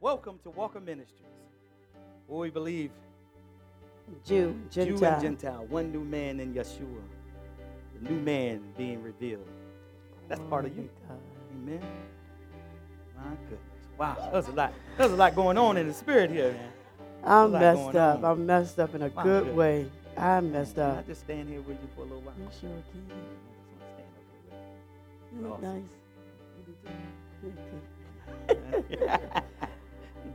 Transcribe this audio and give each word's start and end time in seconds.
Welcome 0.00 0.38
to 0.42 0.50
Walker 0.50 0.80
Ministries, 0.80 1.20
where 2.26 2.40
we 2.40 2.50
believe 2.50 2.90
Jew, 4.26 4.54
Jew 4.70 4.84
Gentile. 4.86 5.12
and 5.14 5.22
Gentile, 5.22 5.66
one 5.68 5.92
new 5.92 6.04
man 6.04 6.40
in 6.40 6.52
Yeshua, 6.54 7.00
the 8.02 8.10
new 8.10 8.20
man 8.20 8.60
being 8.76 9.02
revealed. 9.02 9.46
That's 10.28 10.40
part 10.50 10.66
of 10.66 10.76
you. 10.76 10.88
Glory 11.06 11.20
Amen. 11.54 11.80
My 13.16 13.22
goodness. 13.48 13.60
Wow, 13.98 14.28
there's 14.32 14.48
a 14.48 14.52
lot. 14.52 14.72
There's 14.98 15.12
a 15.12 15.16
lot 15.16 15.34
going 15.34 15.56
on 15.56 15.76
in 15.76 15.86
the 15.88 15.94
spirit 15.94 16.30
here, 16.30 16.52
man. 16.52 16.70
I'm 17.24 17.52
messed 17.52 17.96
up. 17.96 18.18
on. 18.18 18.24
I'm 18.24 18.44
messed 18.46 18.78
up 18.78 18.94
in 18.94 19.02
a 19.02 19.08
My 19.10 19.22
good 19.22 19.40
goodness. 19.44 19.56
way. 19.56 19.90
I'm 20.16 20.52
messed 20.52 20.74
Can 20.74 20.84
I 20.84 20.98
up. 20.98 21.06
just 21.06 21.20
stand 21.22 21.48
here 21.48 21.60
with 21.62 21.78
you 21.80 21.88
for 21.96 22.02
a 22.02 22.04
little 22.04 22.20
while? 22.20 22.34
You 22.38 22.48
sure 22.60 22.70
I 22.70 22.82
can. 22.92 23.08
just 23.08 23.16
wanna 23.70 23.88
stand 24.42 25.34
You 25.34 25.48
look 25.48 25.58
Awesome. 25.58 25.88
nice. 29.00 29.42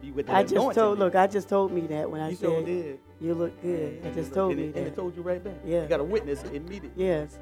Be 0.02 0.12
with 0.12 0.28
the 0.28 0.36
I 0.36 0.44
just 0.44 0.76
told. 0.76 1.00
Look, 1.00 1.16
I 1.16 1.28
just 1.28 1.50
told 1.50 1.72
me 1.72 1.82
that 1.88 2.10
when 2.10 2.22
I 2.22 2.30
you 2.30 2.36
said 2.36 2.66
did. 2.66 3.00
you 3.20 3.34
look 3.34 3.62
good. 3.62 4.02
I 4.06 4.12
just 4.12 4.34
told 4.34 4.52
and 4.54 4.62
me 4.62 4.68
it, 4.68 4.76
And 4.76 4.88
it 4.88 4.96
told 4.96 5.16
you 5.16 5.22
right 5.22 5.44
back. 5.44 5.56
Yeah. 5.66 5.84
You 5.84 5.88
got 5.90 6.00
a 6.00 6.04
witness 6.04 6.44
immediately 6.44 6.92
Yes. 7.06 7.38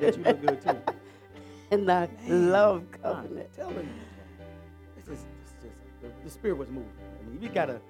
that 0.00 0.16
you 0.16 0.22
look 0.24 0.40
good 0.44 0.60
too. 0.60 0.76
And 1.70 1.90
I 1.90 2.06
Man, 2.28 2.52
love 2.52 2.82
I'm 3.02 3.30
telling 3.56 3.76
you, 3.76 3.88
this 4.94 5.04
is, 5.04 5.08
this 5.08 5.18
is 5.18 5.24
the, 6.02 6.08
the 6.22 6.30
spirit 6.30 6.58
was 6.58 6.68
moving. 6.68 6.90
I 7.18 7.30
mean, 7.30 7.40
you 7.40 7.48
gotta, 7.48 7.80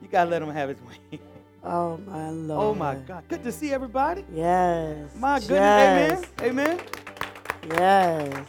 you 0.00 0.08
gotta 0.08 0.30
let 0.30 0.40
him 0.40 0.48
have 0.48 0.70
his 0.70 0.78
way. 1.12 1.20
Oh 1.62 1.98
my 2.06 2.30
Lord. 2.30 2.64
oh 2.64 2.74
my 2.74 2.94
God, 2.94 3.24
good 3.28 3.42
to 3.44 3.52
see 3.52 3.70
everybody. 3.70 4.24
Yes. 4.32 5.10
My 5.14 5.40
goodness, 5.40 6.22
yes. 6.22 6.24
amen, 6.40 6.80
amen. 6.80 6.80
Yes. 7.68 8.46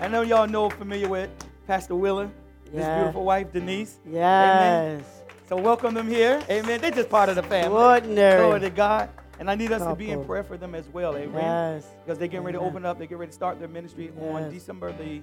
I 0.00 0.08
know 0.08 0.22
y'all 0.22 0.48
know 0.48 0.68
familiar 0.68 1.08
with 1.08 1.30
Pastor 1.68 1.94
Willer, 1.94 2.28
his 2.72 2.86
beautiful 2.86 3.24
wife 3.24 3.52
Denise. 3.52 3.98
Yes. 4.10 5.02
So 5.48 5.56
welcome 5.56 5.94
them 5.94 6.08
here, 6.08 6.42
amen. 6.48 6.80
They're 6.80 6.90
just 6.90 7.10
part 7.10 7.28
of 7.28 7.36
the 7.36 7.42
family. 7.42 7.66
Extraordinary. 7.66 8.40
Glory 8.42 8.60
to 8.60 8.70
God. 8.70 9.10
And 9.38 9.50
I 9.50 9.54
need 9.54 9.72
us 9.72 9.82
to 9.82 9.94
be 9.94 10.10
in 10.10 10.24
prayer 10.24 10.44
for 10.44 10.56
them 10.56 10.74
as 10.74 10.88
well, 10.88 11.16
amen. 11.16 11.42
Yes. 11.42 11.86
Because 12.04 12.18
they're 12.18 12.28
getting 12.28 12.44
ready 12.44 12.58
to 12.58 12.64
open 12.64 12.86
up, 12.86 12.96
they're 12.98 13.06
getting 13.06 13.18
ready 13.18 13.30
to 13.30 13.34
start 13.34 13.58
their 13.58 13.68
ministry 13.68 14.12
on 14.20 14.50
December 14.50 14.92
the, 14.92 15.20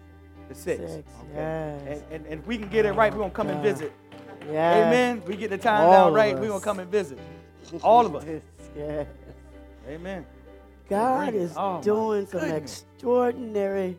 the 0.50 0.54
6th. 0.54 0.58
Six, 0.58 1.04
yes. 1.34 1.82
And, 1.88 2.04
and, 2.12 2.26
and 2.28 2.40
if 2.42 2.48
we 2.48 2.58
can 2.58 2.68
get 2.70 2.86
it 2.86 2.92
right, 2.94 3.12
we're 3.12 3.20
going 3.20 3.32
to 3.32 3.36
come 3.36 3.48
and 3.50 3.64
visit. 3.64 3.94
Yes. 4.52 4.88
Amen. 4.88 5.22
We 5.26 5.36
get 5.36 5.50
the 5.52 5.58
time 5.58 5.86
All 5.88 5.92
down 5.92 6.14
right, 6.14 6.38
we're 6.38 6.48
going 6.48 6.60
to 6.60 6.66
come 6.66 6.80
and 6.80 6.92
visit. 6.92 7.20
All 7.82 8.06
of 8.06 8.16
us. 8.16 8.26
yes. 8.78 9.08
Amen. 9.88 10.26
God 10.90 11.34
is 11.34 11.54
Oh, 11.56 11.82
doing 11.82 12.26
some 12.28 12.42
goodness. 12.42 12.84
extraordinary, 12.98 13.98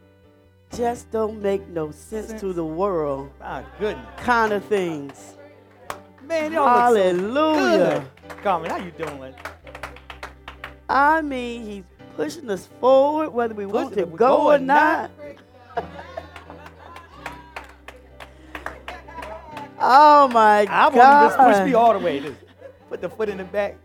just 0.76 1.10
don't 1.10 1.40
make 1.42 1.66
no 1.68 1.90
sense, 1.90 2.28
Sense. 2.28 2.40
to 2.40 2.52
the 2.52 2.64
world 2.64 3.30
My 3.40 3.64
goodness. 3.78 4.06
kind 4.18 4.52
of 4.52 4.64
things. 4.64 5.34
Man, 6.26 6.52
y'all 6.52 6.64
so 6.64 6.94
Hallelujah. 6.94 8.06
good. 8.28 8.42
Carmen, 8.42 8.70
how 8.70 8.76
you 8.76 8.90
doing? 8.92 9.34
I 10.88 11.22
mean, 11.22 11.62
He's 11.66 11.84
pushing 12.16 12.48
us 12.50 12.68
forward, 12.80 13.30
whether 13.30 13.54
we 13.54 13.66
want 13.66 13.94
to 13.94 14.06
go 14.06 14.16
go 14.16 14.46
or 14.48 14.54
or 14.54 14.58
not. 14.58 15.10
Oh 19.82 20.28
my 20.28 20.66
God. 20.66 20.74
I 20.74 20.88
want 20.94 21.22
him 21.24 21.30
to 21.30 21.44
push 21.58 21.66
me 21.66 21.74
all 21.74 21.94
the 21.94 21.98
way. 21.98 22.20
Just 22.20 22.36
put 22.90 23.00
the 23.00 23.08
foot 23.08 23.30
in 23.30 23.38
the 23.38 23.44
back. 23.44 23.78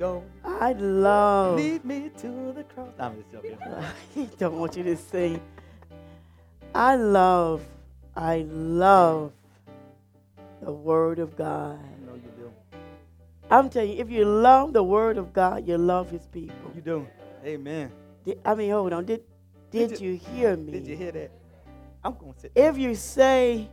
Go. 0.00 0.24
I 0.42 0.72
love. 0.72 1.56
Lead 1.58 1.84
me 1.84 2.10
to 2.16 2.52
the 2.56 2.64
cross. 2.64 2.88
I'm 2.98 3.16
just 3.16 3.30
joking. 3.32 3.58
he 4.14 4.24
don't 4.38 4.58
want 4.58 4.74
you 4.74 4.82
to 4.84 4.96
sing. 4.96 5.42
I 6.74 6.96
love, 6.96 7.66
I 8.16 8.46
love 8.48 9.32
the 10.62 10.72
Word 10.72 11.18
of 11.18 11.36
God. 11.36 11.78
I 11.78 12.06
know 12.06 12.14
you 12.14 12.32
do. 12.38 12.50
I'm 13.50 13.68
telling 13.68 13.90
you, 13.90 13.98
if 13.98 14.10
you 14.10 14.24
love 14.24 14.72
the 14.72 14.82
Word 14.82 15.18
of 15.18 15.34
God, 15.34 15.68
you 15.68 15.76
love 15.76 16.10
His 16.10 16.26
people. 16.28 16.72
You 16.74 16.80
do. 16.80 17.06
Amen. 17.44 17.92
Did- 18.24 18.40
I 18.42 18.54
mean, 18.54 18.70
hold 18.70 18.94
on. 18.94 19.04
Did 19.04 19.22
Did 19.70 19.90
did 19.90 20.00
you- 20.00 20.12
you 20.12 20.16
hear 20.16 20.56
me? 20.56 20.72
Did 20.72 20.86
you 20.86 20.96
hear 20.96 21.12
that? 21.12 21.30
I'm 22.02 22.14
going 22.16 22.32
to 22.32 22.40
sit. 22.40 22.52
If 22.54 22.78
you 22.78 22.94
say, 22.94 23.68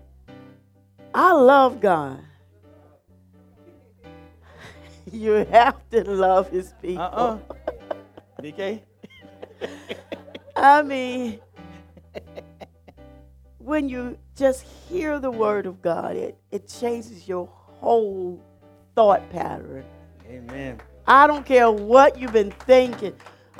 "I 1.13 1.31
love 1.31 1.79
God," 1.79 2.19
you 5.11 5.31
have 5.51 5.89
to 5.91 6.03
love 6.03 6.49
His 6.49 6.73
people. 6.81 7.03
Uh-uh. 7.03 7.39
BK? 8.41 8.81
I 10.55 10.81
mean, 10.81 11.39
when 13.59 13.87
you 13.89 14.17
just 14.35 14.63
hear 14.63 15.19
the 15.19 15.31
word 15.31 15.65
of 15.65 15.81
God, 15.81 16.15
it, 16.15 16.37
it 16.51 16.67
changes 16.67 17.27
your 17.27 17.47
whole 17.47 18.41
thought 18.95 19.29
pattern. 19.29 19.85
Amen. 20.29 20.81
I 21.07 21.27
don't 21.27 21.45
care 21.45 21.71
what 21.71 22.19
you've 22.19 22.33
been 22.33 22.51
thinking. 22.51 23.13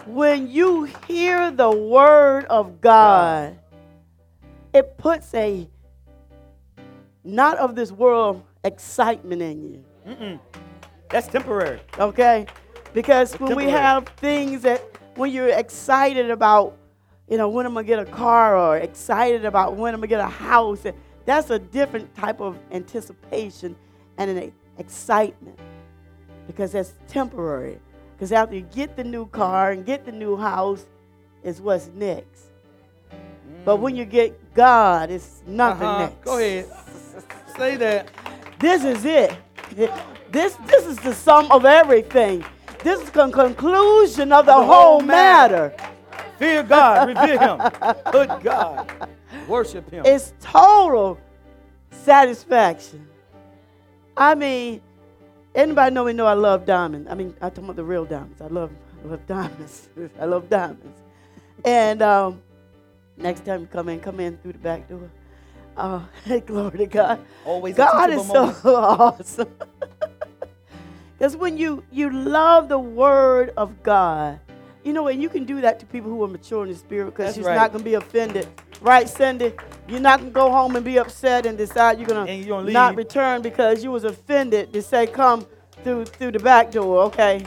When 0.06 0.50
you 0.50 0.84
hear 1.08 1.52
the 1.52 1.72
word 1.72 2.46
of 2.46 2.82
God, 2.82 3.58
it 4.74 4.98
puts 4.98 5.34
a 5.34 5.68
not 7.24 7.58
of 7.58 7.76
this 7.76 7.92
world 7.92 8.44
excitement 8.64 9.42
in 9.42 9.64
you. 9.64 9.86
Mm-mm. 10.08 10.40
That's 11.10 11.28
temporary. 11.28 11.80
okay? 12.00 12.46
Because 12.94 13.34
when 13.36 13.56
we 13.56 13.66
have 13.66 14.08
things 14.18 14.62
that, 14.64 14.82
when 15.16 15.32
you're 15.32 15.50
excited 15.50 16.30
about, 16.32 16.78
you 17.30 17.38
know, 17.38 17.50
when 17.50 17.66
I'm 17.66 17.74
gonna 17.74 17.86
get 17.86 18.00
a 18.00 18.06
car 18.06 18.58
or 18.58 18.78
excited 18.78 19.46
about 19.46 19.76
when 19.76 19.94
I'm 19.94 20.00
gonna 20.00 20.08
get 20.08 20.20
a 20.20 20.26
house, 20.26 20.84
that's 21.26 21.50
a 21.50 21.60
different 21.60 22.14
type 22.16 22.40
of 22.40 22.58
anticipation 22.72 23.76
and 24.18 24.32
an 24.32 24.52
excitement 24.78 25.60
because 26.48 26.72
that's 26.72 26.94
temporary. 27.08 27.80
Because 28.16 28.32
after 28.32 28.56
you 28.56 28.62
get 28.62 28.96
the 28.96 29.04
new 29.04 29.28
car 29.28 29.72
and 29.72 29.86
get 29.86 30.06
the 30.06 30.12
new 30.12 30.38
house, 30.38 30.86
is 31.44 31.62
what's 31.62 31.88
next. 31.94 32.48
But 33.64 33.78
when 33.78 33.96
you 33.96 34.06
get 34.06 34.54
God, 34.54 35.12
it's 35.12 35.44
nothing 35.46 35.88
Uh-huh. 35.88 35.98
next. 36.06 36.24
Go 36.24 36.38
ahead. 36.38 36.66
Say 37.58 37.76
that. 37.76 38.10
This 38.60 38.84
is 38.84 39.06
it. 39.06 39.34
This 40.32 40.56
this 40.68 40.86
is 40.86 40.98
the 40.98 41.14
sum 41.14 41.52
of 41.52 41.66
everything. 41.66 42.44
This 42.84 43.02
is 43.02 43.10
the 43.10 43.30
conclusion 43.30 44.32
of 44.32 44.46
the, 44.46 44.52
The 44.52 44.64
whole 44.64 44.66
whole 44.66 45.02
matter. 45.02 45.74
matter. 45.78 45.94
Fear 46.38 46.64
God. 46.64 47.08
Revere 47.10 47.40
Him. 47.40 47.62
Good 48.12 48.44
God. 48.44 49.10
Worship 49.48 49.90
Him. 49.90 50.04
It's 50.06 50.34
total 50.40 51.20
satisfaction. 51.92 53.08
I 54.16 54.36
mean, 54.36 54.82
anybody 55.56 55.94
know 55.94 56.06
me 56.06 56.14
know 56.14 56.26
I 56.26 56.34
love 56.34 56.66
diamonds. 56.66 57.08
I 57.10 57.16
mean, 57.16 57.34
I'm 57.42 57.50
talking 57.50 57.64
about 57.66 57.76
the 57.76 57.84
real 57.84 58.06
diamonds. 58.06 58.42
I 58.42 58.48
love 58.48 58.72
I 59.04 59.08
love 59.08 59.26
diamonds. 59.28 59.90
I 60.20 60.26
love 60.26 60.50
diamonds. 60.50 61.00
And 61.66 62.02
um, 62.02 62.42
next 63.18 63.46
time 63.46 63.62
you 63.62 63.68
come 63.68 63.90
in, 63.90 64.00
come 64.00 64.20
in 64.20 64.38
through 64.38 64.54
the 64.54 64.60
back 64.60 64.88
door. 64.88 65.10
Uh, 65.76 66.02
glory 66.46 66.80
to 66.80 66.86
God. 66.88 67.20
Always 67.46 67.76
God 67.76 68.10
is 68.12 68.26
so 68.28 68.56
awesome. 68.66 69.50
Because 71.18 71.36
when 71.36 71.58
you 71.58 71.84
you 71.92 72.10
love 72.12 72.70
the 72.70 72.78
word 72.80 73.52
of 73.58 73.82
God, 73.84 74.40
you 74.84 74.94
know, 74.94 75.08
and 75.08 75.22
you 75.22 75.30
can 75.30 75.46
do 75.46 75.62
that 75.62 75.80
to 75.80 75.86
people 75.86 76.10
who 76.12 76.24
are 76.24 76.28
mature 76.28 76.64
in 76.64 76.70
the 76.70 76.76
spirit 76.78 77.06
because 77.06 77.28
That's 77.28 77.38
she's 77.38 77.46
right. 77.46 77.56
not 77.56 77.72
going 77.72 77.84
to 77.84 77.90
be 77.90 77.96
offended. 77.96 78.48
Right, 78.82 79.10
Cindy? 79.10 79.54
You're 79.88 80.00
not 80.00 80.20
going 80.20 80.32
to 80.32 80.36
go 80.36 80.52
home 80.52 80.76
and 80.76 80.86
be 80.86 80.98
upset 81.00 81.46
and 81.48 81.58
decide 81.58 81.98
you're 81.98 82.08
going 82.08 82.28
to 82.28 82.72
not 82.72 82.92
leave. 82.92 82.98
return 82.98 83.42
because 83.42 83.84
you 83.84 83.92
was 83.92 84.04
offended 84.04 84.72
to 84.74 84.82
say, 84.82 85.08
come 85.08 85.46
through 85.84 86.06
through 86.06 86.32
the 86.32 86.40
back 86.40 86.72
door, 86.72 87.04
okay? 87.06 87.46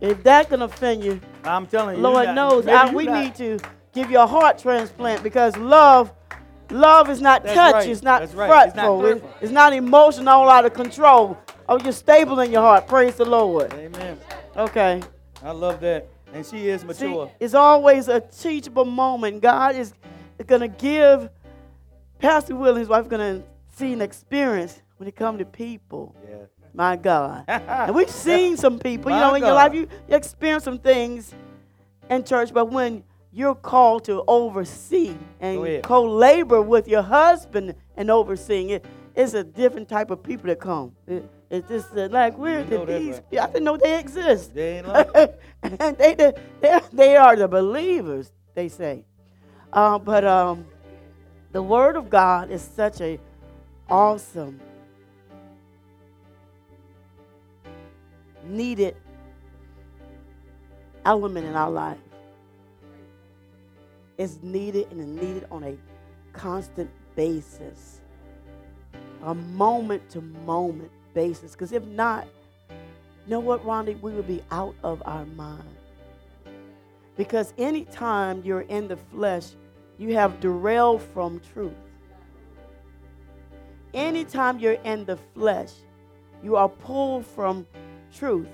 If 0.00 0.22
that 0.22 0.48
can 0.48 0.62
offend 0.62 1.02
you, 1.02 1.20
I'm 1.44 1.66
telling 1.66 1.96
you. 1.96 2.02
Lord 2.02 2.34
knows 2.34 2.66
I, 2.68 2.92
we 2.92 3.06
not. 3.06 3.22
need 3.22 3.34
to 3.36 3.58
give 3.92 4.10
you 4.10 4.20
a 4.20 4.26
heart 4.26 4.58
transplant 4.58 5.22
because 5.22 5.56
love, 5.56 6.12
love 6.70 7.10
is 7.10 7.20
not 7.20 7.42
That's 7.42 7.54
touch, 7.54 7.74
right. 7.74 7.88
it's 7.88 8.02
not 8.02 8.20
That's 8.20 8.34
right. 8.34 8.68
It's 8.68 8.76
not 8.76 9.04
it- 9.04 9.24
it's 9.40 9.52
not 9.52 9.72
emotional, 9.72 10.28
all 10.28 10.48
out 10.50 10.64
of 10.64 10.74
control. 10.74 11.36
Oh, 11.68 11.78
you're 11.82 11.92
stable 11.92 12.40
in 12.40 12.52
your 12.52 12.62
heart. 12.62 12.86
Praise 12.86 13.16
the 13.16 13.24
Lord. 13.24 13.72
Amen. 13.74 14.18
Okay. 14.56 15.02
I 15.42 15.50
love 15.50 15.80
that. 15.80 16.08
And 16.32 16.44
she 16.46 16.68
is 16.68 16.82
See, 16.82 16.86
mature. 16.86 17.30
it's 17.40 17.54
always 17.54 18.08
a 18.08 18.20
teachable 18.20 18.84
moment. 18.84 19.40
God 19.40 19.74
is 19.74 19.92
going 20.46 20.60
to 20.60 20.68
give 20.68 21.28
Pastor 22.18 22.54
Will 22.54 22.70
and 22.70 22.78
his 22.78 22.88
wife 22.88 23.08
going 23.08 23.40
to 23.40 23.46
see 23.76 23.92
an 23.92 24.00
experience 24.00 24.80
when 24.96 25.08
it 25.08 25.16
comes 25.16 25.38
to 25.38 25.44
people. 25.44 26.14
Yeah. 26.28 26.36
My 26.72 26.96
God. 26.96 27.44
And 27.48 27.94
we've 27.94 28.10
seen 28.10 28.56
some 28.56 28.78
people, 28.78 29.10
you 29.10 29.18
know, 29.18 29.34
in 29.34 29.42
your 29.42 29.54
life, 29.54 29.72
you, 29.74 29.88
you 30.08 30.16
experience 30.16 30.64
some 30.64 30.78
things 30.78 31.32
in 32.10 32.22
church, 32.22 32.52
but 32.52 32.70
when 32.70 33.02
you're 33.32 33.54
called 33.54 34.04
to 34.04 34.22
oversee 34.28 35.14
and 35.40 35.82
co 35.82 36.04
labor 36.04 36.62
with 36.62 36.86
your 36.86 37.02
husband 37.02 37.74
and 37.96 38.10
overseeing 38.10 38.70
it, 38.70 38.84
it's 39.14 39.34
a 39.34 39.42
different 39.44 39.88
type 39.88 40.10
of 40.10 40.22
people 40.22 40.46
that 40.48 40.60
come. 40.60 40.92
It- 41.06 41.28
it's 41.50 41.68
just 41.68 41.96
uh, 41.96 42.08
like, 42.10 42.38
where 42.38 42.64
did 42.64 42.86
these 42.88 43.22
right? 43.32 43.40
I 43.42 43.46
didn't 43.48 43.64
know 43.64 43.76
they 43.76 43.98
exist. 44.00 44.54
They 44.54 44.78
ain't 44.78 44.88
like 44.88 45.10
and 45.62 45.98
they, 45.98 46.14
they, 46.14 46.32
they, 46.60 46.80
they 46.92 47.16
are 47.16 47.36
the 47.36 47.48
believers, 47.48 48.32
they 48.54 48.68
say. 48.68 49.04
Uh, 49.72 49.98
but 49.98 50.24
um, 50.24 50.66
The 51.52 51.62
Word 51.62 51.96
of 51.96 52.10
God 52.10 52.50
is 52.50 52.62
such 52.62 53.00
a 53.00 53.18
awesome, 53.90 54.60
needed 58.44 58.96
element 61.04 61.46
in 61.46 61.54
our 61.54 61.70
life. 61.70 61.98
It's 64.18 64.38
needed 64.42 64.88
and 64.92 65.00
it's 65.00 65.22
needed 65.22 65.46
on 65.50 65.64
a 65.64 65.76
constant 66.32 66.90
basis, 67.16 68.00
a 69.24 69.34
moment 69.34 70.08
to 70.10 70.22
moment 70.22 70.92
basis. 71.16 71.52
Because 71.52 71.72
if 71.72 71.84
not, 71.86 72.28
you 72.70 73.30
know 73.30 73.40
what, 73.40 73.64
Ronnie? 73.64 73.96
We 73.96 74.12
would 74.12 74.28
be 74.28 74.42
out 74.52 74.76
of 74.84 75.02
our 75.04 75.24
mind. 75.24 75.64
Because 77.16 77.54
anytime 77.58 78.42
you're 78.44 78.60
in 78.60 78.86
the 78.86 78.98
flesh, 78.98 79.46
you 79.98 80.14
have 80.14 80.38
derailed 80.38 81.02
from 81.02 81.40
truth. 81.52 81.72
Anytime 83.94 84.58
you're 84.58 84.80
in 84.84 85.06
the 85.06 85.16
flesh, 85.34 85.72
you 86.44 86.54
are 86.54 86.68
pulled 86.68 87.26
from 87.26 87.66
truth. 88.14 88.46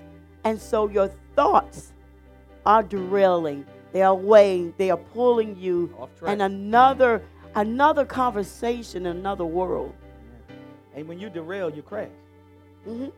And 0.44 0.58
so 0.60 0.88
your 0.88 1.10
thoughts 1.34 1.92
are 2.64 2.84
derailing. 2.84 3.66
They 3.92 4.02
are 4.02 4.14
weighing, 4.14 4.72
they 4.78 4.90
are 4.90 4.96
pulling 4.96 5.56
you 5.56 5.94
Off 5.98 6.16
track. 6.16 6.32
in 6.32 6.40
another 6.40 7.22
another 7.54 8.06
conversation, 8.06 9.04
another 9.06 9.44
world. 9.44 9.92
And 10.94 11.06
when 11.08 11.18
you 11.18 11.28
derail, 11.28 11.68
you 11.68 11.82
crash. 11.82 12.08
Hmm 12.84 13.08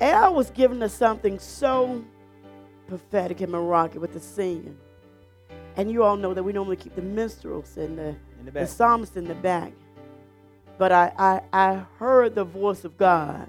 And 0.00 0.16
I 0.16 0.28
was 0.28 0.50
given 0.50 0.80
to 0.80 0.88
something 0.88 1.38
so 1.38 2.04
prophetic 2.88 3.40
in 3.40 3.50
Morocco 3.50 4.00
with 4.00 4.12
the 4.12 4.20
singing. 4.20 4.76
And 5.76 5.90
you 5.90 6.04
all 6.04 6.16
know 6.16 6.34
that 6.34 6.42
we 6.42 6.52
normally 6.52 6.76
keep 6.76 6.94
the 6.94 7.02
minstrels 7.02 7.76
and 7.76 7.98
the, 7.98 8.08
In 8.40 8.44
the 8.46 8.50
the 8.50 8.66
psalmist 8.66 9.16
in 9.16 9.24
the 9.24 9.34
back. 9.34 9.72
But 10.78 10.92
I, 10.92 11.12
I, 11.18 11.40
I 11.52 11.84
heard 11.98 12.34
the 12.34 12.44
voice 12.44 12.84
of 12.84 12.96
God 12.96 13.48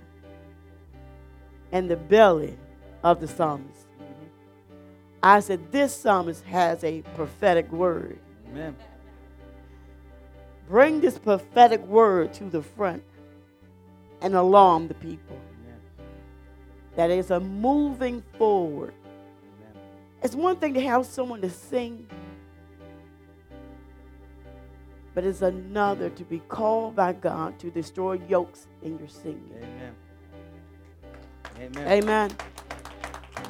and 1.71 1.89
the 1.89 1.95
belly 1.97 2.57
of 3.03 3.19
the 3.19 3.27
psalmist. 3.27 3.87
Mhm. 3.99 4.27
I 5.21 5.39
said, 5.39 5.71
This 5.71 5.93
psalmist 5.95 6.43
has 6.45 6.83
a 6.83 7.01
prophetic 7.15 7.71
word. 7.71 8.19
Amen. 8.51 8.75
Bring 10.67 10.99
this 10.99 11.17
prophetic 11.19 11.85
word 11.85 12.33
to 12.35 12.45
the 12.45 12.61
front 12.61 13.03
and 14.21 14.35
alarm 14.35 14.87
the 14.87 14.95
people. 14.95 15.37
Amen. 15.37 15.79
That 16.95 17.11
is 17.11 17.29
a 17.29 17.39
moving 17.39 18.23
forward. 18.37 18.93
Amen. 19.03 19.83
It's 20.23 20.35
one 20.35 20.55
thing 20.55 20.73
to 20.73 20.81
have 20.81 21.05
someone 21.05 21.41
to 21.41 21.49
sing, 21.49 22.07
but 25.13 25.23
it's 25.23 25.43
another 25.43 26.09
to 26.09 26.23
be 26.23 26.39
called 26.47 26.95
by 26.95 27.13
God 27.13 27.59
to 27.59 27.69
destroy 27.69 28.19
yokes 28.27 28.67
in 28.81 28.97
your 28.97 29.07
singing. 29.07 29.51
Amen. 29.57 29.95
Amen. 31.59 31.87
Amen. 31.87 32.31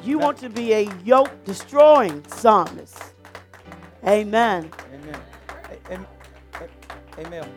You 0.04 0.18
want 0.18 0.38
to 0.38 0.50
be 0.50 0.72
a 0.74 0.90
yoke 1.04 1.44
destroying 1.44 2.22
psalmist. 2.28 2.98
Amen. 4.04 4.70
Amen. 4.92 5.20
Am- 7.18 7.32
a- 7.32 7.36
Amen. 7.36 7.48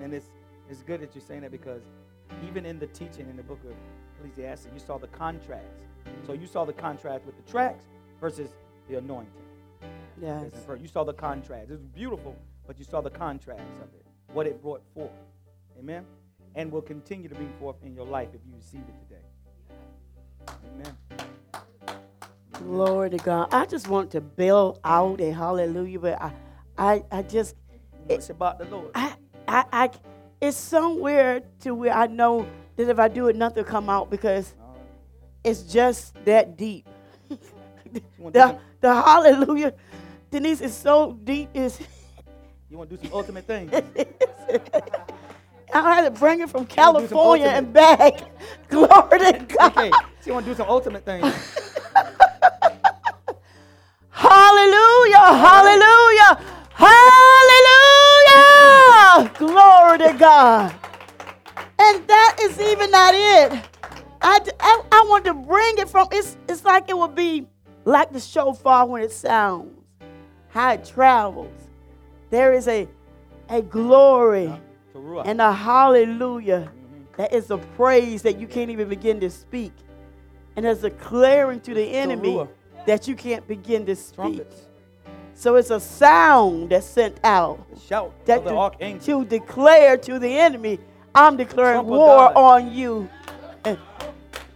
And 0.00 0.14
it's 0.14 0.26
it's 0.70 0.82
good 0.82 1.00
that 1.00 1.14
you're 1.14 1.24
saying 1.24 1.42
that 1.42 1.50
because 1.50 1.82
even 2.46 2.66
in 2.66 2.78
the 2.78 2.86
teaching 2.88 3.28
in 3.28 3.36
the 3.36 3.42
book 3.42 3.60
of 3.64 3.72
Ecclesiastes, 4.18 4.68
you 4.72 4.80
saw 4.80 4.98
the 4.98 5.08
contrast. 5.08 5.66
So 6.26 6.32
you 6.34 6.46
saw 6.46 6.64
the 6.64 6.72
contrast 6.72 7.24
with 7.24 7.36
the 7.36 7.50
tracks 7.50 7.84
versus 8.20 8.50
the 8.88 8.98
anointing. 8.98 9.32
Yes. 10.20 10.52
You 10.80 10.88
saw 10.88 11.04
the 11.04 11.12
contrast. 11.12 11.70
It 11.70 11.72
was 11.72 11.80
beautiful, 11.82 12.36
but 12.66 12.78
you 12.78 12.84
saw 12.84 13.00
the 13.00 13.10
contrast 13.10 13.62
of 13.82 13.88
it, 13.94 14.04
what 14.32 14.46
it 14.46 14.60
brought 14.62 14.82
forth. 14.94 15.10
Amen. 15.78 16.04
And 16.54 16.72
will 16.72 16.82
continue 16.82 17.28
to 17.28 17.34
bring 17.34 17.52
forth 17.60 17.76
in 17.84 17.94
your 17.94 18.06
life 18.06 18.28
if 18.34 18.40
you 18.46 18.52
receive 18.56 18.80
it 18.80 19.08
today. 19.08 19.22
Amen. 20.74 20.96
Glory 22.52 23.10
to 23.10 23.16
God. 23.18 23.54
I 23.54 23.66
just 23.66 23.88
want 23.88 24.10
to 24.12 24.20
bail 24.20 24.80
out 24.84 25.20
a 25.20 25.30
hallelujah, 25.32 26.00
but 26.00 26.20
I, 26.20 26.32
I, 26.76 27.04
I 27.12 27.22
just, 27.22 27.54
It's 28.08 28.30
about 28.30 28.58
the 28.58 28.64
Lord. 28.66 28.90
I, 28.94 29.14
I, 29.46 29.64
I, 29.72 29.90
it's 30.40 30.56
somewhere 30.56 31.42
to 31.60 31.74
where 31.74 31.92
I 31.92 32.06
know 32.06 32.46
that 32.76 32.88
if 32.88 32.98
I 32.98 33.08
do 33.08 33.28
it, 33.28 33.36
nothing 33.36 33.64
will 33.64 33.70
come 33.70 33.90
out 33.90 34.10
because 34.10 34.54
it's 35.44 35.62
just 35.62 36.14
that 36.24 36.56
deep. 36.56 36.86
You 37.90 38.02
want 38.18 38.34
to 38.34 38.40
do 38.40 38.46
the, 38.48 38.58
the 38.82 38.94
hallelujah, 38.94 39.72
Denise, 40.30 40.60
is 40.60 40.74
so 40.74 41.12
deep. 41.24 41.48
Is 41.54 41.80
you 42.70 42.76
want 42.76 42.90
to 42.90 42.96
do 42.98 43.02
some 43.02 43.14
ultimate 43.14 43.46
things? 43.46 43.72
I 45.72 45.94
had 45.94 46.04
to 46.04 46.10
bring 46.10 46.40
it 46.40 46.50
from 46.50 46.66
California 46.66 47.46
and 47.46 47.72
back. 47.72 48.20
Glory 48.68 49.18
to 49.20 49.46
God. 49.58 49.78
Okay. 49.78 49.90
You 50.26 50.34
want 50.34 50.44
to 50.44 50.52
do 50.52 50.56
some 50.56 50.68
ultimate 50.68 51.06
things? 51.06 51.24
Hallelujah, 54.10 55.16
hallelujah, 55.16 56.44
hallelujah. 56.74 57.87
Glory 59.38 59.98
to 59.98 60.16
God. 60.18 60.74
And 61.80 62.06
that 62.08 62.36
is 62.40 62.60
even 62.60 62.90
not 62.90 63.14
it. 63.14 63.52
I, 64.20 64.40
I, 64.60 64.82
I 64.92 65.06
want 65.08 65.24
to 65.26 65.34
bring 65.34 65.78
it 65.78 65.88
from, 65.88 66.08
it's, 66.12 66.36
it's 66.48 66.64
like 66.64 66.88
it 66.88 66.96
would 66.98 67.14
be 67.14 67.46
like 67.84 68.12
the 68.12 68.20
shofar 68.20 68.86
when 68.86 69.02
it 69.02 69.12
sounds, 69.12 69.70
how 70.48 70.72
it 70.72 70.84
travels. 70.84 71.52
There 72.30 72.52
is 72.52 72.68
a, 72.68 72.88
a 73.48 73.62
glory 73.62 74.52
and 75.24 75.40
a 75.40 75.52
hallelujah 75.52 76.70
Mhm. 76.70 77.16
that 77.16 77.32
is 77.32 77.50
a 77.50 77.58
praise 77.58 78.22
that 78.22 78.38
you 78.40 78.46
can't 78.46 78.70
even 78.70 78.88
begin 78.88 79.20
to 79.20 79.30
speak. 79.30 79.72
And 80.56 80.66
there's 80.66 80.84
a 80.84 80.90
clearing 80.90 81.60
to 81.60 81.74
the 81.74 81.82
enemy 81.96 82.46
that 82.86 83.06
you 83.08 83.14
can't 83.14 83.46
begin 83.46 83.86
to 83.86 83.94
speak. 83.96 84.16
Trumpets. 84.16 84.67
So 85.38 85.54
it's 85.54 85.70
a 85.70 85.78
sound 85.78 86.70
that's 86.70 86.84
sent 86.84 87.20
out 87.22 87.64
The 87.72 87.78
shout 87.78 88.26
that 88.26 88.38
of 88.38 88.44
the 88.44 88.50
to, 88.50 88.56
archangel. 88.56 89.22
to 89.22 89.24
declare 89.24 89.96
to 89.96 90.18
the 90.18 90.36
enemy, 90.36 90.80
I'm 91.14 91.36
declaring 91.36 91.86
war 91.86 92.36
on 92.36 92.72
you 92.72 93.08
and, 93.64 93.78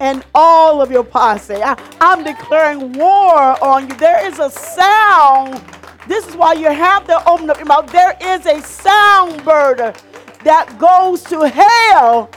and 0.00 0.24
all 0.34 0.82
of 0.82 0.90
your 0.90 1.04
posse. 1.04 1.62
I, 1.62 1.80
I'm 2.00 2.24
declaring 2.24 2.94
war 2.94 3.64
on 3.64 3.90
you. 3.90 3.94
There 3.94 4.26
is 4.26 4.40
a 4.40 4.50
sound. 4.50 5.62
This 6.08 6.26
is 6.26 6.34
why 6.34 6.54
you 6.54 6.66
have 6.66 7.06
to 7.06 7.28
open 7.30 7.48
up 7.48 7.58
your 7.58 7.66
mouth. 7.66 7.86
There 7.92 8.16
is 8.20 8.44
a 8.46 8.60
sound 8.60 9.34
birder 9.42 9.96
that 10.42 10.80
goes 10.80 11.22
to 11.24 11.48
hell 11.48 12.28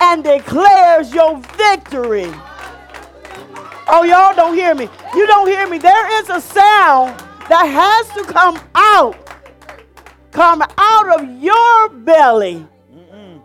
and 0.00 0.24
declares 0.24 1.12
your 1.12 1.36
victory. 1.58 2.32
Oh, 3.88 4.04
y'all 4.04 4.34
don't 4.34 4.54
hear 4.54 4.74
me. 4.74 4.88
You 5.14 5.26
don't 5.26 5.46
hear 5.46 5.68
me. 5.68 5.76
There 5.76 6.22
is 6.22 6.30
a 6.30 6.40
sound 6.40 7.25
that 7.48 7.64
has 7.64 8.08
to 8.14 8.32
come 8.32 8.58
out, 8.74 9.16
come 10.32 10.62
out 10.62 11.20
of 11.20 11.28
your 11.42 11.88
belly 11.90 12.66
Mm-mm. 12.92 13.40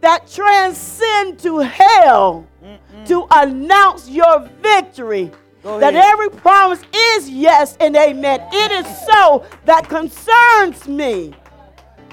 that 0.00 0.30
transcend 0.30 1.38
to 1.40 1.58
hell 1.58 2.46
Mm-mm. 2.62 3.06
to 3.06 3.26
announce 3.30 4.08
your 4.08 4.48
victory. 4.60 5.30
That 5.62 5.94
every 5.94 6.30
promise 6.30 6.82
is 6.94 7.28
yes 7.28 7.76
and 7.80 7.94
amen. 7.94 8.40
It 8.50 8.72
is 8.72 8.86
so 9.06 9.44
that 9.66 9.90
concerns 9.90 10.88
me. 10.88 11.34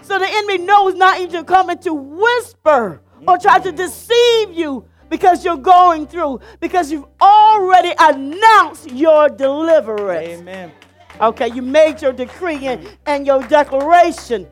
So 0.02 0.20
the 0.20 0.28
enemy 0.28 0.58
knows 0.66 0.96
not 0.96 1.22
even 1.22 1.32
to 1.32 1.44
come 1.46 1.70
and 1.70 1.82
to 1.84 1.94
whisper 1.94 3.02
or 3.26 3.38
try 3.38 3.60
to 3.60 3.72
deceive 3.72 4.52
you 4.52 4.86
because 5.10 5.46
you're 5.46 5.56
going 5.56 6.08
through, 6.08 6.42
because 6.60 6.92
you've 6.92 7.08
already 7.22 7.94
announced 7.98 8.92
your 8.92 9.30
deliverance. 9.30 10.42
Amen. 10.42 10.72
Okay, 11.20 11.50
you 11.50 11.64
made 11.64 12.02
your 12.02 12.14
decree 12.14 12.68
and, 12.68 12.88
and 13.08 13.26
your 13.26 13.42
declaration 13.44 14.46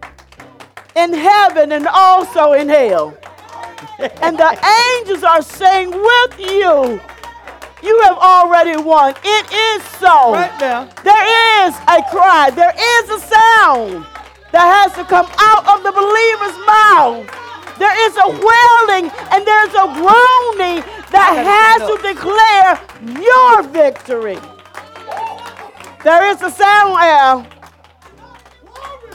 in 0.96 1.14
heaven 1.14 1.72
and 1.72 1.88
also 1.88 2.54
in 2.54 2.70
hell. 2.70 3.16
And 4.22 4.38
the 4.38 4.98
angels 4.98 5.24
are 5.24 5.44
saying 5.44 5.92
with 5.92 6.40
you, 6.40 7.00
you 7.84 8.02
have 8.02 8.18
already 8.18 8.78
won. 8.82 9.14
It 9.24 9.46
is 9.54 9.84
so. 10.00 10.34
Right 10.34 10.60
now. 10.60 10.90
There 11.04 11.68
is 11.68 11.76
a 11.88 12.02
cry, 12.10 12.50
there 12.50 12.74
is 12.74 13.10
a 13.12 13.20
sound 13.20 14.06
that 14.52 14.66
has 14.66 14.94
to 14.94 15.04
come 15.06 15.28
out 15.38 15.68
of 15.70 15.84
the 15.84 15.92
believer's 15.92 16.58
mouth. 16.66 17.30
There 17.78 17.94
is 18.08 18.16
a 18.18 18.30
wailing 18.30 19.12
and 19.32 19.46
there's 19.46 19.76
a 19.76 19.86
groaning 19.94 20.82
that 21.12 21.36
has 21.46 21.86
to 21.86 21.96
declare 22.02 22.80
your 23.22 23.62
victory. 23.64 24.40
There 26.06 26.24
is 26.28 26.40
a 26.44 26.52
sound, 26.52 26.98
Al. 27.02 27.48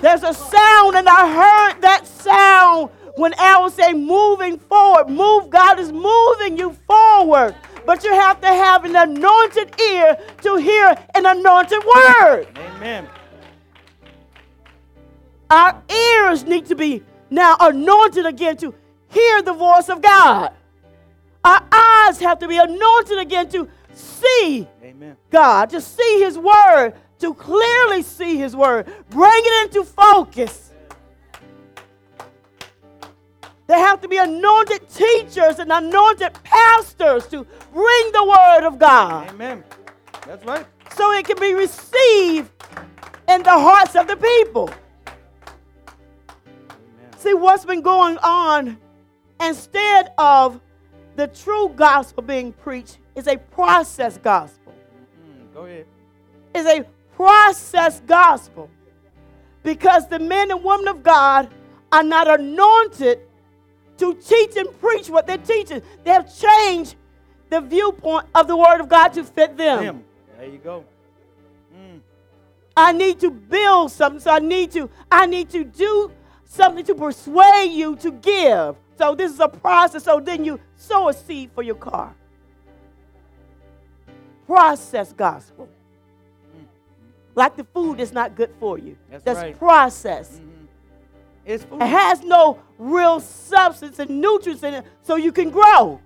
There's 0.03 0.25
a 0.25 0.35
sound, 0.35 0.97
and 0.97 1.09
I 1.09 1.23
heard 1.41 1.83
that 1.83 2.05
sound 2.05 2.91
when 3.15 3.33
Al 3.35 3.63
was 3.63 3.75
saying 3.75 4.05
moving 4.05 4.59
forward. 4.59 5.09
Move, 5.09 5.51
God 5.51 5.79
is 5.79 5.93
moving 5.93 6.59
you 6.59 6.73
forward. 6.89 7.55
but 7.87 8.03
you 8.03 8.13
have 8.13 8.41
to 8.41 8.49
have 8.49 8.85
an 8.85 8.97
anointed 8.97 9.81
ear 9.81 10.19
to 10.43 10.57
hear 10.57 10.97
an 11.15 11.27
anointed 11.27 11.79
word. 11.85 12.49
Amen. 12.57 13.09
Our 15.49 15.81
ears 15.89 16.45
need 16.45 16.67
to 16.67 16.75
be 16.75 17.05
now 17.31 17.57
anointed 17.61 18.27
again 18.27 18.57
to 18.59 18.75
hear 19.09 19.43
the 19.43 19.53
voice 19.53 19.89
of 19.89 20.03
God. 20.03 20.53
Our 21.45 21.63
eyes 21.71 22.19
have 22.19 22.41
to 22.41 22.49
be 22.49 22.59
anointed 22.59 23.19
again 23.19 23.49
to 23.51 23.69
see 24.01 24.67
Amen. 24.83 25.17
God, 25.31 25.71
to 25.71 25.81
see 25.81 26.21
His 26.21 26.37
Word, 26.39 26.95
to 27.21 27.35
clearly 27.35 28.03
see 28.03 28.37
His 28.37 28.57
Word, 28.57 28.87
bring 29.11 29.31
it 29.45 29.67
into 29.67 29.85
focus. 29.85 30.73
There 33.67 33.79
have 33.79 34.01
to 34.01 34.09
be 34.09 34.17
anointed 34.17 34.89
teachers 34.89 35.61
and 35.61 35.71
anointed 35.71 36.33
pastors 36.43 37.29
to 37.29 37.47
bring 37.73 38.13
the 38.13 38.25
Word 38.25 38.67
of 38.67 38.81
God 38.81 39.29
Amen. 39.29 39.63
That's 40.27 40.45
right. 40.45 40.67
so 40.97 41.13
it 41.13 41.25
can 41.25 41.39
be 41.39 41.55
received 41.55 42.51
in 43.29 43.45
the 43.45 43.51
hearts 43.51 43.95
of 43.95 44.09
the 44.09 44.17
people. 44.17 44.71
Amen. 46.37 47.19
See, 47.19 47.33
what's 47.33 47.65
been 47.65 47.81
going 47.81 48.19
on 48.19 48.77
instead 49.41 50.13
of 50.19 50.61
the 51.15 51.29
true 51.29 51.69
gospel 51.77 52.23
being 52.25 52.53
preached 52.53 52.99
is 53.15 53.27
a 53.27 53.37
process 53.37 54.19
gospel. 54.19 54.73
Mm, 54.73 55.55
go 55.55 55.65
ahead. 55.67 55.87
Is 56.55 56.67
a 56.67 56.85
process 57.15 58.01
gospel. 58.01 58.71
Because 59.63 60.09
the 60.09 60.19
men 60.19 60.51
and 60.51 60.65
women 60.65 60.89
of 60.89 61.03
God 61.03 61.49
are 61.93 62.03
not 62.03 62.41
anointed 62.41 63.21
to 63.99 64.15
teach 64.15 64.57
and 64.57 64.79
preach 64.81 65.11
what 65.11 65.27
they're 65.27 65.39
teaching. 65.39 65.83
They 66.05 66.11
have 66.11 66.35
changed 66.35 66.97
the 67.51 67.61
viewpoint 67.61 68.27
of 68.35 68.47
the 68.47 68.57
word 68.57 68.81
of 68.81 68.89
God 68.89 69.09
to 69.15 69.25
fit 69.25 69.57
them. 69.57 69.83
Him. 69.83 70.05
There 70.39 70.49
you 70.49 70.59
go. 70.59 70.85
Mm. 71.77 72.01
I 72.77 72.93
need 72.93 73.21
to 73.21 73.31
build 73.31 73.93
something, 73.93 74.21
so 74.21 74.31
I 74.31 74.39
need 74.39 74.71
to 74.73 74.89
I 75.11 75.27
need 75.27 75.51
to 75.51 75.65
do 75.65 76.11
something 76.47 76.85
to 76.87 76.95
persuade 76.95 77.73
you 77.73 77.97
to 77.97 78.11
give. 78.11 78.77
So 78.97 79.15
this 79.15 79.33
is 79.33 79.41
a 79.41 79.49
process. 79.49 80.05
So 80.05 80.21
then 80.21 80.45
you 80.45 80.59
sow 80.77 81.09
a 81.09 81.13
seed 81.13 81.51
for 81.55 81.63
your 81.63 81.75
car. 81.75 82.15
Process 84.51 85.13
gospel. 85.13 85.69
Like 87.37 87.57
the 87.57 87.63
food 87.63 87.99
that's 87.99 88.11
not 88.11 88.35
good 88.35 88.51
for 88.59 88.79
you. 88.79 88.97
That's 89.09 89.23
that's 89.23 89.39
right. 89.39 89.57
processed. 89.57 90.41
Mhm. 90.43 91.61
Food. 91.69 91.81
It 91.83 91.87
has 91.87 92.23
no 92.25 92.59
real 92.77 93.21
substance 93.21 94.01
and 94.01 94.21
nutrients 94.21 94.65
in 94.65 94.75
it, 94.75 94.85
so 95.03 95.15
you 95.15 95.31
can 95.31 95.51
grow. 95.51 96.01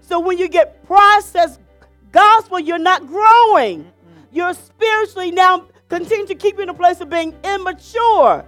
So 0.00 0.18
when 0.18 0.38
you 0.38 0.48
get 0.48 0.82
processed 0.86 1.60
gospel, 2.10 2.58
you're 2.58 2.78
not 2.78 3.06
growing. 3.06 3.92
You're 4.30 4.54
spiritually 4.54 5.30
now 5.30 5.66
continue 5.90 6.26
to 6.28 6.34
keep 6.34 6.56
you 6.56 6.62
in 6.62 6.70
a 6.70 6.74
place 6.74 7.02
of 7.02 7.10
being 7.10 7.34
immature. 7.44 8.46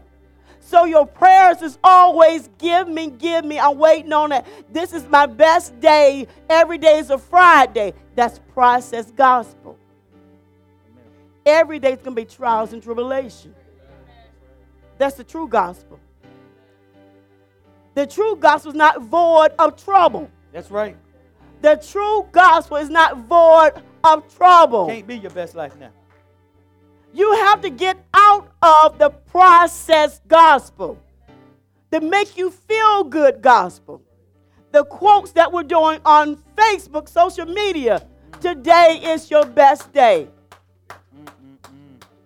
So 0.67 0.87
your 0.87 1.07
prayers 1.07 1.61
is 1.61 1.79
always 1.85 2.49
give 2.57 2.89
me, 2.89 3.11
give 3.11 3.45
me. 3.45 3.59
I'm 3.59 3.77
waiting 3.77 4.15
on 4.15 4.33
it. 4.33 4.47
This 4.73 4.95
is 4.95 5.07
my 5.07 5.27
best 5.27 5.79
day. 5.79 6.27
Every 6.49 6.79
day 6.79 6.99
is 6.99 7.11
a 7.11 7.19
Friday. 7.19 7.93
That's 8.15 8.39
process 8.55 9.11
gospel. 9.11 9.79
Every 11.45 11.79
day 11.79 11.93
is 11.93 11.99
going 11.99 12.17
to 12.17 12.23
be 12.23 12.25
trials 12.25 12.73
and 12.73 12.83
tribulation. 12.83 13.55
That's 14.97 15.17
the 15.17 15.25
true 15.25 15.47
gospel. 15.47 16.01
The 17.93 18.07
true 18.07 18.35
gospel 18.37 18.71
is 18.71 18.77
not 18.77 19.03
void 19.03 19.53
of 19.59 19.77
trouble. 19.85 20.31
That's 20.51 20.71
right. 20.71 20.97
The 21.61 21.77
true 21.77 22.27
gospel 22.33 22.79
is 22.79 22.89
not 22.89 23.19
void 23.19 23.83
of 24.03 24.35
trouble. 24.35 24.87
Can't 24.87 25.07
be 25.07 25.19
your 25.19 25.31
best 25.31 25.55
life 25.55 25.77
now. 25.79 25.91
You 27.15 27.33
have 27.33 27.61
to 27.61 27.71
get 27.71 27.97
out 28.13 28.49
of 28.61 28.99
the 28.99 29.09
processed 29.09 30.27
gospel, 30.27 30.99
the 31.91 32.01
make 32.01 32.37
you 32.37 32.51
feel 32.51 33.05
good 33.05 33.41
gospel. 33.41 34.03
The 34.73 34.85
quotes 34.85 35.31
that 35.33 35.53
we're 35.53 35.63
doing 35.63 36.01
on 36.05 36.37
Facebook, 36.57 37.09
social 37.09 37.47
media. 37.47 38.05
Today 38.41 39.01
is 39.05 39.31
your 39.31 39.47
best 39.47 39.93
day. 39.93 40.27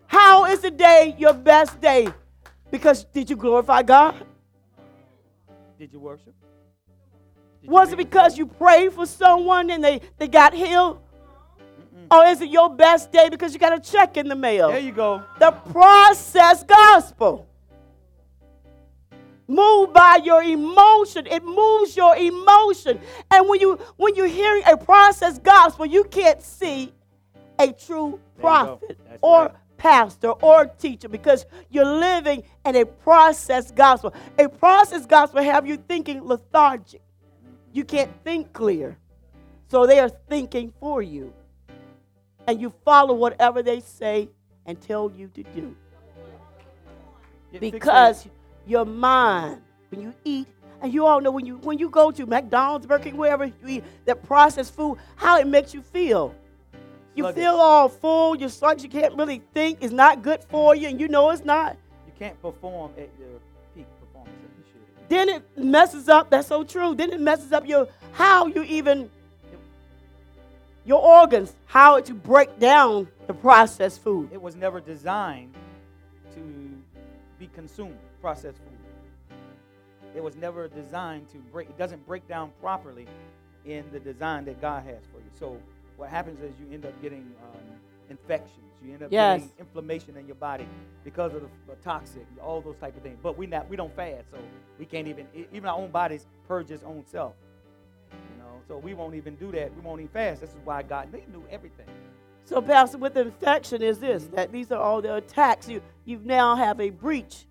How 0.07 0.47
is 0.47 0.61
the 0.61 0.71
day 0.71 1.15
your 1.19 1.35
best 1.35 1.79
day? 1.83 2.09
Because 2.71 3.05
did 3.05 3.29
you 3.29 3.37
glorify 3.37 3.83
God? 3.83 4.15
Did 5.79 5.93
you 5.93 6.01
worship? 6.01 6.35
Did 7.61 7.67
you 7.67 7.71
Was 7.71 7.93
it 7.93 7.97
because 7.97 8.39
you 8.39 8.47
prayed 8.47 8.95
for 8.95 9.05
someone 9.05 9.69
and 9.69 9.85
they, 9.85 10.01
they 10.17 10.29
got 10.29 10.55
healed? 10.55 11.03
Or 12.11 12.25
is 12.27 12.41
it 12.41 12.49
your 12.49 12.71
best 12.71 13.13
day 13.13 13.29
because 13.29 13.53
you 13.53 13.59
got 13.59 13.77
a 13.77 13.81
check 13.81 14.17
in 14.17 14.29
the 14.29 14.35
mail? 14.35 14.69
There 14.69 14.79
you 14.79 14.93
go. 14.93 15.23
the 15.39 15.51
process 15.51 16.65
gospel. 16.65 17.47
Moved 19.47 19.95
by 19.95 20.21
your 20.23 20.43
emotion. 20.43 21.27
It 21.27 21.43
moves 21.43 21.97
your 21.97 22.17
emotion. 22.17 23.01
And 23.31 23.49
when 23.49 23.61
you 23.61 23.77
when 23.97 24.15
you're 24.15 24.27
hearing 24.27 24.63
a 24.67 24.77
process 24.77 25.39
gospel, 25.39 25.87
you 25.87 26.05
can't 26.05 26.43
see 26.43 26.93
a 27.59 27.73
true 27.73 28.21
prophet 28.41 28.99
or 29.23 29.47
right. 29.47 29.55
pastor 29.79 30.31
or 30.31 30.67
teacher 30.67 31.09
because 31.09 31.47
you're 31.71 31.85
living 31.85 32.43
in 32.67 32.77
a 32.77 32.85
process 32.85 33.71
gospel. 33.71 34.13
A 34.39 34.49
process 34.49 35.07
gospel 35.07 35.43
have 35.43 35.67
you 35.67 35.77
thinking 35.77 36.23
lethargic. 36.27 37.03
You 37.73 37.85
can't 37.85 38.11
think 38.25 38.53
clear. 38.53 38.99
So 39.69 39.87
they 39.87 39.99
are 39.99 40.09
thinking 40.09 40.73
for 40.81 41.03
you. 41.03 41.33
And 42.49 42.63
you 42.63 42.73
follow 42.83 43.13
whatever 43.13 43.63
they 43.63 43.81
say 43.81 44.31
and 44.65 44.81
tell 44.81 45.13
you 45.15 45.29
to 45.35 45.43
do 45.43 45.77
because 47.61 48.27
your 48.67 48.87
mind 48.87 49.61
when 49.91 50.01
you 50.01 50.15
eat 50.25 50.47
and 50.81 50.93
you 50.93 51.05
all 51.05 51.21
know 51.21 51.31
when 51.31 51.45
you 51.45 51.59
when 51.59 51.79
you 51.79 51.91
go 51.91 52.11
to 52.11 52.25
McDonald's, 52.25 52.87
Burger 52.87 53.05
King, 53.05 53.17
wherever 53.19 53.45
you 53.45 53.53
eat 53.67 53.85
that 54.07 54.23
processed 54.23 54.75
food, 54.75 54.97
how 55.17 55.39
it 55.39 55.47
makes 55.47 55.75
you 55.75 55.83
feel. 55.83 56.35
You 57.15 57.25
Sluggish. 57.25 57.43
feel 57.43 57.55
all 57.55 57.89
full, 57.91 58.37
you're 58.37 58.49
sluggish, 58.49 58.85
you 58.85 58.89
can't 58.89 59.15
really 59.15 59.43
think, 59.53 59.79
it's 59.83 59.93
not 59.93 60.23
good 60.23 60.43
for 60.45 60.75
you, 60.75 60.89
and 60.89 60.99
you 60.99 61.09
know 61.09 61.29
it's 61.29 61.45
not. 61.45 61.77
you 62.07 62.13
can't 62.19 62.41
perform 62.41 62.93
at 62.97 63.11
your 63.19 63.41
peak 63.75 63.87
performance 64.01 64.37
that 64.41 64.57
you 64.57 64.65
should. 64.73 65.09
Then 65.11 65.29
it 65.29 65.43
messes 65.59 66.09
up, 66.09 66.31
that's 66.31 66.49
so 66.49 66.65
true. 66.65 66.95
Then 66.95 67.13
it 67.13 67.21
messes 67.21 67.53
up 67.53 67.67
your 67.67 67.89
how 68.13 68.47
you 68.47 68.63
even 68.63 69.11
your 70.89 71.03
organs, 71.03 71.55
how 71.67 72.01
to 72.01 72.15
break 72.15 72.59
down 72.59 73.07
the 73.27 73.35
processed 73.35 74.03
food. 74.03 74.31
It 74.33 74.41
was 74.41 74.57
never 74.57 74.81
designed 74.81 75.55
to 76.35 76.41
be 77.39 77.47
consumed, 77.49 77.99
processed 78.23 78.57
food. 78.57 79.37
It 80.17 80.23
was 80.23 80.35
never 80.35 80.67
designed 80.67 81.29
to 81.33 81.37
break, 81.53 81.69
it 81.69 81.77
doesn't 81.77 82.05
break 82.07 82.27
down 82.27 82.51
properly 82.63 83.07
in 83.67 83.85
the 83.93 84.01
design 84.01 84.47
that 84.47 84.63
God 84.63 84.83
has 84.85 85.03
for 85.13 85.19
you. 85.19 85.31
So 85.39 85.59
what 85.99 86.09
happens 86.09 86.41
is 86.41 86.55
you 86.59 86.73
end 86.73 86.87
up 86.87 87.03
getting 87.03 87.31
um, 87.43 87.61
infections. 88.09 88.65
You 88.83 88.95
end 88.95 89.03
up 89.03 89.13
Yes. 89.13 89.41
getting 89.41 89.53
inflammation 89.59 90.17
in 90.17 90.27
your 90.27 90.37
body 90.37 90.67
because 91.05 91.35
of 91.35 91.43
the, 91.43 91.49
the 91.69 91.75
toxic, 91.83 92.25
all 92.43 92.63
those 92.63 92.77
type 92.77 92.97
of 92.97 93.03
things. 93.03 93.19
But 93.23 93.37
we 93.37 93.47
not 93.47 93.69
we 93.69 93.77
don't 93.77 93.95
fast, 93.95 94.31
so 94.31 94.39
we 94.79 94.87
can't 94.87 95.07
even 95.09 95.27
even 95.53 95.67
our 95.69 95.77
own 95.77 95.91
bodies 95.91 96.27
purge 96.47 96.71
its 96.71 96.85
own 96.85 97.05
self. 97.05 97.35
So 98.67 98.79
we 98.79 98.95
won't 98.95 99.15
even 99.15 99.37
do 99.37 99.53
that. 99.53 99.75
We 99.75 99.81
won't 99.83 100.01
even 100.01 100.13
fast. 100.13 100.41
This 100.41 100.51
is 100.51 100.57
why 100.65 100.83
God 100.83 101.11
they 101.13 101.25
knew 101.33 101.45
everything. 101.51 101.87
So, 102.45 102.63
Pastor, 102.63 102.99
with 102.99 103.17
infection 103.17 103.83
is 103.83 103.99
this 103.99 104.25
that 104.35 104.53
these 104.53 104.73
are 104.73 104.81
all 104.81 105.03
the 105.03 105.17
attacks. 105.17 105.69
You 105.69 105.83
you 106.05 106.21
now 106.25 106.57
have 106.57 106.81
a 106.81 106.91
breach, 106.91 107.47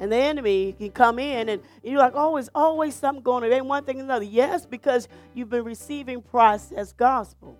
and 0.00 0.12
the 0.12 0.16
enemy 0.16 0.74
can 0.78 0.90
come 0.90 1.18
in, 1.18 1.48
and 1.48 1.62
you're 1.82 1.98
like, 2.00 2.14
oh, 2.16 2.36
it's 2.36 2.50
always 2.54 2.94
something 2.94 3.22
going 3.22 3.44
on. 3.44 3.52
It 3.52 3.54
ain't 3.54 3.66
one 3.66 3.84
thing 3.84 4.00
or 4.00 4.04
another. 4.04 4.24
Yes, 4.24 4.66
because 4.66 5.08
you've 5.34 5.50
been 5.50 5.64
receiving 5.64 6.22
processed 6.22 6.96
gospel 6.96 7.56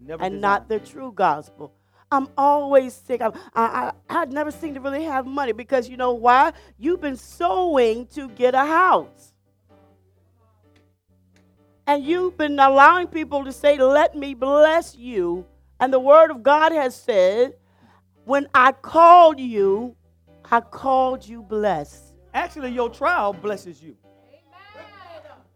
Never 0.00 0.24
and 0.24 0.40
not 0.40 0.68
the 0.68 0.80
true 0.80 1.12
gospel. 1.12 1.72
I'm 2.10 2.28
always 2.36 2.94
sick. 2.94 3.22
I'm, 3.22 3.32
I, 3.54 3.92
I, 4.10 4.20
I'd 4.22 4.32
never 4.32 4.50
seem 4.50 4.74
to 4.74 4.80
really 4.80 5.04
have 5.04 5.26
money 5.26 5.52
because 5.52 5.88
you 5.88 5.96
know 5.96 6.12
why? 6.12 6.52
You've 6.78 7.00
been 7.00 7.16
sowing 7.16 8.06
to 8.08 8.28
get 8.28 8.54
a 8.54 8.64
house. 8.66 9.31
And 11.86 12.04
you've 12.04 12.38
been 12.38 12.58
allowing 12.58 13.08
people 13.08 13.44
to 13.44 13.52
say, 13.52 13.78
Let 13.78 14.16
me 14.16 14.34
bless 14.34 14.96
you. 14.96 15.46
And 15.80 15.92
the 15.92 15.98
word 15.98 16.30
of 16.30 16.42
God 16.42 16.72
has 16.72 16.94
said, 16.94 17.54
When 18.24 18.46
I 18.54 18.72
called 18.72 19.40
you, 19.40 19.96
I 20.50 20.60
called 20.60 21.26
you 21.26 21.42
blessed. 21.42 22.14
Actually, 22.34 22.70
your 22.70 22.88
trial 22.88 23.32
blesses 23.32 23.82
you. 23.82 23.96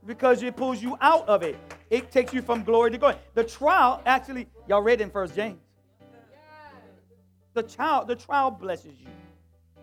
Because 0.04 0.42
it 0.42 0.56
pulls 0.56 0.82
you 0.82 0.96
out 1.00 1.28
of 1.28 1.42
it. 1.42 1.56
It 1.90 2.10
takes 2.10 2.32
you 2.32 2.42
from 2.42 2.62
glory 2.64 2.90
to 2.92 2.98
glory. 2.98 3.16
The 3.34 3.44
trial, 3.44 4.02
actually, 4.06 4.46
y'all 4.68 4.82
read 4.82 5.00
in 5.00 5.10
First 5.10 5.34
James. 5.34 5.58
The 7.54 7.62
child, 7.62 8.08
the 8.08 8.16
trial 8.16 8.50
blesses 8.50 8.92
you. 9.00 9.08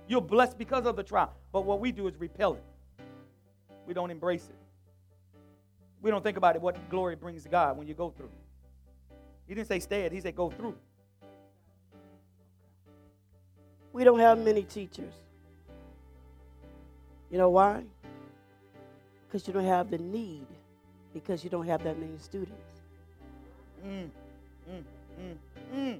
You're 0.08 0.22
blessed 0.22 0.58
because 0.58 0.86
of 0.86 0.96
the 0.96 1.04
trial. 1.04 1.34
But 1.52 1.66
what 1.66 1.80
we 1.80 1.92
do 1.92 2.08
is 2.08 2.16
repel 2.18 2.54
it. 2.54 2.64
We 3.88 3.94
don't 3.94 4.12
embrace 4.12 4.48
it. 4.50 4.62
We 6.04 6.12
don't 6.12 6.22
think 6.22 6.38
about 6.38 6.56
it, 6.56 6.62
what 6.62 6.78
glory 6.90 7.16
brings 7.16 7.44
to 7.44 7.50
God 7.50 7.78
when 7.78 7.88
you 7.88 7.96
go 7.96 8.12
through. 8.12 8.30
He 9.48 9.56
didn't 9.56 9.68
say 9.70 9.80
stay 9.80 10.02
it. 10.02 10.12
He 10.12 10.20
said 10.20 10.36
go 10.36 10.52
through. 10.52 10.76
We 13.94 14.04
don't 14.04 14.20
have 14.20 14.38
many 14.38 14.64
teachers. 14.64 15.14
You 17.32 17.38
know 17.38 17.50
why? 17.50 17.84
Because 19.26 19.48
you 19.48 19.54
don't 19.54 19.66
have 19.66 19.90
the 19.90 19.98
need, 19.98 20.46
because 21.14 21.44
you 21.44 21.50
don't 21.50 21.66
have 21.66 21.84
that 21.84 21.98
many 21.98 22.18
students. 22.18 22.82
Mm, 23.84 24.10
mm, 24.70 24.84
mm, 25.20 25.36
mm. 25.74 26.00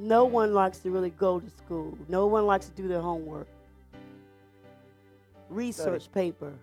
No 0.00 0.24
one 0.24 0.54
likes 0.54 0.78
to 0.78 0.90
really 0.90 1.10
go 1.10 1.40
to 1.40 1.50
school. 1.50 1.98
No 2.08 2.26
one 2.26 2.46
likes 2.46 2.66
to 2.66 2.72
do 2.72 2.86
their 2.86 3.00
homework. 3.00 3.48
Research 5.50 6.10
paper. 6.12 6.54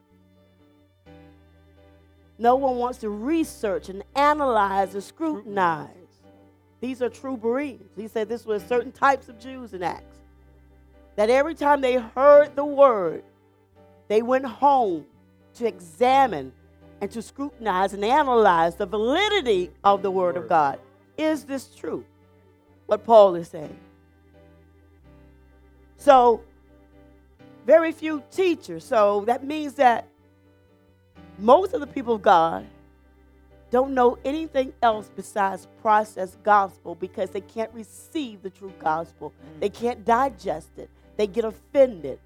No 2.37 2.55
one 2.55 2.77
wants 2.77 2.99
to 2.99 3.09
research 3.09 3.89
and 3.89 4.03
analyze 4.15 4.93
and 4.93 5.03
scrutinize. 5.03 5.89
These 6.81 7.01
are 7.01 7.09
true 7.09 7.37
Bereans. 7.37 7.91
He 7.95 8.07
said 8.07 8.27
this 8.27 8.45
was 8.45 8.63
certain 8.63 8.91
types 8.91 9.29
of 9.29 9.39
Jews 9.39 9.73
in 9.73 9.81
Acts. 9.81 10.17
That 11.15 11.29
every 11.29 11.55
time 11.55 11.81
they 11.81 11.95
heard 11.95 12.55
the 12.55 12.65
word, 12.65 13.23
they 14.07 14.21
went 14.21 14.45
home 14.45 15.05
to 15.55 15.65
examine 15.65 16.51
and 17.01 17.09
to 17.11 17.21
scrutinize 17.21 17.93
and 17.93 18.03
analyze 18.03 18.75
the 18.75 18.85
validity 18.85 19.71
of 19.83 20.01
the 20.01 20.11
word 20.11 20.35
of 20.35 20.49
God. 20.49 20.79
Is 21.17 21.45
this 21.45 21.73
true? 21.73 22.03
What 22.85 23.03
Paul 23.05 23.35
is 23.35 23.47
saying. 23.47 23.77
So, 25.97 26.41
very 27.65 27.91
few 27.91 28.21
teachers. 28.31 28.83
So 28.83 29.23
that 29.25 29.43
means 29.43 29.73
that 29.75 30.07
most 31.39 31.73
of 31.73 31.81
the 31.81 31.87
people 31.87 32.15
of 32.15 32.21
God 32.21 32.65
don't 33.71 33.93
know 33.93 34.17
anything 34.23 34.73
else 34.81 35.09
besides 35.15 35.67
processed 35.81 36.41
gospel 36.43 36.95
because 36.95 37.31
they 37.31 37.41
can't 37.41 37.73
receive 37.73 38.41
the 38.41 38.49
true 38.49 38.71
gospel. 38.79 39.31
Mm. 39.31 39.59
They 39.59 39.69
can't 39.69 40.05
digest 40.05 40.69
it. 40.77 40.89
They 41.17 41.27
get 41.27 41.45
offended. 41.45 42.19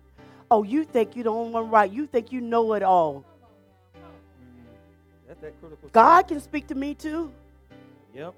Oh, 0.51 0.63
you 0.63 0.83
think 0.83 1.15
you 1.15 1.23
don't 1.23 1.51
want 1.51 1.51
one 1.51 1.69
right. 1.71 1.91
You 1.91 2.05
think 2.05 2.31
you 2.31 2.41
know 2.41 2.73
it 2.73 2.83
all. 2.83 3.23
Mm. 3.95 4.01
That's 5.27 5.41
that 5.41 5.59
critical. 5.59 5.89
God 5.91 6.27
can 6.27 6.39
speak 6.39 6.67
to 6.67 6.75
me 6.75 6.93
too. 6.93 7.31
Yep. 8.13 8.33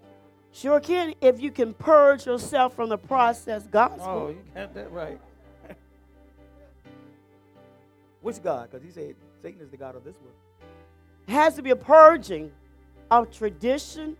Sure 0.54 0.80
can 0.80 1.14
if 1.22 1.42
you 1.42 1.50
can 1.50 1.74
purge 1.74 2.26
yourself 2.26 2.76
from 2.76 2.90
the 2.90 2.98
processed 2.98 3.72
gospel. 3.72 4.06
Oh, 4.08 4.30
you 4.30 4.42
got 4.54 4.74
that 4.74 4.92
right. 4.92 5.20
Which 8.22 8.44
God? 8.44 8.70
Because 8.70 8.86
he 8.86 8.92
said 8.92 9.16
Satan 9.42 9.62
is 9.62 9.70
the 9.70 9.78
God 9.78 9.96
of 9.96 10.04
this 10.04 10.16
world. 10.22 10.36
Has 11.32 11.56
to 11.56 11.62
be 11.62 11.70
a 11.70 11.78
purging 11.78 12.52
of 13.10 13.32
tradition. 13.32 14.18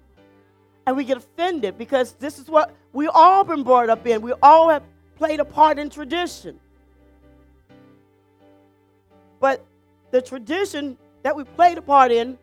And 0.88 0.96
we 0.96 1.04
get 1.04 1.18
offended 1.18 1.78
because 1.78 2.14
this 2.14 2.40
is 2.40 2.48
what 2.48 2.74
we 2.94 3.08
all 3.08 3.44
been 3.44 3.64
brought 3.64 3.90
up 3.90 4.08
in. 4.08 4.22
We 4.22 4.34
all 4.42 4.70
have 4.70 4.84
played 5.18 5.42
a 5.42 5.46
part 5.46 5.78
in 5.78 5.90
tradition. 5.90 6.58
But 9.42 9.66
the 10.12 10.22
tradition 10.22 10.98
that 11.24 11.36
we 11.36 11.44
played 11.44 11.78
a 11.78 11.82
part 11.82 12.14
in 12.14 12.38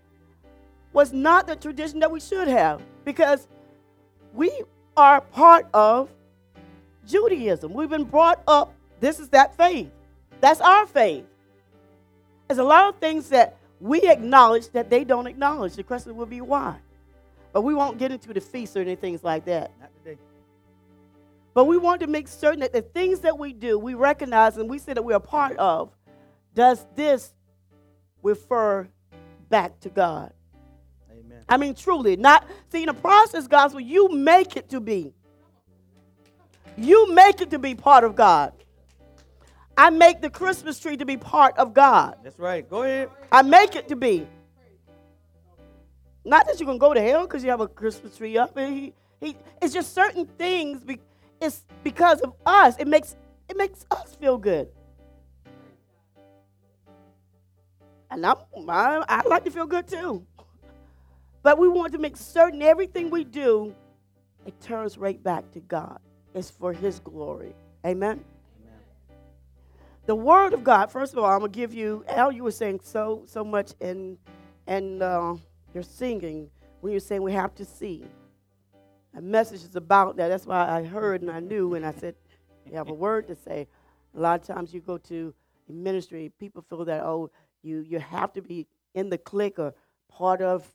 was 0.92 1.14
not 1.14 1.46
the 1.46 1.56
tradition 1.56 2.00
that 2.00 2.10
we 2.10 2.20
should 2.20 2.48
have 2.48 2.82
because 3.06 3.48
we 4.34 4.52
are 4.98 5.22
part 5.22 5.66
of 5.72 6.10
Judaism. 7.06 7.72
We've 7.72 7.88
been 7.88 8.04
brought 8.04 8.42
up, 8.46 8.74
this 9.00 9.18
is 9.18 9.30
that 9.30 9.56
faith. 9.56 9.90
That's 10.42 10.60
our 10.60 10.86
faith. 10.86 11.24
There's 12.46 12.58
a 12.58 12.64
lot 12.64 12.92
of 12.92 13.00
things 13.00 13.30
that 13.30 13.57
we 13.80 14.02
acknowledge 14.02 14.70
that 14.70 14.90
they 14.90 15.04
don't 15.04 15.26
acknowledge. 15.26 15.74
The 15.74 15.82
question 15.82 16.16
will 16.16 16.26
be 16.26 16.40
why. 16.40 16.76
But 17.52 17.62
we 17.62 17.74
won't 17.74 17.98
get 17.98 18.12
into 18.12 18.32
the 18.32 18.40
feast 18.40 18.76
or 18.76 18.80
anything 18.80 19.18
like 19.22 19.44
that. 19.46 19.70
Not 19.80 19.90
today. 20.04 20.18
But 21.54 21.64
we 21.64 21.76
want 21.76 22.00
to 22.00 22.06
make 22.06 22.28
certain 22.28 22.60
that 22.60 22.72
the 22.72 22.82
things 22.82 23.20
that 23.20 23.38
we 23.38 23.52
do, 23.52 23.78
we 23.78 23.94
recognize 23.94 24.56
and 24.56 24.68
we 24.68 24.78
say 24.78 24.92
that 24.92 25.04
we're 25.04 25.16
a 25.16 25.20
part 25.20 25.56
of, 25.56 25.90
does 26.54 26.84
this 26.94 27.32
refer 28.22 28.88
back 29.48 29.78
to 29.80 29.88
God? 29.88 30.32
Amen. 31.10 31.42
I 31.48 31.56
mean, 31.56 31.74
truly, 31.74 32.16
not 32.16 32.46
see 32.70 32.82
in 32.82 32.86
the 32.86 32.94
process 32.94 33.46
gospel, 33.46 33.80
you 33.80 34.08
make 34.08 34.56
it 34.56 34.68
to 34.70 34.80
be. 34.80 35.14
You 36.76 37.12
make 37.12 37.40
it 37.40 37.50
to 37.50 37.58
be 37.58 37.74
part 37.74 38.04
of 38.04 38.14
God. 38.14 38.52
I 39.78 39.90
make 39.90 40.20
the 40.20 40.28
Christmas 40.28 40.80
tree 40.80 40.96
to 40.96 41.06
be 41.06 41.16
part 41.16 41.56
of 41.56 41.72
God. 41.72 42.16
That's 42.24 42.36
right. 42.36 42.68
Go 42.68 42.82
ahead. 42.82 43.10
I 43.30 43.42
make 43.42 43.76
it 43.76 43.86
to 43.88 43.96
be. 43.96 44.26
Not 46.24 46.46
that 46.46 46.58
you're 46.58 46.66
gonna 46.66 46.80
go 46.80 46.92
to 46.92 47.00
hell 47.00 47.28
because 47.28 47.44
you 47.44 47.50
have 47.50 47.60
a 47.60 47.68
Christmas 47.68 48.16
tree 48.16 48.36
up. 48.36 48.56
And 48.56 48.74
he, 48.74 48.92
he, 49.20 49.36
it's 49.62 49.72
just 49.72 49.94
certain 49.94 50.26
things. 50.26 50.82
Be, 50.82 50.98
it's 51.40 51.64
because 51.84 52.20
of 52.22 52.32
us. 52.44 52.76
It 52.80 52.88
makes 52.88 53.14
it 53.48 53.56
makes 53.56 53.86
us 53.92 54.16
feel 54.16 54.36
good. 54.36 54.68
And 58.10 58.26
I'm, 58.26 58.36
I, 58.68 59.04
I 59.08 59.28
like 59.28 59.44
to 59.44 59.50
feel 59.52 59.66
good 59.66 59.86
too. 59.86 60.26
But 61.44 61.56
we 61.56 61.68
want 61.68 61.92
to 61.92 61.98
make 61.98 62.16
certain 62.16 62.62
everything 62.62 63.10
we 63.10 63.22
do, 63.22 63.72
it 64.44 64.60
turns 64.60 64.98
right 64.98 65.22
back 65.22 65.48
to 65.52 65.60
God. 65.60 66.00
It's 66.34 66.50
for 66.50 66.72
His 66.72 66.98
glory. 66.98 67.54
Amen. 67.86 68.24
The 70.08 70.16
Word 70.16 70.54
of 70.54 70.64
God. 70.64 70.90
First 70.90 71.12
of 71.12 71.18
all, 71.18 71.26
I'm 71.26 71.40
gonna 71.40 71.52
give 71.52 71.74
you. 71.74 72.02
Al, 72.08 72.32
you 72.32 72.42
were 72.42 72.50
saying 72.50 72.80
so 72.82 73.24
so 73.26 73.44
much 73.44 73.74
in 73.78 74.16
and 74.66 75.02
uh, 75.02 75.34
your 75.74 75.82
singing 75.82 76.48
when 76.80 76.92
you're 76.92 77.00
saying 77.00 77.20
we 77.20 77.34
have 77.34 77.54
to 77.56 77.64
see. 77.66 78.06
A 79.14 79.20
message 79.20 79.64
is 79.64 79.76
about 79.76 80.16
that. 80.16 80.28
That's 80.28 80.46
why 80.46 80.66
I 80.66 80.82
heard 80.82 81.20
and 81.20 81.30
I 81.30 81.40
knew, 81.40 81.74
and 81.74 81.84
I 81.84 81.92
said, 81.92 82.14
you 82.64 82.74
have 82.78 82.88
a 82.88 82.94
word 82.94 83.28
to 83.28 83.34
say. 83.34 83.68
A 84.16 84.18
lot 84.18 84.40
of 84.40 84.46
times 84.46 84.72
you 84.72 84.80
go 84.80 84.96
to 84.96 85.34
ministry, 85.68 86.32
people 86.40 86.64
feel 86.70 86.86
that 86.86 87.02
oh, 87.02 87.30
you 87.62 87.80
you 87.80 87.98
have 87.98 88.32
to 88.32 88.40
be 88.40 88.66
in 88.94 89.10
the 89.10 89.18
clique 89.18 89.58
or 89.58 89.74
part 90.10 90.40
of, 90.40 90.66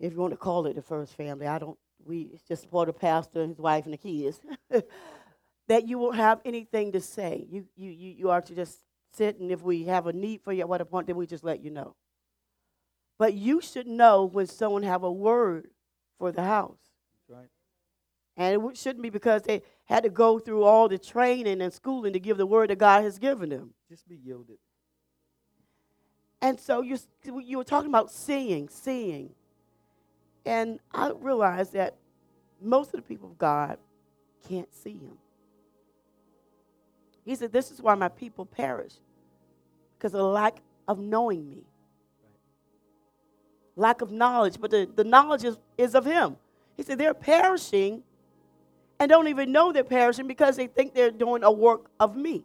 if 0.00 0.14
you 0.14 0.18
want 0.18 0.32
to 0.32 0.38
call 0.38 0.64
it 0.64 0.76
the 0.76 0.82
first 0.82 1.14
family. 1.14 1.46
I 1.46 1.58
don't. 1.58 1.76
We 2.06 2.30
it's 2.32 2.44
just 2.44 2.70
part 2.70 2.88
of 2.88 2.98
pastor 2.98 3.42
and 3.42 3.50
his 3.50 3.58
wife 3.58 3.84
and 3.84 3.92
the 3.92 3.98
kids. 3.98 4.40
that 5.68 5.88
you 5.88 5.98
won't 5.98 6.16
have 6.16 6.40
anything 6.44 6.92
to 6.92 7.00
say. 7.00 7.46
You 7.50 7.66
you 7.76 7.90
you 7.90 8.10
you 8.18 8.30
are 8.30 8.40
to 8.42 8.54
just 8.54 8.78
sit, 9.12 9.38
and 9.38 9.50
if 9.50 9.62
we 9.62 9.84
have 9.84 10.06
a 10.06 10.12
need 10.12 10.42
for 10.42 10.52
you 10.52 10.60
at 10.60 10.68
what 10.68 10.88
point, 10.90 11.06
then 11.06 11.16
we 11.16 11.26
just 11.26 11.44
let 11.44 11.62
you 11.62 11.70
know. 11.70 11.94
But 13.18 13.34
you 13.34 13.60
should 13.60 13.86
know 13.86 14.24
when 14.24 14.46
someone 14.46 14.82
have 14.82 15.02
a 15.02 15.12
word 15.12 15.68
for 16.18 16.32
the 16.32 16.42
house. 16.42 16.78
Right. 17.28 17.48
And 18.36 18.60
it 18.60 18.76
shouldn't 18.76 19.02
be 19.02 19.10
because 19.10 19.42
they 19.42 19.62
had 19.84 20.02
to 20.02 20.10
go 20.10 20.38
through 20.38 20.64
all 20.64 20.88
the 20.88 20.98
training 20.98 21.60
and 21.60 21.72
schooling 21.72 22.12
to 22.14 22.20
give 22.20 22.36
the 22.36 22.46
word 22.46 22.70
that 22.70 22.78
God 22.78 23.04
has 23.04 23.18
given 23.18 23.50
them. 23.50 23.74
Just 23.88 24.08
be 24.08 24.16
yielded. 24.16 24.58
And 26.40 26.58
so 26.58 26.82
you, 26.82 26.98
you 27.24 27.58
were 27.58 27.64
talking 27.64 27.88
about 27.88 28.10
seeing, 28.10 28.68
seeing. 28.68 29.30
And 30.44 30.80
I 30.92 31.12
realized 31.18 31.72
that 31.74 31.94
most 32.60 32.92
of 32.92 33.00
the 33.00 33.02
people 33.02 33.30
of 33.30 33.38
God 33.38 33.78
can't 34.48 34.72
see 34.74 34.92
him. 34.92 35.16
He 37.24 37.34
said, 37.34 37.52
This 37.52 37.70
is 37.70 37.80
why 37.80 37.94
my 37.94 38.08
people 38.08 38.46
perish, 38.46 38.92
because 39.98 40.14
of 40.14 40.18
the 40.18 40.24
lack 40.24 40.58
of 40.86 40.98
knowing 40.98 41.48
me. 41.48 41.62
Lack 43.76 44.02
of 44.02 44.12
knowledge, 44.12 44.60
but 44.60 44.70
the, 44.70 44.88
the 44.94 45.04
knowledge 45.04 45.44
is, 45.44 45.58
is 45.76 45.94
of 45.94 46.04
him. 46.04 46.36
He 46.76 46.82
said, 46.82 46.98
They're 46.98 47.14
perishing 47.14 48.02
and 48.98 49.08
don't 49.08 49.28
even 49.28 49.52
know 49.52 49.72
they're 49.72 49.84
perishing 49.84 50.26
because 50.26 50.56
they 50.56 50.66
think 50.66 50.94
they're 50.94 51.10
doing 51.10 51.42
a 51.42 51.50
work 51.50 51.90
of 51.98 52.16
me, 52.16 52.44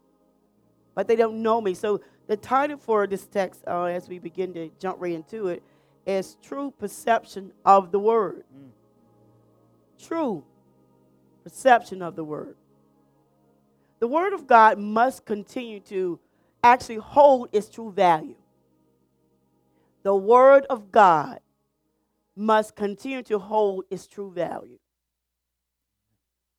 but 0.95 1.07
they 1.07 1.15
don't 1.15 1.41
know 1.43 1.61
me. 1.61 1.73
So 1.73 2.01
the 2.27 2.37
title 2.37 2.77
for 2.77 3.05
this 3.07 3.27
text, 3.27 3.63
uh, 3.67 3.85
as 3.85 4.09
we 4.09 4.19
begin 4.19 4.53
to 4.55 4.71
jump 4.79 4.97
right 4.99 5.13
into 5.13 5.47
it, 5.47 5.63
is 6.05 6.37
True 6.41 6.73
Perception 6.79 7.51
of 7.63 7.91
the 7.91 7.99
Word. 7.99 8.43
Mm. 8.55 8.69
True 9.99 10.43
perception 11.43 12.01
of 12.01 12.15
the 12.15 12.23
Word. 12.23 12.55
The 13.99 14.07
Word 14.07 14.33
of 14.33 14.47
God 14.47 14.77
must 14.77 15.25
continue 15.25 15.79
to 15.81 16.19
actually 16.63 16.97
hold 16.97 17.49
its 17.51 17.69
true 17.69 17.91
value. 17.91 18.35
The 20.03 20.15
Word 20.15 20.65
of 20.69 20.91
God 20.91 21.39
must 22.35 22.75
continue 22.75 23.21
to 23.23 23.38
hold 23.38 23.83
its 23.89 24.07
true 24.07 24.31
value. 24.31 24.79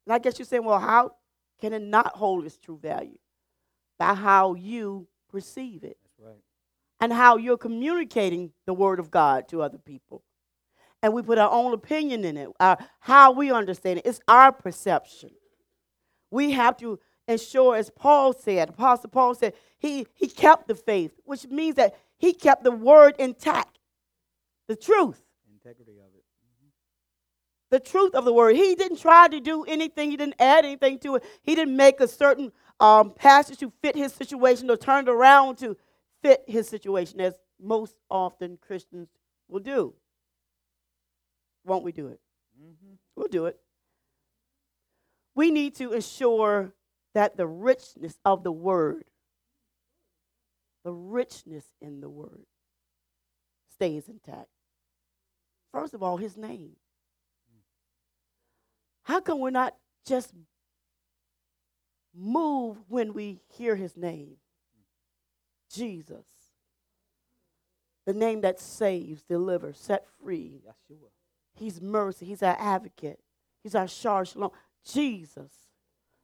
And 0.07 0.13
I 0.13 0.19
guess 0.19 0.39
you're 0.39 0.47
saying, 0.47 0.65
well, 0.65 0.79
how 0.79 1.13
can 1.61 1.73
it 1.73 1.83
not 1.83 2.17
hold 2.17 2.45
its 2.45 2.59
true 2.59 2.79
value? 2.81 3.19
By 3.99 4.15
how 4.15 4.55
you 4.55 5.07
perceive 5.31 5.85
it 5.85 5.97
That's 6.19 6.29
right. 6.29 6.43
and 7.01 7.13
how 7.13 7.37
you're 7.37 7.57
communicating 7.57 8.53
the 8.67 8.75
word 8.75 8.99
of 8.99 9.11
God 9.11 9.49
to 9.49 9.63
other 9.63 9.79
people. 9.79 10.23
And 11.03 11.15
we 11.15 11.23
put 11.23 11.39
our 11.39 11.51
own 11.51 11.73
opinion 11.73 12.25
in 12.25 12.37
it, 12.37 12.49
our, 12.61 12.77
how 13.01 13.33
we 13.33 13.51
understand 13.51 14.01
it. 14.01 14.07
It's 14.07 14.21
our 14.29 14.53
perception. 14.53 15.31
We 16.31 16.53
have 16.53 16.77
to 16.79 16.99
ensure, 17.31 17.77
as 17.77 17.91
Paul 17.91 18.33
said, 18.33 18.71
Apostle 18.71 19.11
Paul 19.11 19.35
said, 19.35 19.55
he, 19.79 20.07
he 20.15 20.29
kept 20.29 20.69
the 20.69 20.75
faith, 20.75 21.13
which 21.25 21.47
means 21.47 21.77
that 21.77 21.97
he 22.19 22.33
kept 22.33 22.65
the 22.65 22.71
word 22.71 23.15
intact, 23.19 23.79
the 24.69 24.77
truth. 24.77 25.21
integrity 25.51 25.99
of 25.99 26.15
it. 26.15 26.25
The 27.71 27.81
truth 27.81 28.15
of 28.15 28.25
the 28.25 28.33
word. 28.33 28.57
He 28.57 28.75
didn't 28.75 28.99
try 28.99 29.29
to 29.29 29.41
do 29.41 29.65
anything. 29.65 30.11
He 30.11 30.17
didn't 30.17 30.41
add 30.41 30.65
anything 30.65 30.99
to 31.01 31.17
it. 31.17 31.25
He 31.43 31.55
didn't 31.55 31.77
make 31.77 32.01
a 32.01 32.09
certain 32.09 32.53
um, 32.81 33.13
passage 33.13 33.59
to 33.59 33.73
fit 33.81 33.95
his 33.95 34.13
situation 34.13 34.71
or 34.71 34.77
turn 34.77 35.07
it 35.07 35.11
around 35.11 35.59
to 35.59 35.77
fit 36.23 36.43
his 36.47 36.69
situation, 36.69 37.21
as 37.21 37.35
most 37.63 37.95
often 38.11 38.59
Christians 38.61 39.09
will 39.49 39.61
do. 39.61 39.95
Won't 41.65 41.85
we 41.85 41.93
do 41.93 42.09
it? 42.09 42.21
Mm-hmm. 42.61 42.95
We'll 43.15 43.29
do 43.29 43.47
it. 43.47 43.59
We 45.35 45.51
need 45.51 45.77
to 45.77 45.93
ensure 45.93 46.73
that 47.15 47.37
the 47.37 47.47
richness 47.47 48.19
of 48.25 48.43
the 48.45 48.53
word, 48.53 49.05
the 50.85 50.93
richness 50.93 51.65
in 51.81 52.01
the 52.01 52.09
word, 52.09 52.47
stays 53.73 54.09
intact. 54.09 54.49
First 55.73 55.95
of 55.95 56.03
all, 56.03 56.17
his 56.17 56.37
name. 56.37 56.77
How 59.05 59.21
come 59.21 59.41
we're 59.41 59.51
not 59.51 59.75
just 60.07 60.33
move 62.15 62.77
when 62.89 63.13
we 63.13 63.41
hear 63.49 63.77
his 63.77 63.97
name? 63.97 64.37
Jesus. 65.73 66.27
The 68.07 68.15
name 68.15 68.41
that 68.41 68.59
saves, 68.59 69.23
delivers, 69.23 69.79
set 69.79 70.07
free. 70.23 70.63
Yeshua. 70.67 71.11
He's 71.55 71.81
mercy. 71.81 72.27
He's 72.27 72.43
our 72.43 72.57
advocate. 72.59 73.21
He's 73.63 73.75
our 73.75 73.87
shalom. 73.87 74.51
Jesus. 74.85 75.53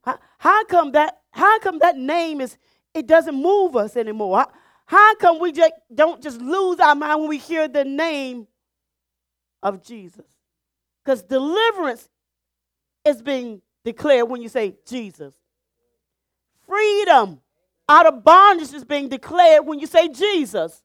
How, 0.03 0.19
how 0.37 0.65
come 0.65 0.91
that? 0.93 1.19
How 1.31 1.59
come 1.59 1.79
that 1.79 1.97
name 1.97 2.41
is? 2.41 2.57
It 2.93 3.07
doesn't 3.07 3.35
move 3.35 3.75
us 3.75 3.95
anymore. 3.95 4.37
How, 4.39 4.51
how 4.85 5.15
come 5.15 5.39
we 5.39 5.51
just 5.51 5.73
don't 5.93 6.21
just 6.23 6.41
lose 6.41 6.79
our 6.79 6.95
mind 6.95 7.19
when 7.19 7.29
we 7.29 7.37
hear 7.37 7.67
the 7.67 7.83
name 7.83 8.47
of 9.61 9.83
Jesus? 9.83 10.25
Because 11.03 11.23
deliverance 11.23 12.09
is 13.05 13.21
being 13.21 13.61
declared 13.83 14.29
when 14.29 14.41
you 14.41 14.49
say 14.49 14.75
Jesus. 14.85 15.33
Freedom 16.65 17.39
out 17.89 18.05
of 18.05 18.23
bondage 18.23 18.73
is 18.73 18.83
being 18.83 19.07
declared 19.09 19.65
when 19.65 19.79
you 19.79 19.87
say 19.87 20.09
Jesus. 20.09 20.81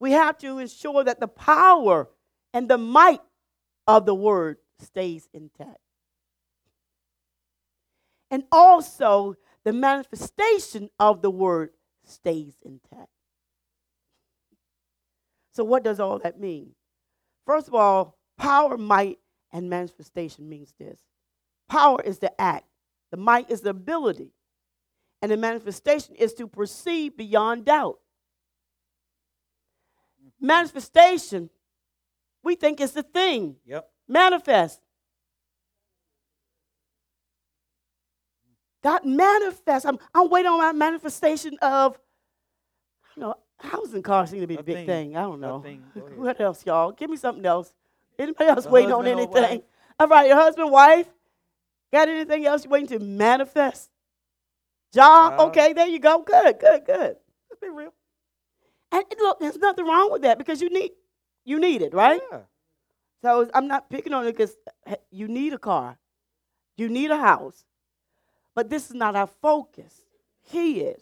We 0.00 0.12
have 0.12 0.38
to 0.38 0.58
ensure 0.58 1.04
that 1.04 1.20
the 1.20 1.28
power 1.28 2.08
and 2.52 2.68
the 2.68 2.78
might 2.78 3.20
of 3.86 4.06
the 4.06 4.14
word 4.14 4.58
stays 4.80 5.28
intact. 5.32 5.78
And 8.30 8.44
also, 8.50 9.36
the 9.64 9.72
manifestation 9.72 10.90
of 10.98 11.22
the 11.22 11.30
word 11.30 11.70
stays 12.04 12.54
intact. 12.64 13.08
So, 15.52 15.62
what 15.62 15.84
does 15.84 16.00
all 16.00 16.18
that 16.18 16.40
mean? 16.40 16.70
First 17.46 17.68
of 17.68 17.74
all, 17.74 18.18
power, 18.38 18.76
might, 18.76 19.18
and 19.52 19.70
manifestation 19.70 20.48
means 20.48 20.74
this 20.78 21.00
power 21.68 22.00
is 22.02 22.18
the 22.18 22.40
act, 22.40 22.66
the 23.10 23.16
might 23.16 23.50
is 23.50 23.60
the 23.60 23.70
ability, 23.70 24.32
and 25.22 25.30
the 25.30 25.36
manifestation 25.36 26.14
is 26.16 26.34
to 26.34 26.46
perceive 26.46 27.16
beyond 27.16 27.64
doubt. 27.64 27.98
Manifestation, 30.40 31.50
we 32.42 32.56
think 32.56 32.80
it's 32.80 32.92
the 32.92 33.02
thing. 33.02 33.56
Yep. 33.64 33.88
Manifest. 34.08 34.80
God 38.82 39.04
manifest. 39.06 39.86
I'm, 39.86 39.98
I'm 40.14 40.28
waiting 40.28 40.50
on 40.50 40.58
my 40.58 40.72
manifestation 40.72 41.56
of, 41.62 41.98
you 43.16 43.22
know, 43.22 43.34
housing 43.58 44.02
cars 44.02 44.30
seem 44.30 44.40
to 44.40 44.46
be 44.46 44.54
A 44.54 44.58
the 44.58 44.62
big 44.62 44.76
thing. 44.76 44.86
thing. 44.86 45.16
I 45.16 45.22
don't 45.22 45.40
know. 45.40 45.60
thing. 45.62 45.82
Go 45.94 46.02
ahead. 46.06 46.18
What 46.18 46.40
else, 46.40 46.66
y'all? 46.66 46.92
Give 46.92 47.08
me 47.08 47.16
something 47.16 47.44
else. 47.46 47.72
Anybody 48.18 48.50
else 48.50 48.66
A 48.66 48.70
waiting 48.70 48.92
on 48.92 49.06
anything? 49.06 49.62
All 49.98 50.06
right, 50.06 50.26
your 50.26 50.36
husband, 50.36 50.70
wife. 50.70 51.06
Got 51.92 52.08
anything 52.08 52.44
else 52.44 52.64
you 52.64 52.70
waiting 52.70 52.88
to 52.88 52.98
manifest? 52.98 53.90
Job. 54.92 55.32
Job. 55.32 55.40
Uh, 55.40 55.46
okay, 55.46 55.72
there 55.72 55.86
you 55.86 55.98
go. 55.98 56.22
Good, 56.22 56.58
good, 56.58 56.84
good. 56.84 57.16
Let's 57.48 57.60
be 57.62 57.68
real. 57.70 57.92
And 58.92 59.04
and 59.10 59.20
look, 59.20 59.40
there's 59.40 59.56
nothing 59.56 59.86
wrong 59.86 60.12
with 60.12 60.22
that 60.22 60.36
because 60.38 60.60
you 60.60 60.70
need 60.70 60.92
you 61.44 61.58
need 61.58 61.82
it, 61.82 61.94
right? 61.94 62.20
Yeah. 62.30 62.40
So 63.24 63.48
I'm 63.54 63.68
not 63.68 63.88
picking 63.88 64.12
on 64.12 64.26
it 64.26 64.32
because 64.32 64.54
you 65.10 65.28
need 65.28 65.54
a 65.54 65.58
car, 65.58 65.96
you 66.76 66.90
need 66.90 67.10
a 67.10 67.16
house, 67.16 67.64
but 68.54 68.68
this 68.68 68.90
is 68.90 68.94
not 68.94 69.16
our 69.16 69.26
focus. 69.26 70.02
He 70.42 70.80
is. 70.80 71.00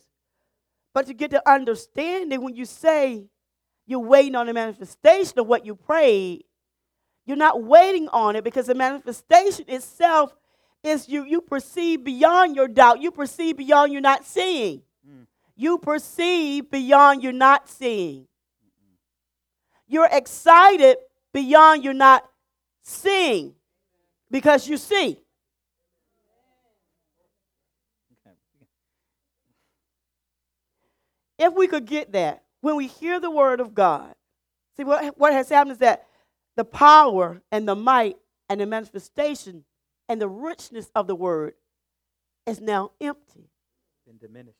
But 0.94 1.08
to 1.08 1.14
get 1.14 1.32
the 1.32 1.42
understanding, 1.50 2.40
when 2.40 2.54
you 2.54 2.64
say 2.64 3.24
you're 3.88 3.98
waiting 3.98 4.36
on 4.36 4.46
the 4.46 4.52
manifestation 4.52 5.40
of 5.40 5.48
what 5.48 5.66
you 5.66 5.74
prayed, 5.74 6.44
you're 7.26 7.36
not 7.36 7.60
waiting 7.64 8.08
on 8.10 8.36
it 8.36 8.44
because 8.44 8.66
the 8.66 8.76
manifestation 8.76 9.64
itself 9.66 10.32
is 10.84 11.08
you 11.08 11.24
you 11.24 11.40
perceive 11.40 12.04
beyond 12.04 12.54
your 12.54 12.68
doubt. 12.68 13.02
You 13.02 13.10
perceive 13.10 13.56
beyond 13.56 13.90
you're 13.92 14.00
not 14.00 14.24
seeing. 14.24 14.82
Mm. 15.04 15.26
You 15.56 15.76
perceive 15.76 16.70
beyond 16.70 17.24
you're 17.24 17.32
not 17.32 17.68
seeing. 17.68 18.28
You're 19.88 20.08
excited 20.12 20.98
beyond 21.32 21.84
you're 21.84 21.94
not 21.94 22.28
seeing 22.82 23.54
because 24.30 24.68
you 24.68 24.76
see. 24.76 25.18
If 31.38 31.54
we 31.54 31.66
could 31.66 31.86
get 31.86 32.12
that, 32.12 32.44
when 32.60 32.76
we 32.76 32.86
hear 32.86 33.18
the 33.18 33.30
word 33.30 33.60
of 33.60 33.74
God, 33.74 34.14
see 34.76 34.84
what, 34.84 35.18
what 35.18 35.32
has 35.32 35.48
happened 35.48 35.72
is 35.72 35.78
that 35.78 36.06
the 36.56 36.64
power 36.64 37.42
and 37.50 37.66
the 37.66 37.74
might 37.74 38.16
and 38.48 38.60
the 38.60 38.66
manifestation 38.66 39.64
and 40.08 40.20
the 40.20 40.28
richness 40.28 40.90
of 40.94 41.06
the 41.06 41.16
word 41.16 41.54
is 42.46 42.60
now 42.60 42.92
empty. 43.00 43.50
Been 44.06 44.18
diminished. 44.18 44.58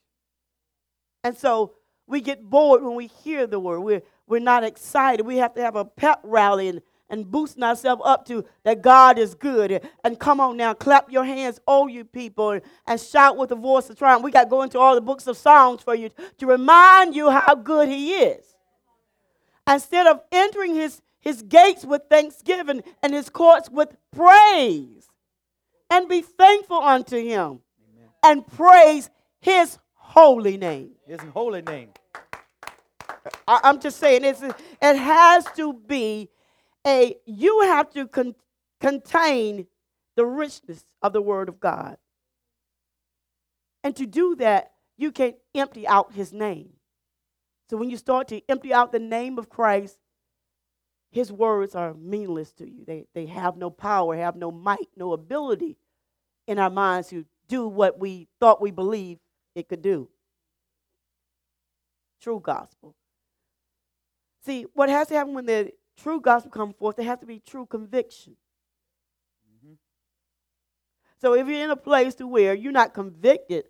And 1.22 1.37
so 1.37 1.74
we 2.12 2.20
get 2.20 2.44
bored 2.44 2.83
when 2.83 2.94
we 2.94 3.07
hear 3.07 3.46
the 3.46 3.59
word. 3.59 3.81
We're, 3.81 4.03
we're 4.27 4.38
not 4.38 4.64
excited. 4.64 5.25
We 5.25 5.38
have 5.38 5.55
to 5.55 5.62
have 5.62 5.77
a 5.77 5.85
pep 5.87 6.20
rally 6.22 6.68
and, 6.68 6.83
and 7.09 7.29
boosting 7.29 7.62
ourselves 7.62 8.03
up 8.05 8.27
to 8.27 8.44
that 8.64 8.83
God 8.83 9.18
is 9.18 9.35
good. 9.35 9.81
And, 10.05 10.20
come 10.20 10.38
on 10.38 10.59
now, 10.59 10.75
clap 10.75 11.11
your 11.11 11.25
hands, 11.25 11.59
all 11.66 11.88
you 11.88 12.05
people, 12.05 12.61
and, 12.87 13.01
shout 13.01 13.38
with 13.38 13.51
a 13.51 13.57
voice 13.57 13.88
of 13.88 13.96
triumph. 13.96 14.22
We 14.22 14.31
got 14.31 14.44
to 14.44 14.51
go 14.51 14.61
into 14.61 14.79
all 14.79 14.94
the 14.94 15.01
books 15.01 15.27
of 15.27 15.38
songs 15.38 15.83
for 15.83 15.94
you 15.94 16.11
to 16.37 16.46
remind 16.46 17.16
you 17.16 17.31
how 17.31 17.55
good 17.55 17.88
He 17.88 18.12
is. 18.12 18.44
Instead 19.66 20.07
of 20.07 20.20
entering 20.31 20.75
His, 20.75 21.01
his 21.18 21.40
gates 21.40 21.83
with 21.83 22.03
thanksgiving 22.11 22.83
and 23.03 23.14
His 23.14 23.31
courts 23.31 23.70
with 23.70 23.96
praise, 24.14 25.09
and 25.90 26.11
be 26.11 26.20
thankful 26.20 26.77
unto 26.79 27.16
Him 27.16 27.61
Amen. 27.61 28.09
and 28.22 28.46
praise 28.46 29.09
His 29.40 29.79
holy 29.94 30.59
name. 30.59 30.90
His 31.07 31.20
holy 31.33 31.62
name. 31.62 31.88
I, 33.46 33.61
I'm 33.64 33.80
just 33.80 33.98
saying, 33.98 34.24
it's, 34.24 34.42
it 34.42 34.96
has 34.96 35.46
to 35.56 35.72
be 35.74 36.28
a, 36.87 37.16
you 37.26 37.61
have 37.62 37.90
to 37.90 38.08
con- 38.08 38.35
contain 38.80 39.66
the 40.16 40.26
richness 40.26 40.85
of 41.02 41.12
the 41.12 41.22
Word 41.22 41.48
of 41.48 41.61
God. 41.61 41.96
And 43.85 43.96
to 43.96 44.06
do 44.06 44.37
that, 44.37 44.72
you 44.96 45.12
can 45.12 45.35
empty 45.54 45.87
out 45.87 46.12
His 46.12 46.32
name. 46.32 46.70
So 47.70 47.76
when 47.76 47.90
you 47.90 47.96
start 47.96 48.28
to 48.28 48.42
empty 48.48 48.74
out 48.74 48.92
the 48.92 48.98
name 48.98 49.38
of 49.38 49.48
Christ, 49.48 49.98
His 51.11 51.32
words 51.32 51.74
are 51.74 51.94
meaningless 51.94 52.52
to 52.54 52.68
you. 52.68 52.85
They, 52.87 53.06
they 53.14 53.26
have 53.26 53.56
no 53.56 53.70
power, 53.70 54.16
have 54.16 54.37
no 54.37 54.50
might, 54.50 54.88
no 54.96 55.12
ability 55.12 55.76
in 56.46 56.58
our 56.58 56.70
minds 56.70 57.08
to 57.08 57.24
do 57.48 57.66
what 57.68 57.98
we 57.98 58.28
thought 58.40 58.61
we 58.61 58.70
believed 58.70 59.20
it 59.54 59.68
could 59.68 59.82
do. 59.82 60.08
True 62.20 62.40
gospel. 62.40 62.94
See, 64.44 64.66
what 64.74 64.88
has 64.88 65.09
to 65.09 65.14
happen 65.14 65.35
when 65.35 65.46
the 65.46 65.72
true 65.96 66.20
gospel 66.20 66.50
comes 66.50 66.74
forth, 66.76 66.96
there 66.96 67.07
has 67.07 67.20
to 67.20 67.26
be 67.26 67.38
true 67.38 67.66
conviction. 67.66 68.37
Mhm. 69.64 69.78
So 71.18 71.35
if 71.35 71.46
you're 71.46 71.62
in 71.62 71.70
a 71.70 71.76
place 71.76 72.14
to 72.16 72.26
where 72.26 72.55
you're 72.55 72.72
not 72.72 72.92
convicted 72.92 73.66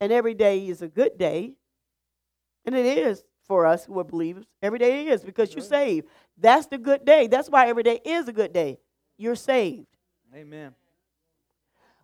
and 0.00 0.12
every 0.12 0.34
day 0.34 0.68
is 0.68 0.82
a 0.82 0.88
good 0.88 1.18
day, 1.18 1.56
and 2.64 2.74
it 2.74 2.86
is 2.98 3.24
for 3.42 3.66
us 3.66 3.84
who 3.84 3.98
are 3.98 4.04
believers, 4.04 4.46
every 4.62 4.78
day 4.78 5.08
is 5.08 5.24
because 5.24 5.52
you're 5.52 5.62
Right. 5.62 5.68
saved. 5.68 6.08
That's 6.36 6.66
the 6.66 6.78
good 6.78 7.04
day. 7.04 7.26
That's 7.26 7.50
why 7.50 7.68
every 7.68 7.82
day 7.82 8.00
is 8.04 8.28
a 8.28 8.32
good 8.32 8.52
day. 8.52 8.80
You're 9.16 9.36
saved. 9.36 9.96
Amen. 10.32 10.74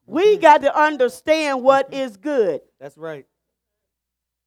We 0.07 0.37
got 0.37 0.63
to 0.63 0.77
understand 0.77 1.63
what 1.63 1.93
is 1.95 2.17
good. 2.17 2.63
That's 2.79 2.99
right. 2.99 3.27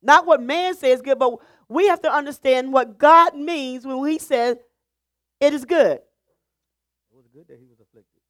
Not 0.02 0.26
what 0.26 0.42
man 0.42 0.76
says 0.76 1.02
good, 1.02 1.18
but 1.18 1.40
we 1.74 1.88
have 1.88 2.02
to 2.02 2.14
understand 2.14 2.72
what 2.72 2.98
God 2.98 3.36
means 3.36 3.86
when 3.86 4.06
he 4.08 4.20
says 4.20 4.58
it 5.40 5.54
is 5.54 5.66
good. 5.66 6.00
It 7.12 7.16
was 7.16 7.28
good 7.34 7.48
that 7.48 7.58
he 7.60 7.66
was 7.66 7.80
afflicted. 7.80 8.22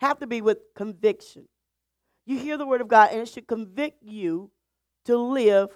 Have 0.00 0.18
to 0.20 0.26
be 0.26 0.40
with 0.40 0.58
conviction. 0.76 1.48
You 2.26 2.38
hear 2.38 2.56
the 2.56 2.66
word 2.66 2.80
of 2.80 2.88
God, 2.88 3.10
and 3.10 3.20
it 3.20 3.28
should 3.28 3.46
convict 3.46 4.02
you 4.02 4.50
to 5.06 5.16
live 5.16 5.70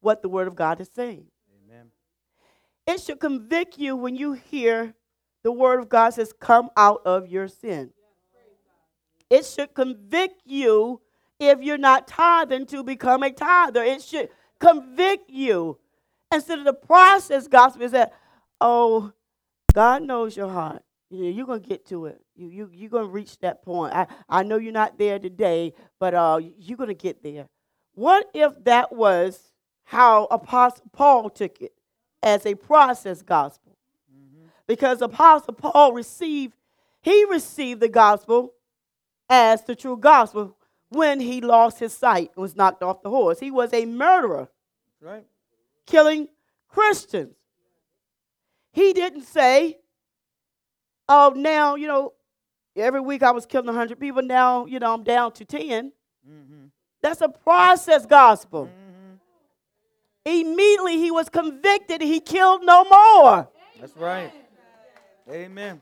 what 0.00 0.20
the 0.20 0.28
word 0.28 0.48
of 0.48 0.56
God 0.56 0.80
is 0.80 0.90
saying. 0.92 1.26
Amen. 1.64 1.86
it 2.86 3.00
should 3.00 3.20
convict 3.20 3.78
you 3.78 3.94
when 3.94 4.16
you 4.16 4.32
hear 4.32 4.94
the 5.44 5.52
word 5.52 5.78
of 5.78 5.88
God 5.88 6.10
says, 6.10 6.32
Come 6.38 6.70
out 6.76 7.02
of 7.04 7.28
your 7.28 7.48
sin. 7.48 7.92
It 9.30 9.46
should 9.46 9.72
convict 9.72 10.42
you 10.44 11.00
if 11.38 11.62
you're 11.62 11.78
not 11.78 12.06
tithing 12.06 12.66
to 12.66 12.84
become 12.84 13.22
a 13.22 13.32
tither. 13.32 13.82
It 13.82 14.02
should 14.02 14.28
convict 14.62 15.28
you. 15.28 15.78
Instead 16.32 16.60
of 16.60 16.64
the 16.64 16.72
process 16.72 17.46
gospel 17.46 17.82
is 17.82 17.92
that, 17.92 18.12
oh, 18.60 19.12
God 19.74 20.02
knows 20.02 20.36
your 20.36 20.48
heart. 20.48 20.82
You're 21.10 21.44
going 21.46 21.60
to 21.60 21.68
get 21.68 21.86
to 21.88 22.06
it. 22.06 22.22
You, 22.34 22.48
you, 22.48 22.70
you're 22.72 22.90
going 22.90 23.04
to 23.04 23.10
reach 23.10 23.38
that 23.40 23.62
point. 23.62 23.94
I, 23.94 24.06
I 24.28 24.42
know 24.42 24.56
you're 24.56 24.72
not 24.72 24.96
there 24.96 25.18
today, 25.18 25.74
but 26.00 26.14
uh, 26.14 26.40
you're 26.58 26.78
going 26.78 26.88
to 26.88 26.94
get 26.94 27.22
there. 27.22 27.48
What 27.94 28.30
if 28.32 28.52
that 28.64 28.94
was 28.94 29.52
how 29.84 30.24
Apostle 30.30 30.86
Paul 30.92 31.28
took 31.28 31.60
it 31.60 31.74
as 32.22 32.46
a 32.46 32.54
process 32.54 33.20
gospel? 33.20 33.76
Mm-hmm. 34.10 34.46
Because 34.66 35.02
Apostle 35.02 35.52
Paul 35.52 35.92
received, 35.92 36.54
he 37.02 37.26
received 37.26 37.80
the 37.80 37.90
gospel 37.90 38.54
as 39.28 39.64
the 39.64 39.74
true 39.74 39.98
gospel 39.98 40.56
when 40.94 41.20
he 41.20 41.40
lost 41.40 41.78
his 41.78 41.92
sight 41.92 42.30
and 42.34 42.42
was 42.42 42.56
knocked 42.56 42.82
off 42.82 43.02
the 43.02 43.10
horse. 43.10 43.40
He 43.40 43.50
was 43.50 43.72
a 43.72 43.86
murderer, 43.86 44.48
right? 45.00 45.24
Killing 45.86 46.28
Christians. 46.68 47.34
He 48.72 48.92
didn't 48.92 49.24
say, 49.24 49.78
"Oh, 51.08 51.32
now 51.34 51.74
you 51.74 51.86
know, 51.86 52.14
every 52.76 53.00
week 53.00 53.22
I 53.22 53.30
was 53.30 53.46
killing 53.46 53.66
100 53.66 53.98
people. 53.98 54.22
Now 54.22 54.66
you 54.66 54.78
know 54.78 54.94
I'm 54.94 55.04
down 55.04 55.32
to 55.32 55.44
10." 55.44 55.92
Mm-hmm. 56.28 56.66
That's 57.02 57.20
a 57.20 57.28
process 57.28 58.06
gospel. 58.06 58.66
Mm-hmm. 58.66 59.14
Immediately 60.24 60.98
he 60.98 61.10
was 61.10 61.28
convicted. 61.28 62.00
He 62.00 62.20
killed 62.20 62.64
no 62.64 62.84
more. 62.84 63.48
That's 63.80 63.96
right. 63.96 64.32
Amen. 65.28 65.80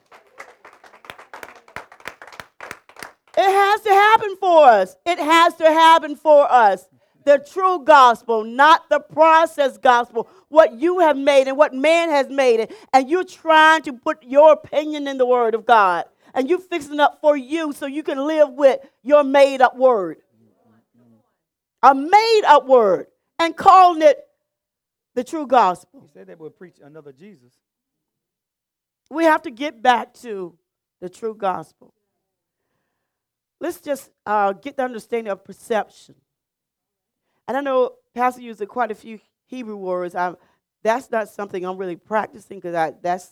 It 3.36 3.50
has 3.50 3.80
to 3.82 3.90
happen 3.90 4.36
for 4.36 4.64
us. 4.64 4.96
It 5.06 5.18
has 5.18 5.54
to 5.56 5.64
happen 5.64 6.16
for 6.16 6.50
us. 6.50 6.88
The 7.24 7.38
true 7.38 7.84
gospel, 7.84 8.44
not 8.44 8.88
the 8.88 8.98
process 8.98 9.78
gospel, 9.78 10.28
what 10.48 10.80
you 10.80 11.00
have 11.00 11.16
made 11.16 11.48
and 11.48 11.56
what 11.56 11.74
man 11.74 12.08
has 12.08 12.28
made 12.28 12.60
it. 12.60 12.74
And 12.92 13.08
you're 13.08 13.24
trying 13.24 13.82
to 13.82 13.92
put 13.92 14.22
your 14.22 14.52
opinion 14.52 15.06
in 15.06 15.18
the 15.18 15.26
word 15.26 15.54
of 15.54 15.66
God. 15.66 16.06
And 16.34 16.48
you're 16.48 16.58
fixing 16.58 16.98
up 16.98 17.20
for 17.20 17.36
you 17.36 17.72
so 17.72 17.86
you 17.86 18.02
can 18.02 18.18
live 18.26 18.50
with 18.50 18.80
your 19.02 19.22
made 19.22 19.60
up 19.60 19.76
word. 19.76 20.18
A 21.82 21.94
made 21.94 22.42
up 22.46 22.66
word. 22.66 23.06
And 23.38 23.56
calling 23.56 24.02
it 24.02 24.18
the 25.14 25.24
true 25.24 25.46
gospel. 25.46 26.00
He 26.02 26.08
said 26.08 26.28
that 26.28 26.38
we'll 26.38 26.50
preach 26.50 26.76
another 26.82 27.12
Jesus. 27.12 27.52
We 29.10 29.24
have 29.24 29.42
to 29.42 29.50
get 29.50 29.82
back 29.82 30.14
to 30.14 30.56
the 31.00 31.08
true 31.08 31.34
gospel 31.34 31.94
let's 33.60 33.80
just 33.80 34.10
uh, 34.26 34.52
get 34.52 34.76
the 34.76 34.82
understanding 34.82 35.30
of 35.30 35.44
perception. 35.44 36.14
And 37.46 37.56
I 37.56 37.60
know 37.60 37.92
Pastor 38.14 38.40
used 38.40 38.66
quite 38.68 38.90
a 38.90 38.94
few 38.94 39.20
Hebrew 39.46 39.76
words. 39.76 40.14
I, 40.14 40.34
that's 40.82 41.10
not 41.10 41.28
something 41.28 41.64
I'm 41.64 41.76
really 41.76 41.96
practicing 41.96 42.58
because 42.58 42.74
I 42.74 42.92
that's 43.02 43.30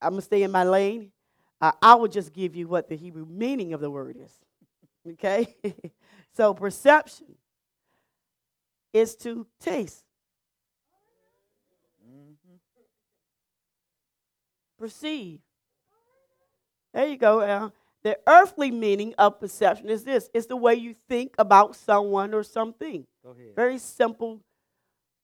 I'm 0.00 0.10
gonna 0.12 0.22
stay 0.22 0.42
in 0.42 0.50
my 0.50 0.64
lane. 0.64 1.12
Uh, 1.60 1.72
I 1.80 1.94
will 1.94 2.08
just 2.08 2.32
give 2.32 2.54
you 2.54 2.68
what 2.68 2.88
the 2.88 2.96
Hebrew 2.96 3.26
meaning 3.26 3.72
of 3.72 3.80
the 3.80 3.90
word 3.90 4.16
is. 4.18 4.32
Okay, 5.08 5.54
so 6.36 6.52
perception 6.52 7.36
is 8.92 9.14
to 9.18 9.46
taste, 9.60 10.02
mm-hmm. 12.04 12.56
perceive. 14.76 15.38
There 16.92 17.06
you 17.06 17.16
go. 17.16 17.38
Uh, 17.38 17.70
the 18.06 18.16
earthly 18.28 18.70
meaning 18.70 19.16
of 19.18 19.40
perception 19.40 19.90
is 19.90 20.04
this 20.04 20.30
it's 20.32 20.46
the 20.46 20.56
way 20.56 20.76
you 20.76 20.94
think 21.08 21.34
about 21.38 21.74
someone 21.74 22.34
or 22.34 22.44
something. 22.44 23.04
Very 23.56 23.78
simple, 23.78 24.44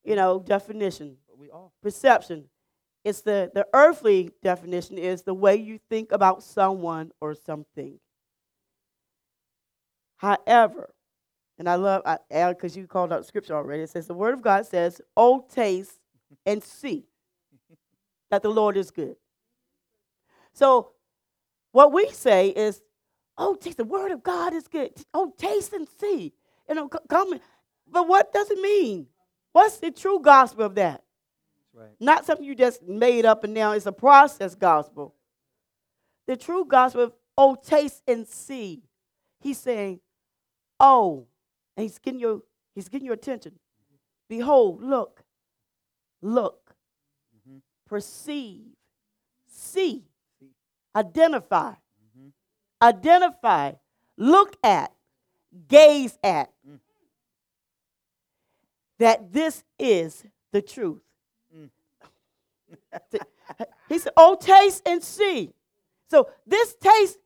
you 0.02 0.16
know, 0.16 0.40
definition. 0.40 1.16
Perception. 1.80 2.46
It's 3.04 3.20
the, 3.20 3.52
the 3.54 3.68
earthly 3.72 4.32
definition 4.42 4.98
is 4.98 5.22
the 5.22 5.32
way 5.32 5.54
you 5.54 5.78
think 5.90 6.10
about 6.10 6.42
someone 6.42 7.12
or 7.20 7.36
something. 7.36 8.00
However, 10.16 10.92
and 11.60 11.68
I 11.68 11.76
love 11.76 12.02
because 12.28 12.76
you 12.76 12.88
called 12.88 13.12
out 13.12 13.24
scripture 13.26 13.54
already. 13.54 13.84
It 13.84 13.90
says 13.90 14.08
the 14.08 14.14
word 14.14 14.34
of 14.34 14.42
God 14.42 14.66
says, 14.66 15.00
"Oh, 15.16 15.46
taste 15.48 16.00
and 16.44 16.60
see 16.64 17.04
that 18.32 18.42
the 18.42 18.50
Lord 18.50 18.76
is 18.76 18.90
good." 18.90 19.14
So 20.52 20.90
what 21.72 21.92
we 21.92 22.08
say 22.10 22.48
is, 22.48 22.80
oh, 23.36 23.54
taste 23.54 23.78
the 23.78 23.84
word 23.84 24.12
of 24.12 24.22
God 24.22 24.54
is 24.54 24.68
good. 24.68 24.92
Oh, 25.12 25.32
taste 25.36 25.72
and 25.72 25.88
see. 25.98 26.32
You 26.68 26.74
know, 26.74 26.88
come. 26.88 27.40
But 27.90 28.06
what 28.08 28.32
does 28.32 28.50
it 28.50 28.60
mean? 28.60 29.06
What's 29.52 29.78
the 29.78 29.90
true 29.90 30.20
gospel 30.20 30.64
of 30.64 30.74
that? 30.76 31.02
Right. 31.74 31.90
Not 31.98 32.24
something 32.26 32.44
you 32.44 32.54
just 32.54 32.82
made 32.82 33.24
up 33.24 33.44
and 33.44 33.54
now 33.54 33.72
it's 33.72 33.86
a 33.86 33.92
process 33.92 34.54
gospel. 34.54 35.14
The 36.26 36.36
true 36.36 36.64
gospel 36.64 37.04
of, 37.04 37.12
oh, 37.36 37.56
taste 37.56 38.02
and 38.06 38.26
see. 38.26 38.82
He's 39.40 39.58
saying, 39.58 40.00
oh, 40.78 41.26
and 41.76 41.84
he's 41.84 41.98
getting 41.98 42.20
your, 42.20 42.42
he's 42.74 42.88
getting 42.88 43.06
your 43.06 43.14
attention. 43.14 43.58
Behold, 44.28 44.82
look, 44.82 45.24
look, 46.20 46.74
mm-hmm. 47.36 47.58
perceive, 47.86 48.76
see 49.46 50.04
identify, 50.94 51.70
mm-hmm. 51.70 52.28
identify, 52.80 53.72
look 54.16 54.56
at, 54.62 54.92
gaze 55.68 56.18
at. 56.22 56.50
Mm. 56.68 56.78
That 58.98 59.32
this 59.32 59.64
is 59.78 60.24
the 60.52 60.62
truth. 60.62 61.02
Mm. 61.56 61.70
he 63.88 63.98
said, 63.98 64.12
Oh, 64.16 64.36
taste 64.40 64.82
and 64.86 65.02
see. 65.02 65.52
So 66.10 66.28
this 66.46 66.74
taste 66.74 67.18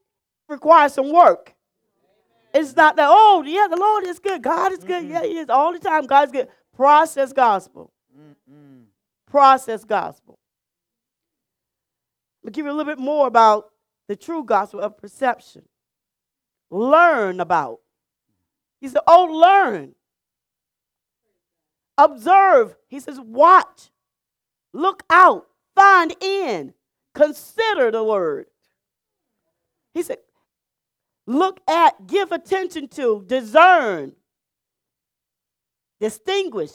requires 0.48 0.94
some 0.94 1.12
work. 1.12 1.54
It's 2.54 2.74
not 2.74 2.96
that, 2.96 3.08
oh, 3.10 3.42
yeah, 3.46 3.66
the 3.68 3.76
Lord 3.76 4.04
is 4.04 4.18
good. 4.18 4.42
God 4.42 4.72
is 4.72 4.78
good. 4.78 5.02
Mm-hmm. 5.02 5.12
Yeah, 5.12 5.22
He 5.24 5.38
is 5.38 5.50
all 5.50 5.72
the 5.72 5.78
time. 5.78 6.06
God's 6.06 6.32
good. 6.32 6.48
Process 6.74 7.32
gospel. 7.32 7.92
Mm-hmm. 8.18 8.82
Process 9.30 9.84
gospel. 9.84 10.38
I'll 12.46 12.52
give 12.52 12.64
you 12.64 12.70
a 12.70 12.74
little 12.74 12.92
bit 12.92 13.02
more 13.02 13.26
about 13.26 13.70
the 14.06 14.14
true 14.14 14.44
gospel 14.44 14.80
of 14.80 14.96
perception. 14.96 15.62
Learn 16.70 17.40
about. 17.40 17.80
He 18.80 18.88
said, 18.88 19.02
Oh, 19.06 19.24
learn. 19.24 19.94
Observe. 21.98 22.76
He 22.88 23.00
says, 23.00 23.18
Watch. 23.18 23.90
Look 24.72 25.02
out. 25.10 25.48
Find 25.74 26.14
in. 26.20 26.74
Consider 27.14 27.90
the 27.90 28.04
word. 28.04 28.46
He 29.92 30.04
said, 30.04 30.18
Look 31.26 31.60
at, 31.68 32.06
give 32.06 32.30
attention 32.30 32.86
to, 32.90 33.24
discern, 33.26 34.12
distinguish, 35.98 36.70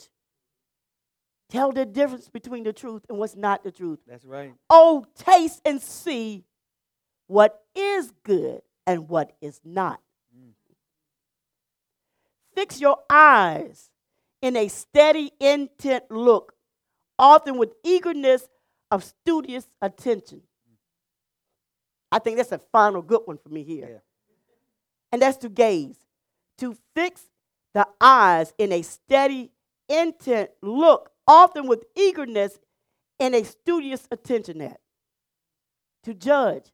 Tell 1.52 1.70
the 1.70 1.84
difference 1.84 2.30
between 2.30 2.64
the 2.64 2.72
truth 2.72 3.04
and 3.10 3.18
what's 3.18 3.36
not 3.36 3.62
the 3.62 3.70
truth. 3.70 3.98
That's 4.08 4.24
right. 4.24 4.54
Oh, 4.70 5.04
taste 5.14 5.60
and 5.66 5.82
see 5.82 6.46
what 7.26 7.60
is 7.74 8.10
good 8.24 8.62
and 8.86 9.06
what 9.06 9.36
is 9.42 9.60
not. 9.62 10.00
Mm. 10.34 10.52
Fix 12.54 12.80
your 12.80 12.96
eyes 13.10 13.90
in 14.40 14.56
a 14.56 14.68
steady, 14.68 15.30
intent 15.38 16.04
look, 16.10 16.54
often 17.18 17.58
with 17.58 17.74
eagerness 17.84 18.48
of 18.90 19.04
studious 19.04 19.66
attention. 19.82 20.40
I 22.10 22.18
think 22.18 22.38
that's 22.38 22.52
a 22.52 22.58
final 22.58 23.02
good 23.02 23.20
one 23.26 23.36
for 23.36 23.50
me 23.50 23.62
here. 23.62 23.88
Yeah. 23.90 23.98
And 25.12 25.20
that's 25.20 25.36
to 25.38 25.50
gaze, 25.50 25.98
to 26.56 26.78
fix 26.94 27.24
the 27.74 27.86
eyes 28.00 28.54
in 28.56 28.72
a 28.72 28.80
steady, 28.80 29.50
intent 29.86 30.48
look, 30.62 31.11
often 31.26 31.66
with 31.66 31.84
eagerness 31.96 32.58
and 33.18 33.34
a 33.34 33.44
studious 33.44 34.06
attention 34.10 34.60
at. 34.60 34.80
To 36.04 36.14
judge. 36.14 36.64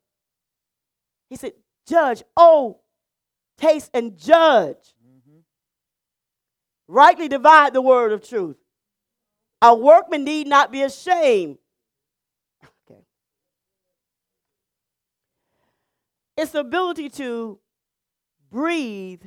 He 1.29 1.37
said, 1.37 1.53
Judge, 1.87 2.23
oh, 2.37 2.81
taste 3.59 3.91
and 3.95 4.17
judge. 4.19 4.95
Mm-hmm. 5.07 5.39
Rightly 6.87 7.29
divide 7.29 7.75
the 7.75 7.83
word 7.83 8.13
of 8.13 8.27
truth. 8.27 8.57
A 9.61 9.75
workman 9.75 10.25
need 10.25 10.47
not 10.47 10.71
be 10.71 10.83
ashamed. 10.83 11.59
Okay. 12.63 13.01
Its 16.37 16.55
ability 16.55 17.09
to 17.11 17.59
breathe 18.51 19.25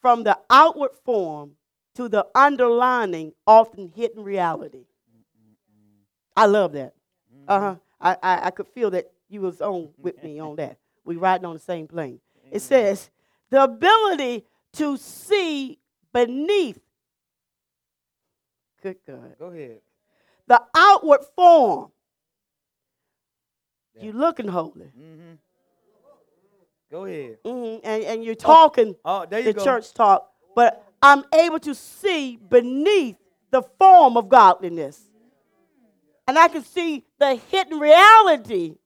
from 0.00 0.24
the 0.24 0.38
outward 0.50 0.92
form 1.04 1.52
to 1.94 2.08
the 2.08 2.26
underlining, 2.34 3.32
often 3.46 3.88
hidden 3.94 4.22
reality. 4.24 4.84
I 6.36 6.46
love 6.46 6.72
that. 6.72 6.94
Uh 7.46 7.60
huh. 7.60 7.74
I, 8.00 8.16
I 8.22 8.46
I 8.46 8.50
could 8.50 8.66
feel 8.68 8.90
that 8.90 9.10
you 9.28 9.40
was 9.42 9.60
on 9.60 9.90
with 9.98 10.22
me 10.22 10.38
on 10.40 10.56
that. 10.56 10.78
We 11.04 11.16
riding 11.16 11.44
on 11.46 11.54
the 11.54 11.58
same 11.58 11.88
plane. 11.88 12.20
It 12.52 12.60
says 12.60 13.10
the 13.50 13.64
ability 13.64 14.44
to 14.74 14.96
see 14.96 15.80
beneath. 16.12 16.78
Good 18.80 18.98
God. 19.04 19.34
Go 19.36 19.46
ahead. 19.46 19.80
The 20.46 20.62
outward 20.76 21.20
form. 21.34 21.90
Yeah. 23.96 24.04
You 24.04 24.12
looking 24.12 24.46
holy. 24.46 24.92
Mm-hmm. 24.96 25.32
Go 26.90 27.04
ahead. 27.04 27.38
hmm 27.44 27.76
And, 27.82 28.04
and 28.04 28.24
you're 28.24 28.36
talking 28.36 28.94
Oh, 29.04 29.26
there 29.28 29.40
you 29.40 29.46
the 29.46 29.54
go. 29.54 29.64
church 29.64 29.92
talk, 29.92 30.30
but 30.54 30.84
I'm 31.02 31.24
able 31.34 31.58
to 31.60 31.74
see 31.74 32.36
beneath 32.36 33.16
the 33.50 33.62
form 33.62 34.16
of 34.16 34.28
godliness. 34.28 35.02
And 36.28 36.38
I 36.38 36.48
can 36.48 36.62
see 36.62 37.04
the 37.18 37.34
hidden 37.34 37.80
reality 37.80 38.76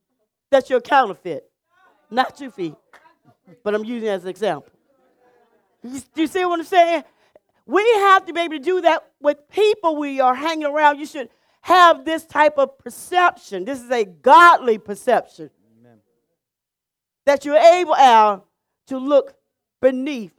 that 0.50 0.70
you're 0.70 0.80
counterfeit. 0.80 1.50
Not 2.10 2.40
your 2.40 2.50
feet, 2.50 2.74
but 3.62 3.74
I'm 3.74 3.84
using 3.84 4.08
it 4.08 4.12
as 4.12 4.22
an 4.24 4.30
example. 4.30 4.72
You, 5.82 6.00
you 6.14 6.26
see 6.26 6.44
what 6.44 6.60
I'm 6.60 6.66
saying? 6.66 7.04
We 7.66 7.82
have 7.96 8.24
to 8.26 8.32
be 8.32 8.40
able 8.40 8.54
to 8.54 8.60
do 8.60 8.80
that 8.82 9.10
with 9.20 9.48
people 9.50 9.96
we 9.96 10.20
are 10.20 10.34
hanging 10.34 10.66
around. 10.66 10.98
You 10.98 11.06
should 11.06 11.28
have 11.62 12.04
this 12.04 12.24
type 12.24 12.58
of 12.58 12.78
perception. 12.78 13.64
This 13.64 13.82
is 13.82 13.90
a 13.90 14.04
godly 14.04 14.78
perception 14.78 15.50
Amen. 15.80 15.98
that 17.24 17.44
you're 17.44 17.56
able, 17.56 17.96
Al, 17.96 18.46
to 18.86 18.98
look 18.98 19.34
beneath 19.80 20.32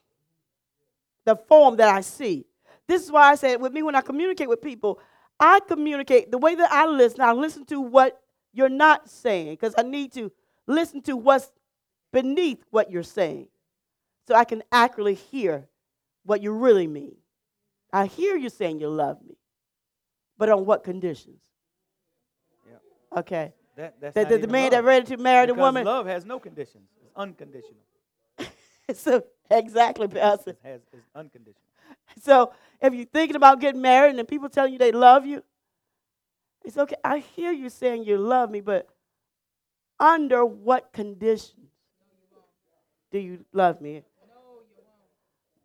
the 1.27 1.35
form 1.35 1.75
that 1.75 1.89
I 1.93 1.99
see. 1.99 2.45
This 2.87 3.03
is 3.03 3.11
why 3.11 3.29
I 3.29 3.35
said 3.35 3.59
with 3.59 3.73
me 3.73 3.83
when 3.83 3.95
I 3.95 4.01
communicate 4.01 4.47
with 4.47 4.61
people, 4.61 4.97
I 5.37 5.59
communicate 5.59 6.31
the 6.31 6.37
way 6.37 6.55
that 6.55 6.71
I 6.71 6.87
listen. 6.87 7.19
I 7.19 7.33
listen 7.33 7.65
to 7.65 7.81
what 7.81 8.21
you're 8.53 8.69
not 8.69 9.09
saying 9.09 9.49
because 9.49 9.75
I 9.77 9.83
need 9.83 10.13
to 10.13 10.31
listen 10.67 11.01
to 11.01 11.17
what's 11.17 11.51
beneath 12.13 12.63
what 12.69 12.89
you're 12.89 13.03
saying 13.03 13.49
so 14.25 14.35
I 14.35 14.45
can 14.45 14.63
accurately 14.71 15.15
hear 15.15 15.67
what 16.23 16.41
you 16.41 16.53
really 16.53 16.87
mean. 16.87 17.17
I 17.91 18.05
hear 18.05 18.37
you 18.37 18.47
saying 18.47 18.79
you 18.79 18.87
love 18.87 19.21
me, 19.21 19.35
but 20.37 20.49
on 20.49 20.65
what 20.65 20.85
conditions? 20.85 21.41
Yeah. 22.65 23.19
Okay. 23.19 23.53
That, 23.75 23.99
that's 23.99 24.15
The, 24.15 24.23
the, 24.23 24.37
the 24.37 24.47
man 24.47 24.63
love. 24.63 24.71
that 24.71 24.83
ready 24.85 25.05
to 25.07 25.17
marry 25.17 25.45
the 25.45 25.55
woman. 25.55 25.83
love 25.83 26.05
has 26.05 26.25
no 26.25 26.39
conditions. 26.39 26.87
It's 27.01 27.11
unconditional. 27.17 27.81
so 28.93 29.23
exactly, 29.51 30.07
Pastor. 30.07 30.51
It 30.51 30.59
has 30.63 30.81
it's 30.93 31.07
unconditional. 31.15 31.61
So 32.21 32.51
if 32.81 32.93
you're 32.93 33.05
thinking 33.05 33.35
about 33.35 33.59
getting 33.59 33.81
married 33.81 34.15
and 34.15 34.27
people 34.27 34.49
telling 34.49 34.73
you 34.73 34.79
they 34.79 34.91
love 34.91 35.25
you, 35.25 35.43
it's 36.63 36.77
okay. 36.77 36.95
I 37.03 37.19
hear 37.19 37.51
you 37.51 37.69
saying 37.69 38.03
you 38.03 38.17
love 38.17 38.51
me, 38.51 38.61
but 38.61 38.87
under 39.99 40.45
what 40.45 40.91
conditions 40.93 41.71
do 43.11 43.19
you 43.19 43.45
love 43.53 43.81
me? 43.81 44.03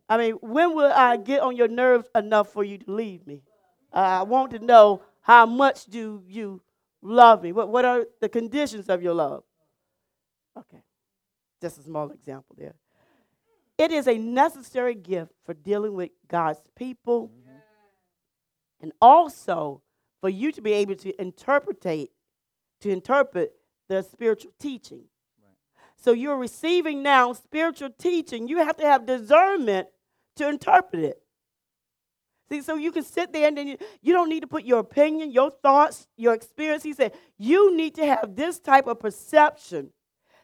I 0.09 0.17
mean, 0.17 0.33
when 0.41 0.75
will 0.75 0.91
I 0.93 1.17
get 1.17 1.41
on 1.41 1.55
your 1.55 1.67
nerves 1.67 2.07
enough 2.15 2.51
for 2.51 2.63
you 2.63 2.77
to 2.77 2.91
leave 2.91 3.25
me? 3.25 3.41
Uh, 3.93 3.99
I 3.99 4.23
want 4.23 4.51
to 4.51 4.59
know 4.59 5.01
how 5.21 5.45
much 5.45 5.85
do 5.85 6.23
you 6.27 6.61
love 7.01 7.41
me? 7.43 7.51
What, 7.51 7.69
what 7.69 7.85
are 7.85 8.05
the 8.21 8.29
conditions 8.29 8.89
of 8.89 9.01
your 9.01 9.13
love? 9.13 9.43
Okay, 10.57 10.83
just 11.61 11.79
a 11.79 11.81
small 11.81 12.11
example 12.11 12.55
there. 12.57 12.75
It 13.77 13.91
is 13.91 14.07
a 14.07 14.17
necessary 14.17 14.95
gift 14.95 15.31
for 15.45 15.53
dealing 15.53 15.93
with 15.93 16.11
God's 16.27 16.59
people 16.75 17.31
and 18.81 18.91
also 19.01 19.81
for 20.21 20.29
you 20.29 20.51
to 20.51 20.61
be 20.61 20.73
able 20.73 20.95
to 20.95 21.21
interpretate, 21.21 22.11
to 22.81 22.89
interpret 22.89 23.53
the 23.89 24.01
spiritual 24.01 24.51
teaching. 24.59 25.05
So 25.95 26.11
you're 26.11 26.37
receiving 26.37 27.01
now 27.01 27.33
spiritual 27.33 27.89
teaching. 27.97 28.47
You 28.47 28.57
have 28.57 28.77
to 28.77 28.85
have 28.85 29.05
discernment 29.05 29.87
to 30.35 30.49
interpret 30.49 31.03
it. 31.03 31.19
See, 32.49 32.61
so 32.61 32.75
you 32.75 32.91
can 32.91 33.03
sit 33.03 33.31
there 33.31 33.47
and 33.47 33.57
then 33.57 33.67
you, 33.67 33.77
you 34.01 34.13
don't 34.13 34.29
need 34.29 34.41
to 34.41 34.47
put 34.47 34.65
your 34.65 34.79
opinion, 34.79 35.31
your 35.31 35.49
thoughts, 35.49 36.07
your 36.17 36.33
experience. 36.33 36.83
He 36.83 36.93
said, 36.93 37.13
you 37.37 37.75
need 37.75 37.95
to 37.95 38.05
have 38.05 38.35
this 38.35 38.59
type 38.59 38.85
of 38.85 38.99
perception 38.99 39.91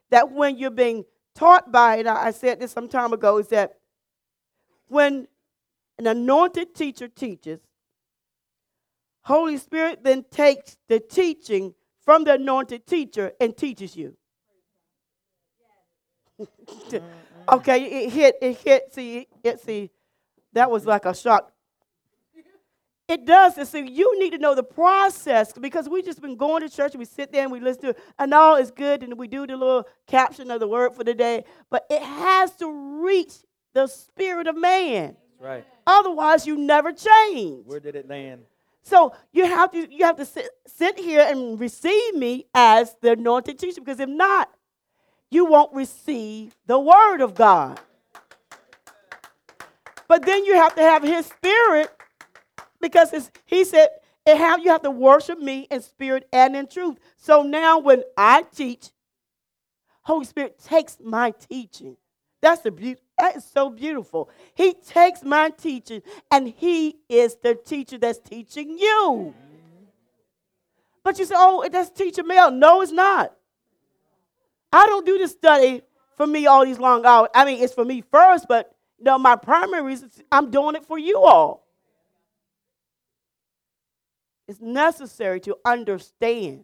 that 0.10 0.32
when 0.32 0.58
you're 0.58 0.72
being 0.72 1.04
taught 1.36 1.72
by 1.72 1.98
it, 1.98 2.08
I 2.08 2.28
I 2.28 2.32
said 2.32 2.60
this 2.60 2.72
some 2.72 2.88
time 2.88 3.13
ago, 3.13 3.38
is 3.38 3.48
that 3.50 3.78
when 4.88 5.28
an 5.98 6.08
anointed 6.08 6.74
teacher 6.76 7.08
teaches, 7.08 7.60
Holy 9.22 9.58
Spirit 9.58 10.04
then 10.04 10.26
takes 10.32 10.78
the 10.88 11.00
teaching 11.00 11.74
from 12.04 12.24
the 12.24 12.34
anointed 12.34 12.88
teacher 12.88 13.34
and 13.39 13.56
teaches 13.56 13.96
you. 13.96 14.15
Mm-hmm. 16.89 17.56
okay, 17.56 18.06
it 18.06 18.12
hit, 18.12 18.36
it 18.42 18.58
hit, 18.58 18.94
see, 18.94 19.28
it, 19.44 19.60
see, 19.60 19.92
that 20.54 20.72
was 20.72 20.86
like 20.86 21.06
a 21.06 21.13
shock. 21.13 21.52
It 23.10 23.26
does. 23.26 23.58
And 23.58 23.67
so 23.67 23.80
you 23.80 24.19
need 24.19 24.34
to 24.34 24.38
know 24.38 24.54
the 24.54 24.63
process 24.63 25.52
because 25.52 25.89
we 25.89 26.04
just 26.04 26.22
been 26.22 26.36
going 26.36 26.62
to 26.62 26.69
church 26.69 26.93
and 26.93 27.00
we 27.00 27.06
sit 27.06 27.32
there 27.32 27.41
and 27.41 27.52
we 27.52 27.60
listen 27.60 27.82
to 27.82 27.89
it, 27.89 28.00
and 28.19 28.32
all 28.36 28.56
is 28.56 28.69
good, 28.69 29.02
and 29.02 29.17
we 29.17 29.28
do 29.28 29.48
the 29.48 29.58
little 29.58 29.88
caption 30.06 30.52
of 30.52 30.60
the 30.60 30.67
word 30.67 30.93
for 30.93 31.04
the 31.04 31.15
day. 31.15 31.43
But 31.72 31.88
it 31.89 32.04
has 32.04 32.56
to 32.58 33.02
reach 33.02 33.34
the 33.74 33.88
spirit 33.88 34.45
of 34.45 34.56
man. 34.56 35.17
Right. 35.39 35.65
Otherwise, 35.88 36.45
you 36.45 36.56
never 36.56 36.93
change. 36.93 37.65
Where 37.65 37.80
did 37.80 37.95
it 37.95 38.08
land? 38.08 38.43
So 38.84 39.13
you 39.32 39.45
have 39.45 39.72
to 39.72 39.91
you 39.91 40.06
have 40.06 40.17
to 40.17 40.26
sit, 40.26 40.48
sit 40.67 41.00
here 41.00 41.26
and 41.28 41.60
receive 41.60 42.13
me 42.13 42.45
as 42.54 42.95
the 43.02 43.13
anointed 43.13 43.58
teacher 43.58 43.82
because 43.82 44.00
if 44.00 44.10
not, 44.10 44.52
you 45.32 45.45
won't 45.45 45.74
receive 45.74 46.56
the 46.67 46.80
word 46.80 47.22
of 47.22 47.34
God. 47.34 47.80
But 50.08 50.26
then 50.26 50.45
you 50.45 50.54
have 50.56 50.76
to 50.76 50.82
have 50.82 51.02
his 51.02 51.26
spirit 51.26 51.91
because 52.82 53.30
he 53.46 53.63
said 53.63 53.89
it 54.26 54.38
have, 54.38 54.60
you 54.60 54.70
have 54.70 54.84
to 54.84 54.92
worship 54.92 55.39
me 55.39 55.68
in 55.72 55.82
spirit 55.82 56.28
and 56.32 56.56
in 56.56 56.68
truth. 56.68 56.98
So 57.18 57.44
now 57.44 57.80
when 57.80 58.04
I 58.18 58.44
teach, 58.44 58.89
Holy 60.04 60.26
Spirit 60.26 60.60
takes 60.63 60.98
my 61.04 61.32
teaching. 61.32 61.98
That's 62.42 62.62
the 62.62 62.72
beauty. 62.72 63.02
That 63.18 63.36
is 63.36 63.46
so 63.46 63.70
beautiful. 63.70 64.30
He 64.56 64.74
takes 64.74 65.24
my 65.24 65.50
teaching 65.50 66.02
and 66.32 66.48
he 66.48 66.98
is 67.10 67.36
the 67.44 67.56
teacher 67.56 67.98
that's 67.98 68.20
teaching 68.20 68.78
you. 68.78 69.34
But 71.04 71.20
you 71.20 71.26
say, 71.26 71.36
oh, 71.38 71.68
that's 71.72 71.89
teacher 71.89 72.24
Mel. 72.24 72.52
No, 72.52 72.82
it's 72.82 72.92
not. 72.92 73.34
I 74.72 74.86
don't 74.86 75.06
do 75.06 75.18
this 75.18 75.32
study 75.32 75.82
for 76.15 76.28
me 76.28 76.46
all 76.46 76.65
these 76.65 76.80
long 76.80 77.06
hours. 77.06 77.30
I 77.34 77.46
mean, 77.46 77.63
it's 77.63 77.74
for 77.74 77.86
me 77.86 78.02
first, 78.12 78.48
but 78.48 78.76
know, 79.00 79.18
my 79.18 79.36
primary 79.36 79.82
reason 79.84 80.12
I'm 80.32 80.52
doing 80.52 80.76
it 80.76 80.86
for 80.86 80.98
you 80.98 81.20
all. 81.20 81.65
It's 84.50 84.60
necessary 84.60 85.40
to 85.42 85.58
understand 85.64 86.64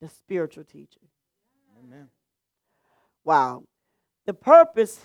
the 0.00 0.08
spiritual 0.08 0.64
teaching. 0.64 1.04
Amen. 1.78 2.08
Wow. 3.22 3.62
The 4.24 4.34
purpose, 4.34 4.98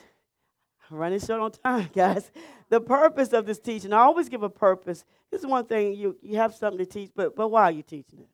I'm 0.89 0.97
running 0.97 1.19
short 1.19 1.39
on 1.39 1.51
time, 1.51 1.91
guys. 1.95 2.31
The 2.69 2.81
purpose 2.81 3.31
of 3.31 3.45
this 3.45 3.59
teaching, 3.59 3.93
I 3.93 3.99
always 3.99 4.27
give 4.27 4.41
a 4.41 4.49
purpose. 4.49 5.05
This 5.29 5.41
is 5.41 5.45
one 5.45 5.65
thing 5.65 5.93
you, 5.93 6.17
you 6.23 6.37
have 6.37 6.55
something 6.55 6.79
to 6.79 6.85
teach, 6.91 7.11
but, 7.15 7.35
but 7.35 7.49
why 7.49 7.65
are 7.65 7.71
you 7.71 7.83
teaching 7.83 8.21
it? 8.21 8.29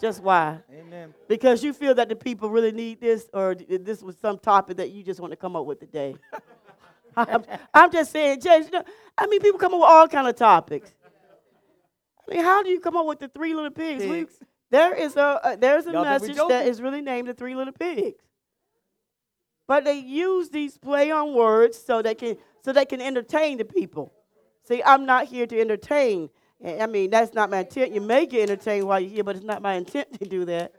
Just 0.00 0.22
why? 0.22 0.60
Amen. 0.72 1.12
Because 1.28 1.62
you 1.62 1.74
feel 1.74 1.94
that 1.96 2.08
the 2.08 2.16
people 2.16 2.48
really 2.48 2.72
need 2.72 2.98
this, 2.98 3.28
or 3.34 3.54
this 3.54 4.02
was 4.02 4.16
some 4.16 4.38
topic 4.38 4.78
that 4.78 4.90
you 4.90 5.02
just 5.02 5.20
want 5.20 5.32
to 5.32 5.36
come 5.36 5.54
up 5.54 5.66
with 5.66 5.80
today. 5.80 6.16
I'm, 7.16 7.44
I'm 7.74 7.92
just 7.92 8.10
saying, 8.10 8.40
James. 8.40 8.66
You 8.66 8.72
know, 8.72 8.84
I 9.18 9.26
mean, 9.26 9.40
people 9.40 9.58
come 9.58 9.74
up 9.74 9.80
with 9.80 9.88
all 9.88 10.08
kind 10.08 10.28
of 10.28 10.36
topics. 10.36 10.92
I 12.28 12.34
mean, 12.34 12.44
how 12.44 12.62
do 12.62 12.70
you 12.70 12.80
come 12.80 12.96
up 12.96 13.06
with 13.06 13.20
the 13.20 13.28
three 13.28 13.54
little 13.54 13.70
pigs? 13.70 14.04
We- 14.04 14.26
there 14.70 14.94
is 14.94 15.16
a 15.16 15.22
uh, 15.22 15.56
there's 15.56 15.86
a 15.86 15.92
Y'all 15.92 16.04
message 16.04 16.36
that 16.36 16.66
is 16.66 16.82
really 16.82 17.00
named 17.00 17.28
the 17.28 17.34
three 17.34 17.54
little 17.54 17.72
pigs. 17.72 18.20
But 19.68 19.84
they 19.84 19.98
use 19.98 20.50
these 20.50 20.76
play 20.78 21.10
on 21.10 21.34
words 21.34 21.78
so 21.78 22.02
they 22.02 22.14
can 22.14 22.36
so 22.62 22.72
they 22.72 22.84
can 22.84 23.00
entertain 23.00 23.58
the 23.58 23.64
people. 23.64 24.12
See, 24.64 24.82
I'm 24.82 25.06
not 25.06 25.26
here 25.26 25.46
to 25.46 25.60
entertain. 25.60 26.30
I 26.64 26.80
I 26.80 26.86
mean, 26.86 27.10
that's 27.10 27.32
not 27.32 27.48
my 27.48 27.60
intent. 27.60 27.92
You 27.92 28.00
may 28.00 28.26
get 28.26 28.50
entertained 28.50 28.86
while 28.86 28.98
you're 28.98 29.10
here, 29.10 29.24
but 29.24 29.36
it's 29.36 29.44
not 29.44 29.62
my 29.62 29.74
intent 29.74 30.18
to 30.18 30.26
do 30.26 30.44
that. 30.46 30.72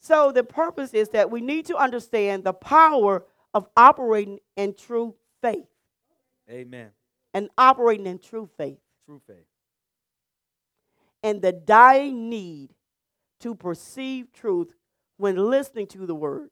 So 0.00 0.30
the 0.30 0.44
purpose 0.44 0.94
is 0.94 1.08
that 1.10 1.30
we 1.30 1.40
need 1.40 1.66
to 1.66 1.76
understand 1.76 2.44
the 2.44 2.52
power 2.52 3.24
of 3.52 3.66
operating 3.76 4.38
in 4.56 4.74
true 4.74 5.16
faith 5.42 5.66
Amen. 6.48 6.90
and 7.34 7.48
operating 7.58 8.06
in 8.06 8.18
true 8.18 8.48
faith 8.56 8.78
True 9.06 9.20
faith. 9.26 9.44
And 11.22 11.42
the 11.42 11.52
dying 11.52 12.28
need 12.28 12.70
to 13.40 13.54
perceive 13.54 14.32
truth 14.32 14.74
when 15.16 15.36
listening 15.36 15.86
to 15.88 16.06
the 16.06 16.14
word 16.14 16.50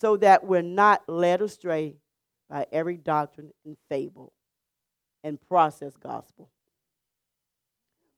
so 0.00 0.16
that 0.16 0.44
we're 0.44 0.62
not 0.62 1.02
led 1.08 1.40
astray 1.40 1.96
by 2.48 2.66
every 2.72 2.96
doctrine 2.96 3.50
and 3.64 3.76
fable 3.88 4.32
and 5.22 5.40
process 5.48 5.96
gospel. 5.96 6.50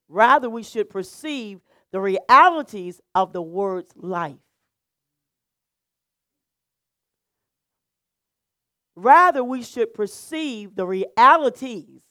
Rather, 0.09 0.49
we 0.49 0.63
should 0.63 0.91
perceive 0.91 1.61
the 1.93 2.01
realities 2.01 3.01
of 3.15 3.33
the 3.33 3.43
word's 3.43 3.93
life. 3.97 4.37
Rather, 8.95 9.45
we 9.45 9.63
should 9.63 9.93
perceive 9.93 10.75
the 10.75 10.87
realities 10.87 12.03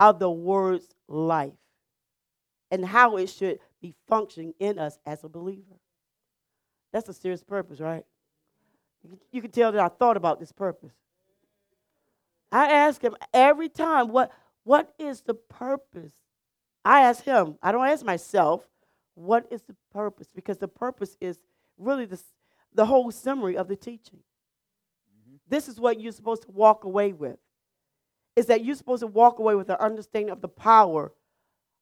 of 0.00 0.18
the 0.18 0.30
word's 0.30 0.88
life 1.08 1.52
and 2.70 2.84
how 2.84 3.16
it 3.16 3.28
should 3.28 3.58
be 3.80 3.94
functioning 4.08 4.54
in 4.58 4.78
us 4.78 4.98
as 5.06 5.24
a 5.24 5.28
believer. 5.28 5.78
That's 6.92 7.08
a 7.08 7.14
serious 7.14 7.42
purpose, 7.42 7.80
right? 7.80 8.04
You 9.30 9.40
can 9.40 9.50
tell 9.50 9.72
that 9.72 9.80
I 9.80 9.88
thought 9.88 10.16
about 10.16 10.40
this 10.40 10.52
purpose. 10.52 10.92
I 12.50 12.70
ask 12.70 13.00
him 13.02 13.14
every 13.32 13.68
time, 13.68 14.08
what, 14.08 14.32
what 14.64 14.92
is 14.98 15.20
the 15.20 15.34
purpose? 15.34 16.12
I 16.84 17.02
ask 17.02 17.24
him, 17.24 17.58
I 17.62 17.72
don't 17.72 17.86
ask 17.86 18.04
myself, 18.04 18.62
what 19.14 19.46
is 19.50 19.62
the 19.62 19.76
purpose? 19.92 20.28
Because 20.34 20.58
the 20.58 20.68
purpose 20.68 21.16
is 21.20 21.38
really 21.76 22.06
the, 22.06 22.20
the 22.74 22.86
whole 22.86 23.10
summary 23.10 23.56
of 23.56 23.68
the 23.68 23.76
teaching. 23.76 24.18
Mm-hmm. 24.18 25.36
This 25.48 25.68
is 25.68 25.78
what 25.78 26.00
you're 26.00 26.12
supposed 26.12 26.42
to 26.42 26.50
walk 26.50 26.84
away 26.84 27.12
with. 27.12 27.36
Is 28.36 28.46
that 28.46 28.64
you're 28.64 28.76
supposed 28.76 29.00
to 29.00 29.08
walk 29.08 29.38
away 29.40 29.54
with 29.54 29.68
an 29.68 29.76
understanding 29.80 30.30
of 30.30 30.40
the 30.40 30.48
power 30.48 31.12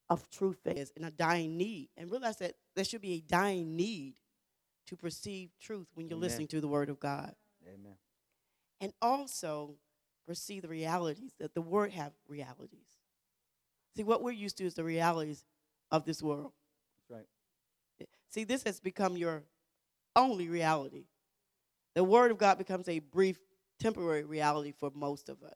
of 0.08 0.28
true 0.30 0.52
faith 0.52 0.92
and 0.96 1.04
a 1.04 1.10
dying 1.10 1.56
need. 1.56 1.88
And 1.96 2.10
realize 2.10 2.36
that 2.38 2.54
there 2.74 2.84
should 2.84 3.00
be 3.00 3.14
a 3.14 3.20
dying 3.20 3.76
need 3.76 4.14
to 4.86 4.96
perceive 4.96 5.50
truth 5.60 5.88
when 5.94 6.08
you're 6.08 6.16
Amen. 6.16 6.28
listening 6.28 6.46
to 6.48 6.60
the 6.60 6.68
word 6.68 6.88
of 6.88 7.00
God. 7.00 7.34
Amen. 7.66 7.96
And 8.80 8.92
also 9.02 9.76
perceive 10.26 10.62
the 10.62 10.68
realities 10.68 11.32
that 11.38 11.54
the 11.54 11.60
word 11.60 11.92
have 11.92 12.12
realities. 12.28 12.86
See, 13.96 14.04
what 14.04 14.22
we're 14.22 14.32
used 14.32 14.58
to 14.58 14.64
is 14.64 14.74
the 14.74 14.84
realities 14.84 15.44
of 15.90 16.04
this 16.04 16.22
world. 16.22 16.52
That's 17.08 17.18
right. 17.18 18.08
See, 18.28 18.44
this 18.44 18.62
has 18.64 18.80
become 18.80 19.16
your 19.16 19.44
only 20.14 20.48
reality. 20.48 21.06
The 21.94 22.04
word 22.04 22.30
of 22.30 22.38
God 22.38 22.58
becomes 22.58 22.88
a 22.88 22.98
brief, 22.98 23.38
temporary 23.80 24.24
reality 24.24 24.72
for 24.72 24.90
most 24.94 25.28
of 25.28 25.42
us. 25.42 25.54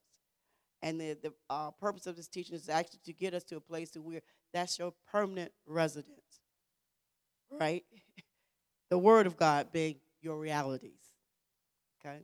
And 0.82 0.98
the, 0.98 1.18
the 1.22 1.32
uh, 1.50 1.72
purpose 1.72 2.06
of 2.06 2.16
this 2.16 2.28
teaching 2.28 2.54
is 2.54 2.70
actually 2.70 3.00
to 3.04 3.12
get 3.12 3.34
us 3.34 3.44
to 3.44 3.56
a 3.56 3.60
place 3.60 3.90
where 3.94 4.22
that's 4.52 4.78
your 4.78 4.92
permanent 5.10 5.52
residence. 5.66 6.40
Right? 7.50 7.84
the 8.90 8.98
word 8.98 9.26
of 9.26 9.36
God 9.36 9.72
being 9.72 9.96
your 10.20 10.38
realities. 10.38 11.00
Okay? 12.00 12.20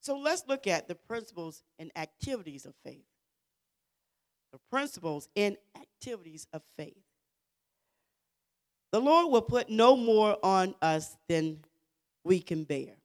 So 0.00 0.16
let's 0.16 0.44
look 0.46 0.66
at 0.66 0.88
the 0.88 0.94
principles 0.94 1.62
and 1.78 1.90
activities 1.96 2.64
of 2.64 2.74
faith. 2.84 3.06
The 4.52 4.58
principles 4.70 5.28
and 5.34 5.56
activities 5.76 6.46
of 6.52 6.62
faith. 6.76 7.02
The 8.92 9.00
Lord 9.00 9.32
will 9.32 9.42
put 9.42 9.68
no 9.68 9.96
more 9.96 10.38
on 10.42 10.74
us 10.80 11.16
than 11.28 11.58
we 12.24 12.40
can 12.40 12.64
bear. 12.64 12.96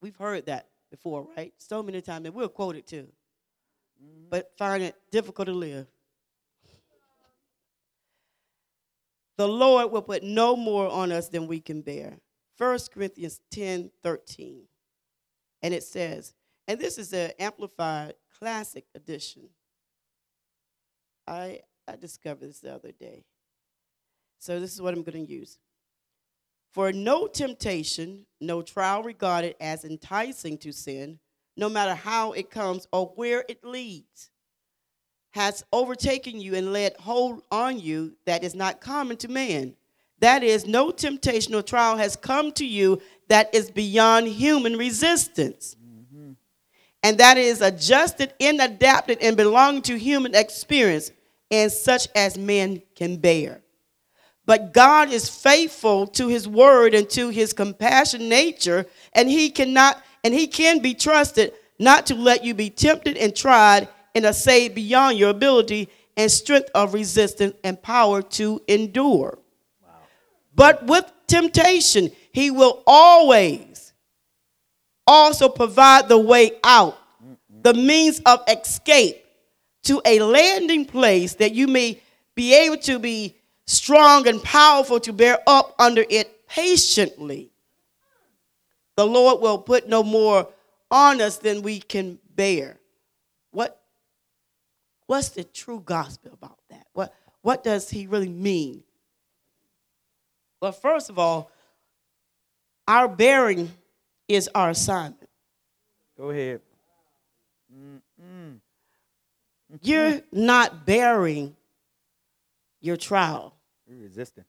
We've 0.00 0.16
heard 0.16 0.46
that 0.46 0.68
before, 0.90 1.28
right? 1.36 1.52
So 1.58 1.82
many 1.82 2.00
times, 2.00 2.26
and 2.26 2.34
we'll 2.34 2.48
quote 2.48 2.76
it 2.76 2.86
too. 2.86 3.08
Mm-hmm. 4.02 4.28
But 4.30 4.52
find 4.56 4.82
it 4.82 4.96
difficult 5.10 5.46
to 5.46 5.54
live. 5.54 5.86
The 9.36 9.48
Lord 9.48 9.90
will 9.90 10.02
put 10.02 10.22
no 10.22 10.56
more 10.56 10.88
on 10.88 11.10
us 11.10 11.28
than 11.28 11.46
we 11.46 11.60
can 11.60 11.82
bear. 11.82 12.18
1 12.58 12.78
Corinthians 12.92 13.40
10 13.50 13.90
13. 14.02 14.62
And 15.62 15.72
it 15.72 15.82
says, 15.82 16.34
and 16.68 16.78
this 16.78 16.98
is 16.98 17.10
the 17.10 17.34
Amplified 17.40 18.14
Classic 18.38 18.84
Edition. 18.94 19.48
I, 21.26 21.60
I 21.86 21.96
discovered 21.96 22.48
this 22.48 22.60
the 22.60 22.74
other 22.74 22.92
day. 22.92 23.24
So 24.38 24.58
this 24.58 24.74
is 24.74 24.82
what 24.82 24.94
I'm 24.94 25.02
going 25.02 25.24
to 25.24 25.32
use. 25.32 25.58
For 26.72 26.92
no 26.92 27.26
temptation, 27.26 28.26
no 28.40 28.62
trial 28.62 29.02
regarded 29.02 29.54
as 29.60 29.84
enticing 29.84 30.58
to 30.58 30.72
sin, 30.72 31.20
no 31.56 31.68
matter 31.68 31.94
how 31.94 32.32
it 32.32 32.50
comes 32.50 32.88
or 32.92 33.12
where 33.14 33.44
it 33.48 33.62
leads, 33.62 34.31
has 35.32 35.64
overtaken 35.72 36.40
you 36.40 36.54
and 36.54 36.72
laid 36.72 36.94
hold 36.98 37.42
on 37.50 37.78
you 37.78 38.14
that 38.26 38.44
is 38.44 38.54
not 38.54 38.80
common 38.80 39.16
to 39.18 39.28
man. 39.28 39.74
That 40.20 40.42
is, 40.44 40.66
no 40.66 40.92
temptation 40.92 41.54
or 41.54 41.62
trial 41.62 41.96
has 41.96 42.14
come 42.14 42.52
to 42.52 42.64
you 42.64 43.02
that 43.28 43.52
is 43.54 43.70
beyond 43.70 44.28
human 44.28 44.76
resistance. 44.76 45.74
Mm-hmm. 45.82 46.32
And 47.02 47.18
that 47.18 47.38
is 47.38 47.60
adjusted 47.60 48.32
and 48.38 48.60
adapted 48.60 49.18
and 49.20 49.36
belonging 49.36 49.82
to 49.82 49.98
human 49.98 50.34
experience 50.34 51.10
and 51.50 51.72
such 51.72 52.08
as 52.14 52.38
men 52.38 52.82
can 52.94 53.16
bear. 53.16 53.62
But 54.46 54.72
God 54.72 55.10
is 55.10 55.28
faithful 55.28 56.06
to 56.08 56.28
his 56.28 56.46
word 56.46 56.94
and 56.94 57.08
to 57.10 57.28
his 57.28 57.52
compassion 57.52 58.28
nature, 58.28 58.86
and 59.12 59.28
he 59.28 59.50
cannot 59.50 60.02
and 60.24 60.34
he 60.34 60.46
can 60.46 60.80
be 60.80 60.94
trusted 60.94 61.52
not 61.78 62.06
to 62.06 62.14
let 62.14 62.44
you 62.44 62.54
be 62.54 62.70
tempted 62.70 63.16
and 63.16 63.34
tried 63.34 63.88
and 64.14 64.26
assayed 64.26 64.74
beyond 64.74 65.18
your 65.18 65.30
ability 65.30 65.88
and 66.16 66.30
strength 66.30 66.70
of 66.74 66.94
resistance 66.94 67.54
and 67.64 67.82
power 67.82 68.22
to 68.22 68.60
endure. 68.68 69.38
Wow. 69.82 69.88
But 70.54 70.86
with 70.86 71.10
temptation, 71.26 72.10
he 72.32 72.50
will 72.50 72.82
always 72.86 73.92
also 75.06 75.48
provide 75.48 76.08
the 76.08 76.18
way 76.18 76.52
out, 76.64 76.98
the 77.62 77.74
means 77.74 78.20
of 78.26 78.40
escape 78.48 79.24
to 79.84 80.00
a 80.04 80.20
landing 80.20 80.84
place 80.84 81.34
that 81.34 81.54
you 81.54 81.66
may 81.66 82.00
be 82.34 82.54
able 82.54 82.78
to 82.78 82.98
be 82.98 83.36
strong 83.66 84.28
and 84.28 84.42
powerful 84.42 85.00
to 85.00 85.12
bear 85.12 85.38
up 85.46 85.74
under 85.78 86.04
it 86.08 86.46
patiently. 86.48 87.50
The 88.96 89.06
Lord 89.06 89.40
will 89.40 89.58
put 89.58 89.88
no 89.88 90.02
more 90.02 90.48
on 90.90 91.20
us 91.20 91.38
than 91.38 91.62
we 91.62 91.80
can 91.80 92.18
bear. 92.34 92.78
What 93.50 93.81
what's 95.12 95.28
the 95.28 95.44
true 95.44 95.78
gospel 95.78 96.30
about 96.32 96.58
that? 96.70 96.86
What 96.94 97.12
what 97.42 97.62
does 97.62 97.90
he 97.90 98.06
really 98.06 98.30
mean? 98.30 98.82
Well, 100.58 100.72
first 100.72 101.10
of 101.10 101.18
all, 101.18 101.50
our 102.88 103.08
bearing 103.08 103.70
is 104.26 104.48
our 104.54 104.70
assignment. 104.70 105.28
Go 106.16 106.30
ahead. 106.30 106.62
Mm-mm. 107.70 108.60
You're 109.82 110.22
not 110.32 110.86
bearing 110.86 111.56
your 112.80 112.96
trial. 112.96 113.54
You're 113.86 113.98
resisting. 113.98 114.44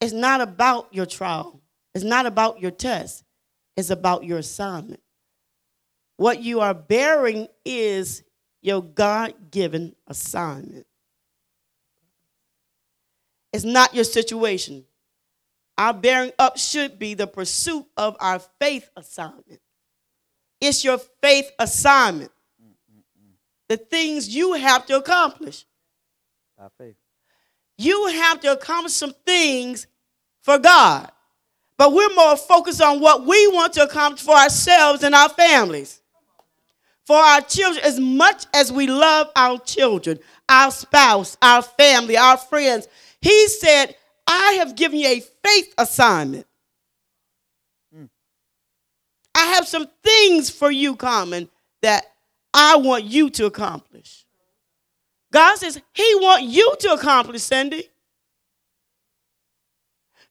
It's 0.00 0.12
not 0.12 0.40
about 0.40 0.94
your 0.94 1.06
trial. 1.06 1.60
It's 1.96 2.04
not 2.04 2.26
about 2.26 2.60
your 2.60 2.70
test. 2.70 3.24
It's 3.76 3.90
about 3.90 4.22
your 4.22 4.38
assignment. 4.38 5.00
What 6.16 6.44
you 6.44 6.60
are 6.60 6.74
bearing 6.74 7.48
is 7.64 8.22
your 8.66 8.82
God 8.82 9.52
given 9.52 9.94
assignment. 10.08 10.86
It's 13.52 13.64
not 13.64 13.94
your 13.94 14.02
situation. 14.02 14.84
Our 15.78 15.94
bearing 15.94 16.32
up 16.36 16.58
should 16.58 16.98
be 16.98 17.14
the 17.14 17.28
pursuit 17.28 17.86
of 17.96 18.16
our 18.18 18.40
faith 18.60 18.90
assignment. 18.96 19.60
It's 20.60 20.82
your 20.82 20.98
faith 21.22 21.48
assignment. 21.60 22.32
The 23.68 23.76
things 23.76 24.34
you 24.34 24.54
have 24.54 24.84
to 24.86 24.96
accomplish. 24.96 25.64
Our 26.58 26.70
faith. 26.76 26.96
You 27.78 28.08
have 28.08 28.40
to 28.40 28.52
accomplish 28.52 28.94
some 28.94 29.14
things 29.24 29.86
for 30.42 30.58
God. 30.58 31.12
But 31.78 31.92
we're 31.92 32.14
more 32.16 32.36
focused 32.36 32.82
on 32.82 32.98
what 32.98 33.26
we 33.26 33.46
want 33.48 33.74
to 33.74 33.84
accomplish 33.84 34.22
for 34.22 34.34
ourselves 34.34 35.04
and 35.04 35.14
our 35.14 35.28
families. 35.28 36.00
For 37.06 37.16
our 37.16 37.40
children, 37.40 37.84
as 37.84 38.00
much 38.00 38.46
as 38.52 38.72
we 38.72 38.88
love 38.88 39.30
our 39.36 39.58
children, 39.60 40.18
our 40.48 40.72
spouse, 40.72 41.36
our 41.40 41.62
family, 41.62 42.16
our 42.16 42.36
friends, 42.36 42.88
He 43.20 43.48
said, 43.48 43.94
I 44.26 44.54
have 44.58 44.74
given 44.74 44.98
you 44.98 45.08
a 45.08 45.20
faith 45.20 45.72
assignment. 45.78 46.46
Mm. 47.96 48.08
I 49.36 49.46
have 49.54 49.68
some 49.68 49.86
things 50.02 50.50
for 50.50 50.70
you, 50.70 50.96
Carmen, 50.96 51.48
that 51.82 52.06
I 52.52 52.76
want 52.76 53.04
you 53.04 53.30
to 53.30 53.46
accomplish. 53.46 54.24
God 55.32 55.56
says 55.58 55.80
He 55.92 56.14
wants 56.16 56.46
you 56.48 56.74
to 56.80 56.92
accomplish, 56.94 57.42
Cindy. 57.42 57.88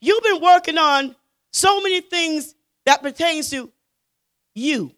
You've 0.02 0.24
been 0.24 0.42
working 0.42 0.78
on 0.78 1.16
so 1.54 1.80
many 1.80 2.02
things 2.02 2.54
that 2.86 3.02
pertains 3.02 3.50
to 3.52 3.72
you. 4.54 4.92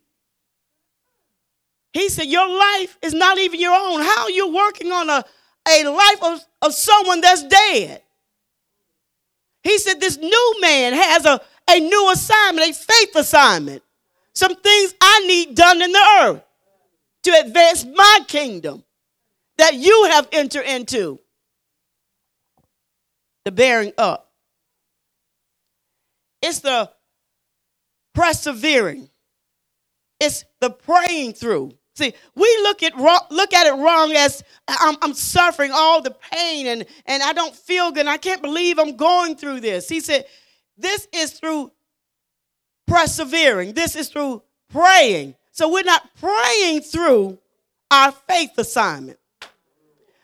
He 1.97 2.09
said, 2.09 2.27
Your 2.27 2.49
life 2.49 2.97
is 3.03 3.13
not 3.15 3.39
even 3.39 3.59
your 3.59 3.75
own. 3.75 4.01
How 4.01 4.23
are 4.25 4.31
you 4.31 4.53
working 4.53 4.91
on 4.91 5.09
a, 5.09 5.25
a 5.69 5.85
life 5.85 6.23
of, 6.23 6.41
of 6.63 6.73
someone 6.73 7.21
that's 7.21 7.43
dead? 7.43 8.03
He 9.63 9.79
said, 9.79 10.01
This 10.01 10.17
new 10.17 10.55
man 10.61 10.93
has 10.93 11.25
a, 11.25 11.41
a 11.69 11.79
new 11.79 12.11
assignment, 12.11 12.69
a 12.69 12.73
faith 12.73 13.15
assignment. 13.15 13.83
Some 14.35 14.55
things 14.55 14.95
I 15.01 15.25
need 15.27 15.55
done 15.55 15.81
in 15.81 15.91
the 15.91 16.05
earth 16.23 16.43
to 17.23 17.31
advance 17.45 17.85
my 17.85 18.19
kingdom. 18.27 18.83
that 19.59 19.75
you 19.75 20.09
have 20.11 20.29
entered 20.33 20.65
into. 20.65 21.19
The 23.45 23.51
bearing 23.51 23.93
up. 23.97 24.31
It's 26.41 26.59
the 26.59 26.91
persevering. 28.15 29.09
It's 30.19 30.45
the 30.61 30.71
praying 30.71 31.33
through. 31.33 31.73
See, 31.97 32.13
we 32.35 32.59
look 32.61 32.83
at 32.83 32.95
look 32.95 33.53
at 33.53 33.65
it 33.65 33.73
wrong 33.73 34.11
as 34.11 34.43
I'm, 34.67 34.97
I'm, 35.01 35.15
suffering 35.15 35.71
all 35.73 35.99
the 35.99 36.15
pain 36.31 36.67
and, 36.67 36.85
and 37.07 37.23
I 37.23 37.33
don't 37.33 37.55
feel 37.55 37.89
good. 37.89 38.01
And 38.01 38.09
I 38.09 38.17
can't 38.17 38.43
believe 38.43 38.77
I'm 38.77 38.95
going 38.95 39.35
through 39.35 39.61
this. 39.61 39.89
He 39.89 39.99
said, 39.99 40.25
This 40.77 41.07
is 41.11 41.31
through 41.31 41.71
persevering. 42.85 43.73
This 43.73 43.95
is 43.95 44.09
through 44.09 44.43
praying. 44.69 45.33
So 45.51 45.73
we're 45.73 45.81
not 45.81 46.07
praying 46.21 46.81
through 46.81 47.39
our 47.89 48.11
faith 48.11 48.51
assignment. 48.59 49.17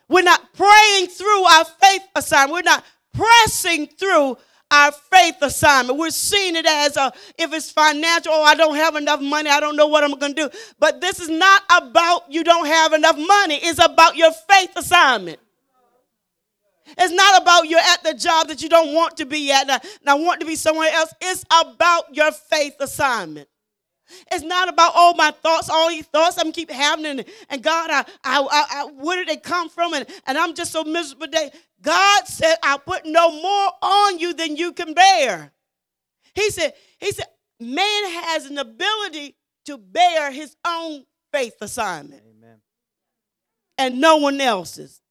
We're 0.08 0.22
not 0.22 0.54
praying 0.54 1.08
through 1.08 1.44
our 1.44 1.66
faith 1.66 2.04
assignment. 2.16 2.52
We're 2.52 2.62
not 2.62 2.86
pressing 3.16 3.88
through 3.88 4.38
our 4.74 4.92
faith 4.92 5.36
assignment. 5.42 6.00
We're 6.00 6.10
seeing 6.10 6.56
it 6.56 6.66
as 6.66 6.98
a, 6.98 7.14
if 7.38 7.54
it's 7.54 7.70
financial, 7.70 8.34
oh, 8.34 8.44
I 8.44 8.56
don't 8.56 8.76
have 8.76 8.96
enough 8.96 9.22
money, 9.22 9.50
I 9.50 9.60
don't 9.60 9.76
know 9.76 9.88
what 9.88 10.04
I'm 10.04 10.18
going 10.18 10.34
to 10.34 10.50
do. 10.50 10.58
But 10.80 11.00
this 11.00 11.20
is 11.20 11.30
not 11.30 11.62
about 11.72 12.32
you 12.32 12.44
don't 12.44 12.66
have 12.66 12.94
enough 12.94 13.18
money, 13.18 13.60
it's 13.62 13.84
about 13.84 14.16
your 14.16 14.32
faith 14.32 14.72
assignment. 14.76 15.40
It's 16.98 17.14
not 17.14 17.42
about 17.42 17.70
you're 17.70 17.80
at 17.80 18.04
the 18.04 18.14
job 18.14 18.48
that 18.48 18.62
you 18.62 18.70
don't 18.70 18.94
want 18.94 19.18
to 19.18 19.26
be 19.26 19.52
at, 19.52 19.70
uh, 19.70 19.80
and 20.02 20.10
I 20.10 20.16
want 20.16 20.42
to 20.42 20.46
be 20.46 20.56
somewhere 20.56 20.92
else. 20.92 21.14
It's 21.22 21.46
about 21.52 22.16
your 22.16 22.32
faith 22.32 22.76
assignment. 22.80 23.48
It's 24.32 24.44
not 24.44 24.70
about 24.70 24.94
all 24.96 25.14
my 25.16 25.32
thoughts, 25.32 25.70
all 25.70 25.90
these 25.90 26.06
thoughts 26.06 26.38
I'm 26.38 26.52
keep 26.52 26.72
having, 26.72 27.06
and, 27.06 27.26
and 27.50 27.62
God, 27.64 27.90
I, 27.92 28.06
I, 28.24 28.48
I, 28.52 28.86
where 28.96 29.18
did 29.18 29.28
they 29.28 29.40
come 29.40 29.70
from? 29.70 29.94
And, 29.94 30.06
and 30.26 30.38
I'm 30.38 30.54
just 30.54 30.72
so 30.72 30.84
miserable 30.84 31.28
today. 31.28 31.52
God 31.82 32.28
said, 32.28 32.56
I 32.64 32.78
put 32.78 33.06
no 33.06 33.32
more 33.32 33.72
on 33.82 34.20
you 34.20 34.34
than 34.34 34.56
you 34.56 34.74
can 34.74 34.94
bear. 34.94 35.52
He 36.34 36.50
said, 36.50 36.74
He 37.00 37.12
said, 37.12 37.26
man 37.60 38.12
has 38.24 38.46
an 38.46 38.58
ability 38.58 39.36
to 39.66 39.78
bear 39.78 40.32
his 40.32 40.56
own 40.66 41.04
faith 41.32 41.56
assignment. 41.62 42.22
Amen. 42.22 42.58
And 43.78 44.02
no 44.02 44.18
one 44.18 44.40
else's. 44.42 45.02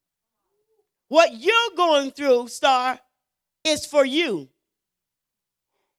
What 1.09 1.35
you're 1.35 1.77
going 1.77 2.11
through, 2.11 2.49
Star, 2.49 2.99
is 3.65 3.87
for 3.87 4.05
you. 4.05 4.49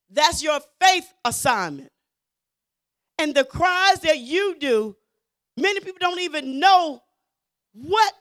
That's 0.09 0.43
your 0.43 0.59
faith 0.81 1.11
assignment. 1.25 1.91
And 3.23 3.33
the 3.33 3.45
cries 3.45 4.01
that 4.01 4.19
you 4.19 4.57
do, 4.59 4.97
many 5.55 5.79
people 5.79 5.99
don't 6.01 6.19
even 6.19 6.59
know 6.59 7.01
what 7.71 8.13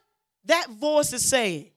that 0.45 0.71
voice 0.71 1.13
is 1.13 1.25
saying. 1.25 1.73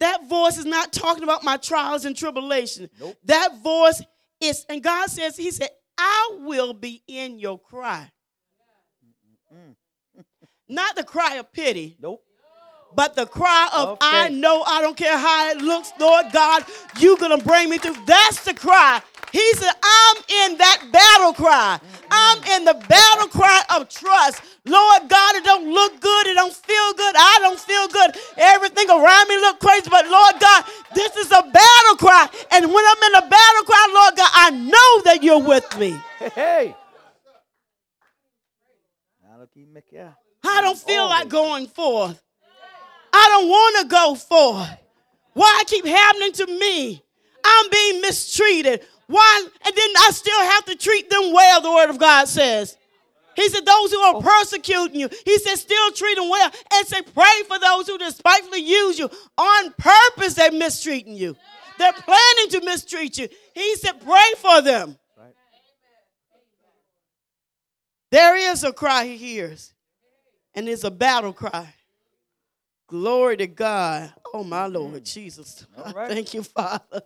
That 0.00 0.28
voice 0.28 0.58
is 0.58 0.64
not 0.64 0.92
talking 0.92 1.22
about 1.22 1.44
my 1.44 1.58
trials 1.58 2.04
and 2.04 2.16
tribulation. 2.16 2.90
Nope. 2.98 3.16
That 3.22 3.62
voice 3.62 4.02
is, 4.40 4.66
and 4.68 4.82
God 4.82 5.10
says, 5.10 5.36
He 5.36 5.52
said, 5.52 5.68
I 5.96 6.38
will 6.40 6.74
be 6.74 7.04
in 7.06 7.38
your 7.38 7.60
cry. 7.60 8.10
not 10.68 10.96
the 10.96 11.04
cry 11.04 11.36
of 11.36 11.52
pity. 11.52 11.96
Nope. 12.00 12.24
But 12.96 13.14
the 13.14 13.26
cry 13.26 13.70
of 13.72 13.88
okay. 13.90 13.98
I 14.02 14.28
know 14.28 14.64
I 14.66 14.82
don't 14.82 14.96
care 14.96 15.16
how 15.16 15.50
it 15.50 15.58
looks, 15.58 15.92
Lord 16.00 16.26
God, 16.32 16.64
you're 16.98 17.16
gonna 17.16 17.38
bring 17.38 17.70
me 17.70 17.78
through. 17.78 17.94
That's 18.06 18.44
the 18.44 18.54
cry 18.54 19.00
he 19.32 19.54
said, 19.54 19.72
I'm 19.82 20.16
in 20.28 20.58
that 20.58 20.88
battle 20.92 21.32
cry. 21.32 21.80
I'm 22.10 22.38
in 22.44 22.64
the 22.66 22.74
battle 22.74 23.28
cry 23.28 23.62
of 23.74 23.88
trust. 23.88 24.42
Lord 24.66 25.08
God, 25.08 25.34
it 25.36 25.44
don't 25.44 25.72
look 25.72 26.00
good. 26.00 26.26
It 26.26 26.34
don't 26.34 26.54
feel 26.54 26.92
good. 26.92 27.14
I 27.16 27.38
don't 27.40 27.58
feel 27.58 27.88
good. 27.88 28.16
Everything 28.36 28.90
around 28.90 29.28
me 29.28 29.36
look 29.36 29.58
crazy. 29.58 29.88
But 29.88 30.06
Lord 30.08 30.34
God, 30.38 30.64
this 30.94 31.16
is 31.16 31.30
a 31.32 31.42
battle 31.42 31.96
cry. 31.96 32.28
And 32.52 32.66
when 32.66 32.84
I'm 32.86 33.02
in 33.04 33.14
a 33.24 33.28
battle 33.28 33.64
cry, 33.64 33.88
Lord 33.94 34.16
God, 34.16 34.30
I 34.34 34.50
know 34.50 35.02
that 35.04 35.22
you're 35.22 35.42
with 35.42 35.78
me. 35.78 35.96
Hey. 36.34 36.76
I 40.44 40.60
don't 40.60 40.78
feel 40.78 41.06
like 41.06 41.28
going 41.28 41.66
forth. 41.66 42.22
I 43.12 43.28
don't 43.30 43.48
want 43.48 43.82
to 43.82 43.88
go 43.88 44.14
forth. 44.14 44.78
Why 45.32 45.62
keep 45.66 45.86
happening 45.86 46.32
to 46.32 46.46
me? 46.46 47.02
I'm 47.44 47.70
being 47.70 48.00
mistreated. 48.00 48.86
Why? 49.06 49.46
And 49.66 49.76
then 49.76 49.90
I 49.98 50.10
still 50.12 50.40
have 50.40 50.64
to 50.66 50.76
treat 50.76 51.10
them 51.10 51.32
well, 51.32 51.60
the 51.60 51.70
word 51.70 51.90
of 51.90 51.98
God 51.98 52.28
says. 52.28 52.76
He 53.36 53.48
said, 53.48 53.64
Those 53.64 53.92
who 53.92 53.98
are 53.98 54.20
persecuting 54.20 55.00
you, 55.00 55.08
he 55.24 55.38
said, 55.38 55.56
still 55.56 55.90
treat 55.92 56.16
them 56.16 56.28
well. 56.28 56.50
And 56.74 56.86
say, 56.86 57.02
Pray 57.02 57.42
for 57.48 57.58
those 57.58 57.86
who 57.86 57.98
despitefully 57.98 58.60
use 58.60 58.98
you. 58.98 59.10
On 59.38 59.74
purpose, 59.78 60.34
they're 60.34 60.52
mistreating 60.52 61.14
you. 61.14 61.36
They're 61.78 61.92
planning 61.92 62.48
to 62.50 62.60
mistreat 62.62 63.18
you. 63.18 63.28
He 63.54 63.76
said, 63.76 64.00
Pray 64.04 64.32
for 64.38 64.62
them. 64.62 64.96
Right. 65.18 65.34
There 68.10 68.36
is 68.36 68.64
a 68.64 68.72
cry 68.72 69.06
he 69.06 69.16
hears, 69.16 69.72
and 70.54 70.68
it's 70.68 70.84
a 70.84 70.90
battle 70.90 71.32
cry. 71.32 71.74
Glory 72.86 73.38
to 73.38 73.46
God. 73.46 74.12
Oh, 74.34 74.44
my 74.44 74.66
Lord 74.66 75.04
Jesus. 75.04 75.66
Right. 75.94 76.08
Thank 76.08 76.34
you, 76.34 76.42
Father 76.42 77.02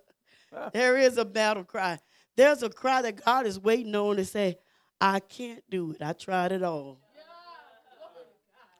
there 0.73 0.97
is 0.97 1.19
a 1.19 1.25
battle 1.25 1.65
cry. 1.65 1.99
There's 2.37 2.63
a 2.63 2.69
cry 2.69 3.03
that 3.03 3.25
God 3.25 3.47
is 3.47 3.59
waiting 3.59 3.95
on 3.95 4.17
to 4.17 4.25
say, 4.25 4.59
I 5.01 5.21
can't 5.21 5.63
do 5.71 5.93
it. 5.93 6.03
I 6.03 6.13
tried 6.13 6.53
it 6.53 6.63
all. 6.63 7.01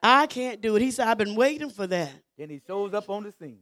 I 0.01 0.27
can't 0.27 0.61
do 0.61 0.75
it. 0.75 0.81
He 0.81 0.91
said, 0.91 1.07
I've 1.07 1.17
been 1.17 1.35
waiting 1.35 1.69
for 1.69 1.87
that. 1.87 2.11
Then 2.37 2.49
he 2.49 2.61
shows 2.65 2.93
up 2.93 3.09
on 3.09 3.23
the 3.23 3.31
scene. 3.31 3.59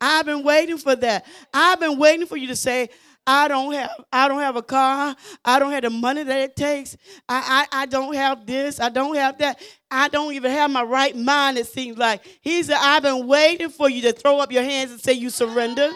I've 0.00 0.26
been 0.26 0.42
waiting 0.42 0.78
for 0.78 0.96
that. 0.96 1.24
I've 1.54 1.78
been 1.78 1.96
waiting 1.96 2.26
for 2.26 2.36
you 2.36 2.48
to 2.48 2.56
say, 2.56 2.90
I 3.24 3.46
don't 3.46 3.72
have 3.72 3.90
I 4.12 4.26
don't 4.26 4.40
have 4.40 4.56
a 4.56 4.62
car. 4.62 5.14
I 5.44 5.60
don't 5.60 5.70
have 5.70 5.82
the 5.82 5.90
money 5.90 6.24
that 6.24 6.40
it 6.40 6.56
takes. 6.56 6.96
I, 7.28 7.66
I, 7.72 7.82
I 7.82 7.86
don't 7.86 8.14
have 8.14 8.44
this. 8.44 8.80
I 8.80 8.88
don't 8.88 9.14
have 9.14 9.38
that. 9.38 9.62
I 9.90 10.08
don't 10.08 10.34
even 10.34 10.50
have 10.50 10.72
my 10.72 10.82
right 10.82 11.16
mind, 11.16 11.56
it 11.56 11.68
seems 11.68 11.96
like. 11.98 12.24
He 12.40 12.64
said, 12.64 12.78
I've 12.80 13.04
been 13.04 13.28
waiting 13.28 13.68
for 13.68 13.88
you 13.88 14.02
to 14.02 14.12
throw 14.12 14.40
up 14.40 14.50
your 14.50 14.64
hands 14.64 14.90
and 14.90 15.00
say 15.00 15.12
you 15.12 15.30
surrender. 15.30 15.90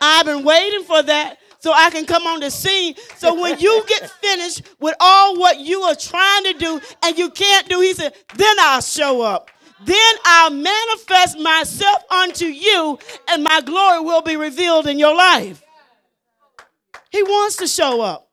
I've 0.00 0.26
been 0.26 0.44
waiting 0.44 0.84
for 0.84 1.02
that 1.02 1.38
so 1.60 1.72
I 1.72 1.90
can 1.90 2.06
come 2.06 2.26
on 2.26 2.40
the 2.40 2.50
scene. 2.50 2.94
So 3.16 3.40
when 3.40 3.58
you 3.58 3.84
get 3.86 4.10
finished 4.22 4.62
with 4.80 4.94
all 5.00 5.38
what 5.38 5.60
you 5.60 5.82
are 5.82 5.94
trying 5.94 6.44
to 6.44 6.52
do 6.54 6.80
and 7.04 7.18
you 7.18 7.30
can't 7.30 7.68
do, 7.68 7.80
he 7.80 7.94
said, 7.94 8.14
then 8.36 8.56
I'll 8.60 8.80
show 8.80 9.22
up. 9.22 9.50
Then 9.84 10.14
I'll 10.24 10.50
manifest 10.50 11.38
myself 11.38 12.02
unto 12.10 12.46
you, 12.46 12.98
and 13.28 13.44
my 13.44 13.60
glory 13.60 14.00
will 14.00 14.22
be 14.22 14.36
revealed 14.36 14.88
in 14.88 14.98
your 14.98 15.14
life. 15.14 15.62
He 17.10 17.22
wants 17.22 17.56
to 17.56 17.68
show 17.68 18.00
up. 18.00 18.28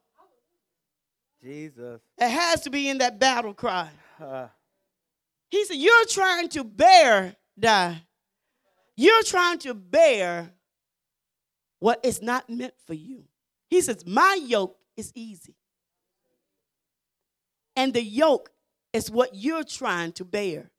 Jesus. 1.43 2.01
It 2.18 2.30
has 2.30 2.61
to 2.61 2.72
be 2.72 2.89
in 2.89 2.97
that 2.97 3.20
battle 3.20 3.53
cry. 3.53 3.89
Uh. 4.20 4.47
He 5.49 5.63
said, 5.66 5.78
You're 5.78 6.05
trying 6.07 6.49
to 6.49 6.63
bear, 6.63 7.36
die. 7.59 8.01
You're 8.95 9.24
trying 9.24 9.59
to 9.59 9.76
bear 9.76 10.51
what 11.86 12.03
is 12.03 12.19
not 12.19 12.49
meant 12.49 12.73
for 12.88 12.95
you. 12.95 13.25
He 13.69 13.79
says, 13.79 14.07
My 14.07 14.39
yoke 14.41 14.75
is 14.97 15.11
easy. 15.13 15.53
And 17.75 17.93
the 17.93 18.01
yoke 18.01 18.49
is 18.91 19.11
what 19.11 19.36
you're 19.36 19.63
trying 19.63 20.13
to 20.13 20.25
bear. 20.25 20.71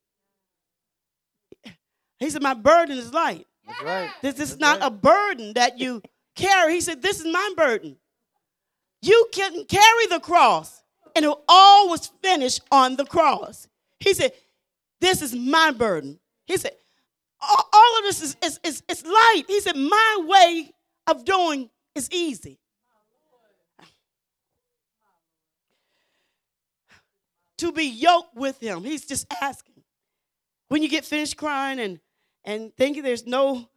He 2.19 2.29
said, 2.29 2.43
My 2.43 2.55
burden 2.55 2.99
is 2.99 3.13
light. 3.13 3.47
That's 3.65 3.83
right. 3.85 4.11
This, 4.21 4.35
this 4.35 4.51
is 4.51 4.59
not 4.59 4.81
right. 4.81 4.89
a 4.89 4.91
burden 4.91 5.53
that 5.55 5.79
you 5.79 6.03
carry. 6.35 6.75
He 6.75 6.81
said, 6.81 7.03
This 7.03 7.21
is 7.21 7.33
my 7.33 7.53
burden. 7.57 7.99
You 9.01 9.29
can 9.31 9.65
carry 9.67 10.07
the 10.11 10.19
cross, 10.19 10.83
and 11.15 11.25
it 11.25 11.35
all 11.49 11.89
was 11.89 12.11
finished 12.21 12.63
on 12.73 12.97
the 12.97 13.05
cross. 13.05 13.69
He 14.01 14.13
said, 14.13 14.33
This 15.01 15.23
is 15.23 15.37
my 15.37 15.71
burden. 15.71 16.19
He 16.47 16.57
said, 16.57 16.73
All 17.41 17.99
of 17.99 18.03
this 18.03 18.23
is, 18.23 18.37
is, 18.43 18.59
is, 18.65 18.83
is 18.89 19.05
light. 19.05 19.45
He 19.47 19.61
said, 19.61 19.77
My 19.77 20.25
way 20.27 20.73
of 21.07 21.25
doing 21.25 21.71
is 21.95 22.11
easy. 22.11 22.59
To 27.59 27.73
be 27.73 27.85
yoked 27.85 28.37
with 28.37 28.61
him. 28.61 28.85
He's 28.85 29.07
just 29.07 29.27
asking. 29.41 29.83
When 30.69 30.83
you 30.83 30.89
get 30.89 31.05
finished 31.05 31.37
crying 31.37 31.79
and 31.79 32.01
and 32.45 32.73
thinking 32.77 33.03
there's 33.03 33.27
no 33.27 33.69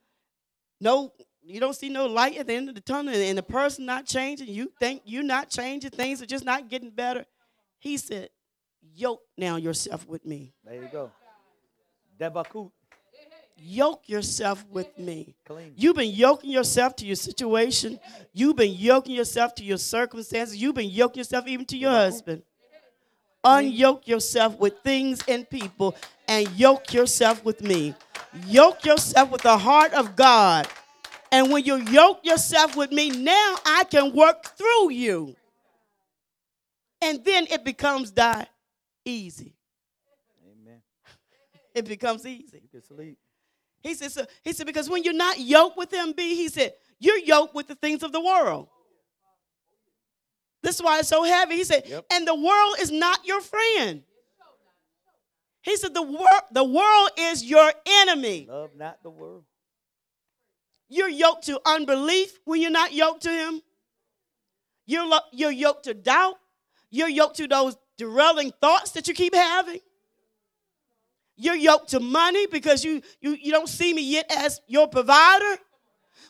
no 0.81 1.13
you 1.41 1.59
don't 1.59 1.75
see 1.75 1.89
no 1.89 2.05
light 2.05 2.37
at 2.37 2.47
the 2.47 2.53
end 2.53 2.69
of 2.69 2.75
the 2.75 2.81
tunnel 2.81 3.13
and 3.13 3.37
the 3.37 3.43
person 3.43 3.85
not 3.85 4.05
changing, 4.05 4.47
you 4.47 4.71
think 4.79 5.01
you're 5.05 5.23
not 5.23 5.49
changing, 5.49 5.91
things 5.91 6.21
are 6.21 6.25
just 6.25 6.45
not 6.45 6.69
getting 6.69 6.91
better. 6.91 7.25
He 7.79 7.97
said, 7.97 8.29
Yoke 8.93 9.21
now 9.37 9.55
yourself 9.55 10.07
with 10.07 10.25
me. 10.25 10.53
There 10.63 10.75
you 10.75 10.89
go. 10.91 11.11
Devakut 12.19 12.71
yoke 13.61 14.07
yourself 14.07 14.65
with 14.69 14.97
me. 14.97 15.35
You've 15.75 15.95
been 15.95 16.11
yoking 16.11 16.51
yourself 16.51 16.95
to 16.97 17.05
your 17.05 17.15
situation. 17.15 17.99
You've 18.33 18.55
been 18.55 18.73
yoking 18.73 19.15
yourself 19.15 19.55
to 19.55 19.63
your 19.63 19.77
circumstances. 19.77 20.57
You've 20.57 20.75
been 20.75 20.89
yoking 20.89 21.19
yourself 21.19 21.47
even 21.47 21.65
to 21.67 21.77
your 21.77 21.91
husband. 21.91 22.43
Unyoke 23.43 24.07
yourself 24.07 24.59
with 24.59 24.73
things 24.83 25.21
and 25.27 25.49
people 25.49 25.95
and 26.27 26.49
yoke 26.51 26.93
yourself 26.93 27.43
with 27.45 27.61
me. 27.61 27.95
Yoke 28.45 28.85
yourself 28.85 29.31
with 29.31 29.41
the 29.41 29.57
heart 29.57 29.93
of 29.93 30.15
God. 30.15 30.67
And 31.31 31.51
when 31.51 31.63
you 31.63 31.77
yoke 31.77 32.25
yourself 32.25 32.75
with 32.75 32.91
me, 32.91 33.09
now 33.09 33.55
I 33.65 33.83
can 33.89 34.13
work 34.13 34.57
through 34.57 34.91
you. 34.91 35.35
And 37.01 37.23
then 37.23 37.47
it 37.49 37.63
becomes 37.63 38.11
die 38.11 38.47
easy. 39.05 39.55
Amen. 40.45 40.81
It 41.73 41.85
becomes 41.85 42.25
easy. 42.25 42.61
You 42.61 42.69
can 42.69 42.83
sleep. 42.83 43.17
He 43.81 43.93
said, 43.93 44.11
so, 44.11 44.25
he 44.43 44.53
said, 44.53 44.65
because 44.67 44.89
when 44.89 45.03
you're 45.03 45.13
not 45.13 45.39
yoked 45.39 45.77
with 45.77 45.93
him, 45.93 46.13
B, 46.15 46.35
he 46.35 46.49
said, 46.49 46.73
you're 46.99 47.17
yoked 47.17 47.55
with 47.55 47.67
the 47.67 47.75
things 47.75 48.03
of 48.03 48.11
the 48.11 48.19
world. 48.21 48.67
This 50.61 50.75
is 50.75 50.81
why 50.83 50.99
it's 50.99 51.07
so 51.07 51.23
heavy. 51.23 51.55
He 51.55 51.63
said, 51.63 51.83
Yep. 51.87 52.05
and 52.11 52.27
the 52.27 52.35
world 52.35 52.75
is 52.81 52.91
not 52.91 53.25
your 53.25 53.39
friend. 53.39 54.03
He 55.61 55.77
said, 55.77 55.93
the, 55.93 56.01
wor- 56.01 56.43
the 56.51 56.63
world 56.63 57.09
is 57.17 57.43
your 57.43 57.71
enemy. 58.03 58.47
Love 58.49 58.71
not 58.75 59.01
the 59.03 59.09
world. 59.09 59.43
You're 60.89 61.09
yoked 61.09 61.45
to 61.45 61.61
unbelief 61.65 62.37
when 62.45 62.61
you're 62.61 62.71
not 62.71 62.91
yoked 62.93 63.21
to 63.23 63.29
him. 63.29 63.61
You're, 64.85 65.05
lo- 65.07 65.19
you're 65.31 65.51
yoked 65.51 65.85
to 65.85 65.93
doubt. 65.93 66.35
You're 66.89 67.09
yoked 67.09 67.37
to 67.37 67.47
those 67.47 67.77
derailing 67.97 68.51
thoughts 68.59 68.91
that 68.91 69.07
you 69.07 69.13
keep 69.13 69.35
having. 69.35 69.79
You're 71.39 71.55
yoked 71.55 71.89
to 71.91 72.01
money 72.01 72.47
because 72.47 72.83
you, 72.83 73.01
you, 73.21 73.31
you 73.31 73.51
don't 73.51 73.69
see 73.69 73.93
me 73.93 74.01
yet 74.01 74.29
as 74.29 74.59
your 74.67 74.89
provider. 74.89 75.57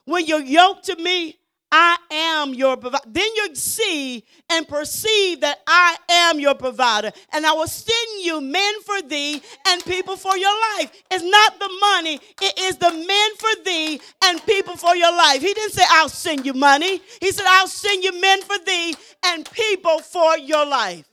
When 0.06 0.26
you're 0.26 0.40
yoked 0.40 0.86
to 0.86 0.96
me, 0.98 1.36
I 1.72 1.98
am 2.12 2.54
your 2.54 2.78
provider. 2.78 3.04
Then 3.08 3.28
you 3.36 3.56
see 3.56 4.24
and 4.52 4.68
perceive 4.68 5.42
that 5.42 5.60
I 5.68 5.98
am 6.10 6.40
your 6.40 6.54
provider. 6.54 7.12
And 7.34 7.44
I 7.46 7.54
will 7.54 7.68
send 7.68 8.24
you 8.24 8.40
men 8.40 8.82
for 8.82 9.02
thee 9.02 9.42
and 9.68 9.84
people 9.84 10.16
for 10.16 10.38
your 10.38 10.54
life. 10.78 10.92
It's 11.10 11.24
not 11.24 11.60
the 11.60 11.70
money, 11.82 12.20
it 12.42 12.60
is 12.60 12.78
the 12.78 12.92
men 12.92 13.36
for 13.38 13.64
thee 13.66 14.02
and 14.26 14.46
people 14.46 14.76
for 14.78 14.96
your 14.96 15.12
life. 15.12 15.42
He 15.42 15.54
didn't 15.54 15.74
say, 15.74 15.84
I'll 15.90 16.10
send 16.10 16.46
you 16.46 16.54
money. 16.54 17.02
He 17.20 17.32
said, 17.32 17.46
I'll 17.48 17.68
send 17.68 18.04
you 18.04 18.20
men 18.20 18.42
for 18.44 18.58
thee 18.64 18.96
and 19.26 19.50
people 19.52 20.00
for 20.00 20.38
your 20.38 20.66
life. 20.68 21.06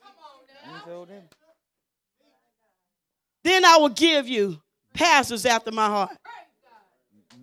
You 3.47 3.53
told 3.53 3.57
him. 3.57 3.63
Then 3.63 3.65
I 3.65 3.77
will 3.79 3.89
give 3.89 4.29
you 4.29 4.61
pastors 4.95 5.47
after 5.47 5.73
my 5.73 5.87
heart. 5.87 6.11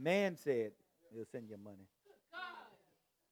Man 0.01 0.35
said 0.35 0.71
he'll 1.13 1.25
send 1.31 1.49
you 1.49 1.57
money. 1.63 1.87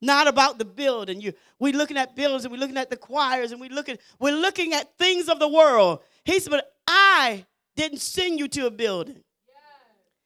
not 0.01 0.27
about 0.27 0.57
the 0.57 0.65
building. 0.65 1.21
You, 1.21 1.33
we're 1.59 1.73
looking 1.73 1.97
at 1.97 2.15
buildings 2.15 2.45
and 2.45 2.51
we're 2.51 2.59
looking 2.59 2.77
at 2.77 2.89
the 2.89 2.97
choirs 2.97 3.51
and 3.51 3.59
we're 3.59 3.69
looking, 3.69 3.97
we're 4.19 4.35
looking 4.35 4.73
at 4.73 4.97
things 4.97 5.27
of 5.27 5.39
the 5.39 5.47
world. 5.47 5.99
He 6.23 6.39
said, 6.39 6.51
but 6.51 6.71
I 6.87 7.45
didn't 7.75 7.99
send 7.99 8.39
you 8.39 8.47
to 8.49 8.67
a 8.67 8.71
building. 8.71 9.23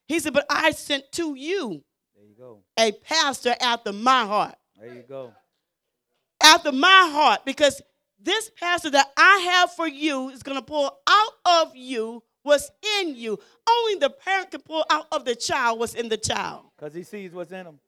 He 0.08 0.20
said, 0.20 0.32
but 0.34 0.46
I 0.48 0.70
sent 0.70 1.10
to 1.12 1.34
you 1.34 1.82
There 2.14 2.24
you 2.24 2.34
go. 2.38 2.62
a 2.78 2.92
pastor 2.92 3.54
after 3.60 3.92
my 3.92 4.24
heart. 4.24 4.54
There 4.80 4.94
you 4.94 5.02
go. 5.02 5.32
After 6.42 6.70
my 6.70 7.08
heart, 7.12 7.40
because 7.44 7.82
this 8.20 8.50
pastor 8.58 8.90
that 8.90 9.10
I 9.16 9.38
have 9.52 9.72
for 9.72 9.88
you 9.88 10.28
is 10.28 10.42
going 10.44 10.58
to 10.58 10.64
pull 10.64 10.96
out 11.08 11.32
of 11.64 11.74
you 11.74 12.22
what's 12.46 12.70
in 13.00 13.14
you. 13.16 13.38
Only 13.68 13.96
the 13.96 14.10
parent 14.10 14.50
can 14.50 14.60
pull 14.62 14.84
out 14.88 15.06
of 15.12 15.24
the 15.24 15.34
child 15.34 15.78
what's 15.78 15.94
in 15.94 16.08
the 16.08 16.16
child. 16.16 16.62
Because 16.76 16.94
he 16.94 17.02
sees 17.02 17.32
what's 17.32 17.52
in 17.52 17.66
him. 17.66 17.78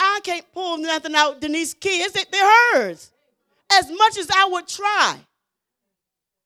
I 0.00 0.20
can't 0.22 0.44
pull 0.52 0.78
nothing 0.78 1.14
out 1.14 1.40
Denise 1.40 1.74
kids. 1.74 2.12
They- 2.12 2.24
They're 2.30 2.74
hers. 2.74 3.10
As 3.72 3.90
much 3.90 4.16
as 4.18 4.28
I 4.34 4.48
would 4.50 4.66
try. 4.66 5.18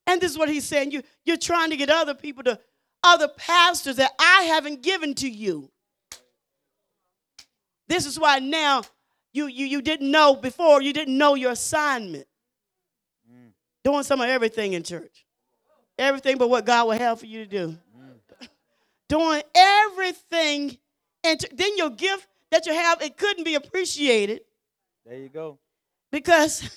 And 0.07 0.21
this 0.21 0.33
is 0.33 0.39
what 0.39 0.49
he's 0.49 0.65
saying. 0.65 0.91
You, 0.91 1.03
you're 1.25 1.37
trying 1.37 1.71
to 1.71 1.77
get 1.77 1.89
other 1.89 2.15
people 2.15 2.43
to, 2.45 2.59
other 3.05 3.29
pastors 3.29 3.97
that 3.97 4.13
I 4.19 4.43
haven't 4.45 4.83
given 4.83 5.15
to 5.17 5.29
you. 5.29 5.71
This 7.89 8.07
is 8.07 8.19
why 8.19 8.39
now 8.39 8.83
you, 9.33 9.47
you, 9.47 9.67
you 9.67 9.83
didn't 9.83 10.11
know 10.11 10.35
before, 10.35 10.83
you 10.83 10.93
didn't 10.93 11.17
know 11.17 11.35
your 11.35 11.53
assignment. 11.53 12.27
Mm. 13.31 13.53
Doing 13.85 14.03
some 14.03 14.21
of 14.21 14.29
everything 14.29 14.73
in 14.73 14.83
church. 14.83 15.22
Everything 15.99 16.39
but 16.39 16.49
what 16.51 16.65
God 16.65 16.87
will 16.89 16.99
have 16.99 17.21
for 17.21 17.27
you 17.27 17.41
to 17.45 17.47
do. 17.47 17.79
Mm. 17.97 18.49
Doing 19.09 19.43
everything. 19.55 20.79
And 21.25 21.41
ch- 21.41 21.47
then 21.53 21.77
your 21.77 21.91
gift 21.91 22.27
that 22.51 22.67
you 22.67 22.73
have, 22.75 23.01
it 23.03 23.17
couldn't 23.17 23.45
be 23.45 23.55
appreciated 23.55 24.41
There 25.07 25.19
you 25.19 25.29
go. 25.29 25.59
because 26.11 26.69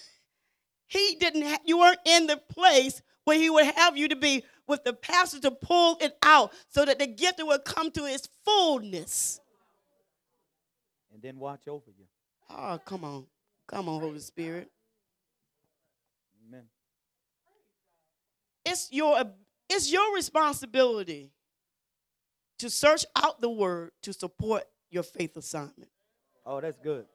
he 0.88 1.16
didn't 1.20 1.44
ha- 1.44 1.58
you 1.66 1.78
weren't 1.80 2.00
in 2.06 2.28
the 2.28 2.38
place 2.38 3.02
where 3.24 3.38
he 3.40 3.50
would 3.50 3.66
have 3.66 3.98
you 3.98 4.08
to 4.10 4.16
be 4.16 4.44
with 4.68 4.84
the 4.84 4.94
pastor 4.94 5.40
to 5.40 5.52
pull 5.52 5.98
it 6.02 6.16
out 6.24 6.52
so 6.70 6.86
that 6.86 7.00
the 7.00 7.08
gift 7.08 7.40
would 7.44 7.64
come 7.66 7.90
to 7.92 8.06
its 8.06 8.28
fullness 8.46 9.40
And 11.14 11.22
then 11.22 11.38
watch 11.40 11.68
over 11.68 11.90
you. 11.98 12.06
oh 12.52 12.80
come 12.86 13.04
on 13.04 13.26
come 13.68 13.90
on 13.90 14.00
holy 14.00 14.20
spirit 14.20 14.70
Amen. 16.48 16.64
It's 18.66 18.90
your 18.92 19.22
it's 19.70 19.92
your 19.92 20.14
responsibility 20.16 21.32
to 22.60 22.70
search 22.70 23.06
out 23.16 23.42
the 23.42 23.50
word 23.50 23.92
to 24.04 24.14
support 24.14 24.64
your 24.92 25.04
faith 25.04 25.36
assignment 25.38 25.90
Oh, 26.48 26.62
that's 26.62 26.78
good. 26.78 27.06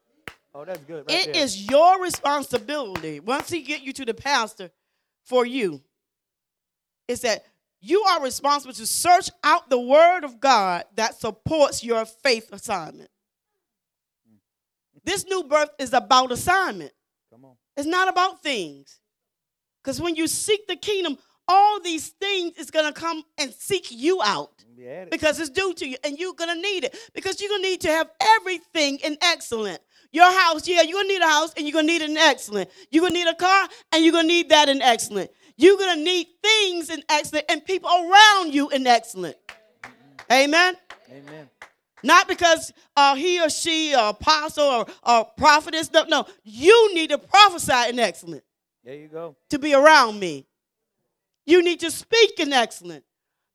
Oh, 0.52 0.64
that's 0.64 0.80
good. 0.80 1.04
Right 1.08 1.28
It 1.28 1.32
there. 1.32 1.44
is 1.44 1.70
your 1.70 2.02
responsibility 2.02 3.20
once 3.20 3.48
he 3.48 3.62
get 3.62 3.82
you 3.82 3.92
to 3.94 4.04
the 4.04 4.14
pastor 4.14 4.70
for 5.24 5.46
you 5.46 5.80
is 7.06 7.20
that 7.22 7.44
you 7.80 8.02
are 8.02 8.22
responsible 8.22 8.74
to 8.74 8.86
search 8.86 9.30
out 9.44 9.70
the 9.70 9.78
word 9.80 10.24
of 10.24 10.40
god 10.40 10.84
that 10.96 11.18
supports 11.20 11.82
your 11.84 12.04
faith 12.04 12.48
assignment 12.52 13.10
this 15.04 15.24
new 15.24 15.44
birth 15.44 15.70
is 15.78 15.92
about 15.94 16.30
assignment 16.32 16.92
Come 17.32 17.44
on. 17.44 17.54
it's 17.76 17.86
not 17.86 18.08
about 18.08 18.42
things 18.42 18.98
because 19.82 20.00
when 20.00 20.14
you 20.16 20.26
seek 20.26 20.66
the 20.66 20.76
kingdom 20.76 21.16
all 21.52 21.80
these 21.80 22.08
things 22.24 22.56
is 22.56 22.70
going 22.70 22.86
to 22.92 22.98
come 22.98 23.22
and 23.38 23.52
seek 23.52 23.86
you 23.90 24.20
out 24.22 24.52
it. 24.78 25.10
because 25.10 25.38
it's 25.40 25.50
due 25.50 25.72
to 25.74 25.84
you 25.86 25.96
and 26.04 26.18
you're 26.18 26.34
gonna 26.34 26.54
need 26.54 26.84
it 26.84 26.96
because 27.12 27.40
you're 27.40 27.50
gonna 27.50 27.62
need 27.70 27.80
to 27.82 27.88
have 27.88 28.08
everything 28.38 28.98
in 29.04 29.16
excellent 29.32 29.80
your 30.12 30.30
house 30.42 30.66
yeah 30.66 30.80
you're 30.82 30.98
gonna 31.00 31.08
need 31.14 31.20
a 31.20 31.28
house 31.38 31.52
and 31.56 31.66
you're 31.66 31.74
gonna 31.74 31.86
need 31.86 32.00
it 32.02 32.08
in 32.10 32.16
excellent 32.16 32.68
you're 32.90 33.02
gonna 33.02 33.12
need 33.20 33.28
a 33.28 33.34
car 33.34 33.68
and 33.92 34.02
you're 34.04 34.12
gonna 34.12 34.26
need 34.36 34.48
that 34.48 34.68
in 34.70 34.80
excellent 34.80 35.30
you're 35.56 35.76
gonna 35.76 36.02
need 36.02 36.26
things 36.42 36.88
in 36.88 37.02
excellent 37.10 37.44
and 37.50 37.64
people 37.64 37.90
around 37.90 38.54
you 38.54 38.70
in 38.70 38.86
excellent 38.86 39.36
amen 40.32 40.74
Amen. 41.10 41.48
not 42.02 42.26
because 42.28 42.72
uh, 42.96 43.14
he 43.16 43.40
or 43.44 43.50
she 43.50 43.94
or 43.94 44.10
apostle 44.10 44.64
or, 44.64 44.86
or 45.02 45.24
prophetess 45.36 45.92
no 45.92 46.04
no 46.04 46.26
you 46.42 46.94
need 46.94 47.10
to 47.10 47.18
prophesy 47.18 47.88
in 47.90 47.98
excellent 47.98 48.42
There 48.84 48.94
you 48.94 49.08
go. 49.08 49.36
to 49.50 49.58
be 49.58 49.74
around 49.74 50.18
me. 50.18 50.46
You 51.50 51.64
need 51.64 51.80
to 51.80 51.90
speak 51.90 52.38
in 52.38 52.52
excellence. 52.52 53.04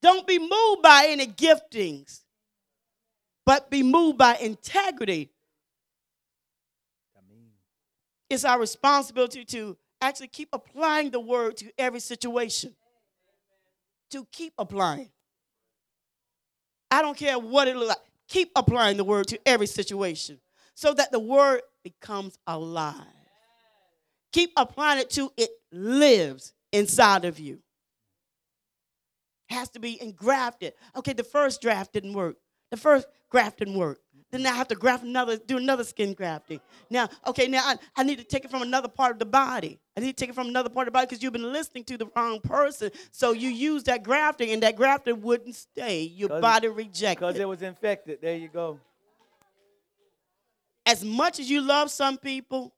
Don't 0.01 0.27
be 0.27 0.37
moved 0.37 0.81
by 0.83 1.05
any 1.07 1.27
giftings, 1.27 2.23
but 3.45 3.71
be 3.71 3.83
moved 3.83 4.17
by 4.17 4.35
integrity. 4.35 5.31
It's 8.29 8.43
our 8.43 8.59
responsibility 8.59 9.45
to 9.45 9.77
actually 10.01 10.27
keep 10.27 10.49
applying 10.51 11.11
the 11.11 11.21
word 11.21 11.55
to 11.55 11.71
every 11.77 12.01
situation. 12.01 12.75
To 14.11 14.27
keep 14.29 14.51
applying. 14.57 15.09
I 16.91 17.01
don't 17.01 17.17
care 17.17 17.39
what 17.39 17.69
it 17.69 17.77
looks 17.77 17.87
like. 17.87 17.97
Keep 18.27 18.51
applying 18.57 18.97
the 18.97 19.05
word 19.05 19.27
to 19.29 19.39
every 19.45 19.67
situation 19.67 20.41
so 20.73 20.93
that 20.95 21.13
the 21.13 21.19
word 21.19 21.61
becomes 21.81 22.37
alive. 22.45 23.05
Keep 24.33 24.51
applying 24.57 24.99
it 24.99 25.09
to 25.11 25.31
it 25.37 25.51
lives 25.71 26.51
inside 26.73 27.23
of 27.23 27.39
you. 27.39 27.61
Has 29.49 29.69
to 29.69 29.79
be 29.79 30.01
engrafted. 30.01 30.73
Okay, 30.95 31.13
the 31.13 31.23
first 31.23 31.61
draft 31.61 31.93
didn't 31.93 32.13
work. 32.13 32.37
The 32.71 32.77
first 32.77 33.07
graft 33.29 33.59
didn't 33.59 33.75
work. 33.75 33.99
Then 34.31 34.45
I 34.45 34.49
have 34.53 34.67
to 34.69 34.75
graft 34.75 35.03
another, 35.03 35.37
do 35.37 35.57
another 35.57 35.83
skin 35.83 36.13
grafting. 36.13 36.59
Now, 36.89 37.07
okay, 37.27 37.47
now 37.47 37.59
I, 37.63 37.75
I 37.95 38.03
need 38.03 38.17
to 38.17 38.23
take 38.23 38.43
it 38.43 38.51
from 38.51 38.63
another 38.63 38.87
part 38.87 39.11
of 39.11 39.19
the 39.19 39.25
body. 39.25 39.79
I 39.95 40.01
need 40.01 40.17
to 40.17 40.21
take 40.25 40.29
it 40.29 40.35
from 40.35 40.47
another 40.47 40.67
part 40.69 40.87
of 40.87 40.93
the 40.93 40.97
body 40.97 41.05
because 41.05 41.21
you've 41.23 41.31
been 41.31 41.53
listening 41.53 41.83
to 41.85 41.97
the 41.97 42.07
wrong 42.15 42.41
person. 42.41 42.89
So 43.11 43.31
you 43.33 43.49
use 43.49 43.83
that 43.83 44.03
grafting, 44.03 44.49
and 44.51 44.63
that 44.63 44.75
grafting 44.75 45.21
wouldn't 45.21 45.55
stay. 45.55 46.01
Your 46.01 46.29
body 46.29 46.67
rejected. 46.67 47.19
because 47.19 47.37
it 47.39 47.47
was 47.47 47.61
infected. 47.61 48.19
There 48.21 48.35
you 48.35 48.49
go. 48.49 48.79
as 50.85 51.03
much 51.03 51.39
as 51.39 51.49
you 51.49 51.61
love 51.61 51.89
some 51.91 52.17
people, 52.17 52.73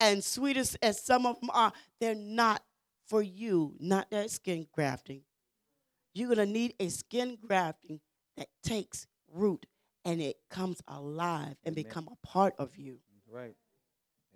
and 0.00 0.22
sweet 0.24 0.56
as, 0.56 0.76
as 0.82 1.00
some 1.04 1.26
of 1.26 1.38
them 1.40 1.50
are, 1.52 1.72
they're 2.00 2.14
not 2.14 2.62
for 3.06 3.22
you, 3.22 3.74
not 3.78 4.10
that 4.10 4.30
skin 4.30 4.66
grafting. 4.72 5.22
You're 6.14 6.34
going 6.34 6.46
to 6.46 6.52
need 6.52 6.74
a 6.78 6.88
skin 6.88 7.36
grafting 7.44 8.00
that 8.36 8.48
takes 8.62 9.06
root 9.32 9.66
and 10.04 10.20
it 10.20 10.36
comes 10.50 10.80
alive 10.86 11.56
and 11.64 11.76
Amen. 11.76 11.84
become 11.84 12.08
a 12.10 12.26
part 12.26 12.54
of 12.58 12.76
you. 12.76 12.98
Right. 13.30 13.56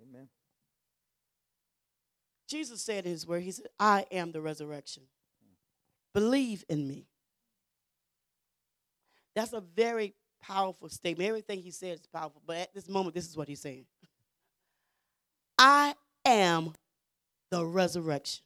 Amen. 0.02 0.28
Jesus 2.48 2.80
said 2.80 3.04
in 3.04 3.12
his 3.12 3.26
word, 3.26 3.42
He 3.42 3.52
said, 3.52 3.66
I 3.78 4.06
am 4.10 4.32
the 4.32 4.40
resurrection. 4.40 5.04
Believe 6.14 6.64
in 6.68 6.88
me. 6.88 7.06
That's 9.36 9.52
a 9.52 9.60
very 9.60 10.14
powerful 10.42 10.88
statement. 10.88 11.28
Everything 11.28 11.60
he 11.60 11.70
said 11.70 11.98
is 11.98 12.06
powerful, 12.06 12.42
but 12.44 12.56
at 12.56 12.74
this 12.74 12.88
moment, 12.88 13.14
this 13.14 13.28
is 13.28 13.36
what 13.36 13.46
he's 13.46 13.60
saying 13.60 13.84
I 15.58 15.94
am 16.24 16.72
the 17.50 17.64
resurrection. 17.64 18.44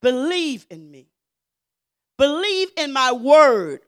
Believe 0.00 0.66
in 0.70 0.90
me. 0.90 1.08
Believe 2.18 2.68
in 2.76 2.92
my 2.92 3.12
word. 3.12 3.80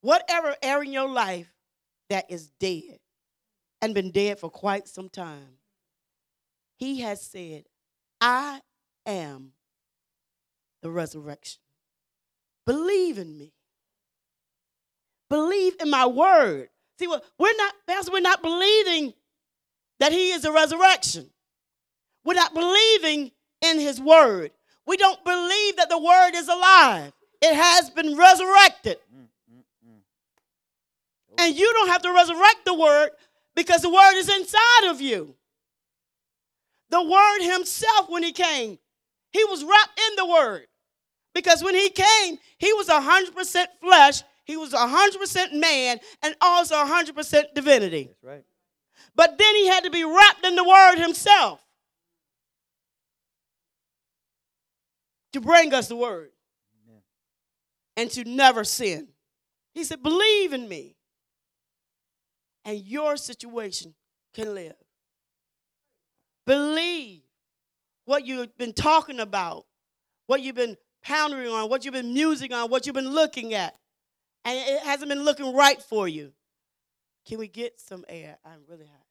Whatever 0.00 0.56
area 0.62 0.86
in 0.86 0.92
your 0.92 1.08
life 1.08 1.52
that 2.08 2.30
is 2.30 2.50
dead 2.58 2.98
and 3.82 3.94
been 3.94 4.10
dead 4.10 4.38
for 4.38 4.48
quite 4.48 4.88
some 4.88 5.08
time, 5.08 5.58
he 6.78 7.00
has 7.00 7.20
said, 7.20 7.64
I 8.20 8.60
am 9.04 9.52
the 10.82 10.90
resurrection. 10.90 11.60
Believe 12.64 13.18
in 13.18 13.36
me. 13.36 13.52
Believe 15.28 15.74
in 15.80 15.90
my 15.90 16.06
word. 16.06 16.68
See, 16.98 17.06
we're 17.06 17.56
not, 17.56 17.74
Pastor, 17.86 18.12
we're 18.12 18.20
not 18.20 18.42
believing 18.42 19.12
that 19.98 20.12
he 20.12 20.30
is 20.30 20.44
a 20.44 20.52
resurrection. 20.52 21.30
We're 22.24 22.34
not 22.34 22.54
believing 22.54 23.32
in 23.62 23.78
his 23.78 24.00
word. 24.00 24.52
We 24.86 24.96
don't 24.96 25.22
believe 25.24 25.76
that 25.76 25.88
the 25.88 25.98
word 25.98 26.32
is 26.34 26.48
alive. 26.48 27.12
It 27.42 27.54
has 27.54 27.90
been 27.90 28.16
resurrected. 28.16 28.98
Mm, 29.14 29.26
mm, 29.52 29.62
mm. 29.86 30.00
And 31.38 31.56
you 31.56 31.70
don't 31.72 31.88
have 31.88 32.02
to 32.02 32.12
resurrect 32.12 32.64
the 32.64 32.74
word 32.74 33.10
because 33.54 33.82
the 33.82 33.90
word 33.90 34.14
is 34.14 34.28
inside 34.28 34.90
of 34.90 35.00
you. 35.00 35.34
The 36.90 37.02
word 37.02 37.40
himself, 37.40 38.08
when 38.08 38.22
he 38.22 38.32
came, 38.32 38.78
he 39.32 39.44
was 39.44 39.64
wrapped 39.64 40.00
in 40.08 40.16
the 40.16 40.26
word. 40.26 40.66
Because 41.34 41.62
when 41.62 41.74
he 41.74 41.90
came, 41.90 42.38
he 42.58 42.72
was 42.72 42.88
100% 42.88 43.66
flesh, 43.80 44.22
he 44.44 44.56
was 44.56 44.72
100% 44.72 45.52
man, 45.52 45.98
and 46.22 46.34
also 46.40 46.76
100% 46.76 47.54
divinity. 47.54 48.04
That's 48.04 48.24
right. 48.24 48.44
But 49.14 49.36
then 49.36 49.54
he 49.56 49.66
had 49.66 49.84
to 49.84 49.90
be 49.90 50.04
wrapped 50.04 50.46
in 50.46 50.54
the 50.54 50.64
word 50.64 50.96
himself 50.96 51.60
to 55.36 55.40
bring 55.42 55.74
us 55.74 55.88
the 55.88 55.96
word 55.96 56.30
Amen. 56.86 57.02
and 57.96 58.10
to 58.12 58.24
never 58.24 58.64
sin. 58.64 59.08
He 59.74 59.84
said, 59.84 60.02
Believe 60.02 60.54
in 60.54 60.66
me, 60.66 60.96
and 62.64 62.78
your 62.78 63.18
situation 63.18 63.94
can 64.32 64.54
live. 64.54 64.74
Believe 66.46 67.20
what 68.06 68.24
you've 68.24 68.56
been 68.56 68.72
talking 68.72 69.20
about, 69.20 69.66
what 70.26 70.40
you've 70.40 70.54
been 70.54 70.76
pondering 71.04 71.50
on, 71.50 71.68
what 71.68 71.84
you've 71.84 71.92
been 71.92 72.14
musing 72.14 72.54
on, 72.54 72.70
what 72.70 72.86
you've 72.86 72.94
been 72.94 73.10
looking 73.10 73.52
at, 73.52 73.76
and 74.46 74.58
it 74.58 74.80
hasn't 74.84 75.10
been 75.10 75.22
looking 75.22 75.54
right 75.54 75.82
for 75.82 76.08
you. 76.08 76.32
Can 77.28 77.38
we 77.38 77.48
get 77.48 77.78
some 77.78 78.06
air? 78.08 78.38
I'm 78.42 78.60
really 78.68 78.86
hot. 78.86 79.06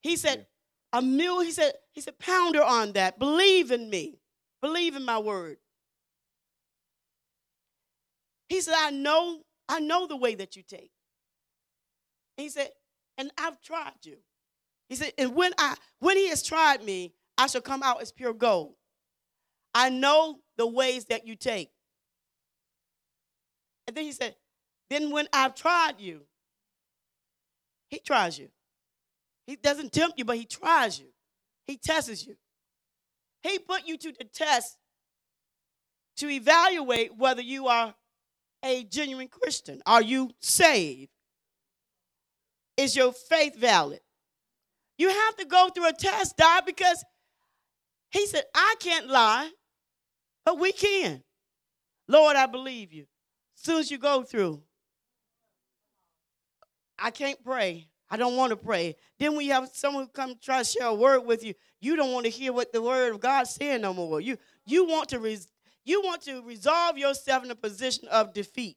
He 0.00 0.16
said, 0.16 0.46
a 0.92 1.00
mule, 1.02 1.40
he 1.40 1.52
said, 1.52 1.74
he 1.92 2.00
said, 2.00 2.18
pounder 2.18 2.64
on 2.64 2.92
that. 2.92 3.18
Believe 3.20 3.70
in 3.70 3.88
me. 3.90 4.18
Believe 4.62 4.96
in 4.96 5.04
my 5.04 5.18
word. 5.18 5.58
He 8.48 8.60
said, 8.60 8.74
I 8.76 8.90
know, 8.90 9.42
I 9.68 9.80
know 9.80 10.06
the 10.06 10.16
way 10.16 10.34
that 10.36 10.56
you 10.56 10.62
take. 10.62 10.90
he 12.36 12.48
said, 12.48 12.70
and 13.18 13.30
I've 13.38 13.60
tried 13.60 14.04
you. 14.04 14.18
He 14.88 14.94
said, 14.94 15.12
and 15.18 15.34
when 15.34 15.52
I 15.58 15.74
when 15.98 16.16
he 16.16 16.28
has 16.28 16.42
tried 16.42 16.84
me, 16.84 17.14
I 17.38 17.48
shall 17.48 17.60
come 17.60 17.82
out 17.82 18.02
as 18.02 18.12
pure 18.12 18.32
gold. 18.32 18.74
I 19.74 19.90
know 19.90 20.38
the 20.56 20.66
ways 20.66 21.06
that 21.06 21.26
you 21.26 21.34
take. 21.36 21.70
And 23.86 23.96
then 23.96 24.04
he 24.04 24.12
said, 24.12 24.36
then 24.88 25.10
when 25.10 25.26
I've 25.32 25.54
tried 25.54 25.94
you, 25.98 26.22
he 27.88 27.98
tries 27.98 28.38
you. 28.38 28.48
He 29.46 29.56
doesn't 29.56 29.92
tempt 29.92 30.18
you, 30.18 30.24
but 30.24 30.36
he 30.36 30.44
tries 30.44 30.98
you. 30.98 31.06
He 31.66 31.76
tests 31.76 32.26
you. 32.26 32.36
He 33.46 33.58
put 33.60 33.86
you 33.86 33.96
to 33.98 34.12
the 34.12 34.24
test 34.24 34.76
to 36.16 36.28
evaluate 36.28 37.16
whether 37.16 37.42
you 37.42 37.68
are 37.68 37.94
a 38.64 38.82
genuine 38.84 39.28
Christian. 39.28 39.82
Are 39.86 40.02
you 40.02 40.30
saved? 40.40 41.10
Is 42.76 42.96
your 42.96 43.12
faith 43.12 43.56
valid? 43.56 44.00
You 44.98 45.10
have 45.10 45.36
to 45.36 45.44
go 45.44 45.68
through 45.68 45.88
a 45.88 45.92
test, 45.92 46.36
Dad, 46.36 46.64
because 46.66 47.04
he 48.10 48.26
said, 48.26 48.44
I 48.54 48.74
can't 48.80 49.08
lie, 49.08 49.50
but 50.44 50.58
we 50.58 50.72
can. 50.72 51.22
Lord, 52.08 52.36
I 52.36 52.46
believe 52.46 52.92
you. 52.92 53.06
As 53.56 53.62
soon 53.62 53.78
as 53.78 53.90
you 53.90 53.98
go 53.98 54.22
through, 54.22 54.62
I 56.98 57.10
can't 57.10 57.42
pray. 57.44 57.88
I 58.08 58.16
don't 58.16 58.36
want 58.36 58.50
to 58.50 58.56
pray. 58.56 58.96
Then 59.18 59.36
we 59.36 59.48
have 59.48 59.70
someone 59.72 60.04
who 60.04 60.08
come 60.08 60.34
try 60.40 60.58
to 60.58 60.64
share 60.64 60.86
a 60.86 60.94
word 60.94 61.20
with 61.20 61.44
you. 61.44 61.54
You 61.86 61.94
don't 61.94 62.10
want 62.10 62.24
to 62.24 62.30
hear 62.30 62.52
what 62.52 62.72
the 62.72 62.82
word 62.82 63.14
of 63.14 63.20
God's 63.20 63.50
saying 63.50 63.82
no 63.82 63.94
more. 63.94 64.20
You 64.20 64.38
you 64.64 64.86
want 64.86 65.10
to 65.10 65.20
res, 65.20 65.46
you 65.84 66.02
want 66.02 66.20
to 66.22 66.42
resolve 66.42 66.98
yourself 66.98 67.44
in 67.44 67.50
a 67.52 67.54
position 67.54 68.08
of 68.08 68.34
defeat. 68.34 68.76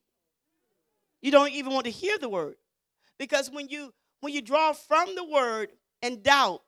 You 1.20 1.32
don't 1.32 1.52
even 1.52 1.74
want 1.74 1.86
to 1.86 1.92
hear 1.92 2.20
the 2.20 2.30
word. 2.30 2.54
Because 3.18 3.50
when 3.50 3.68
you 3.68 3.96
when 4.20 4.32
you 4.32 4.44
draw 4.44 4.74
from 4.74 5.16
the 5.16 5.24
word 5.24 5.70
and 6.04 6.22
doubt, 6.22 6.62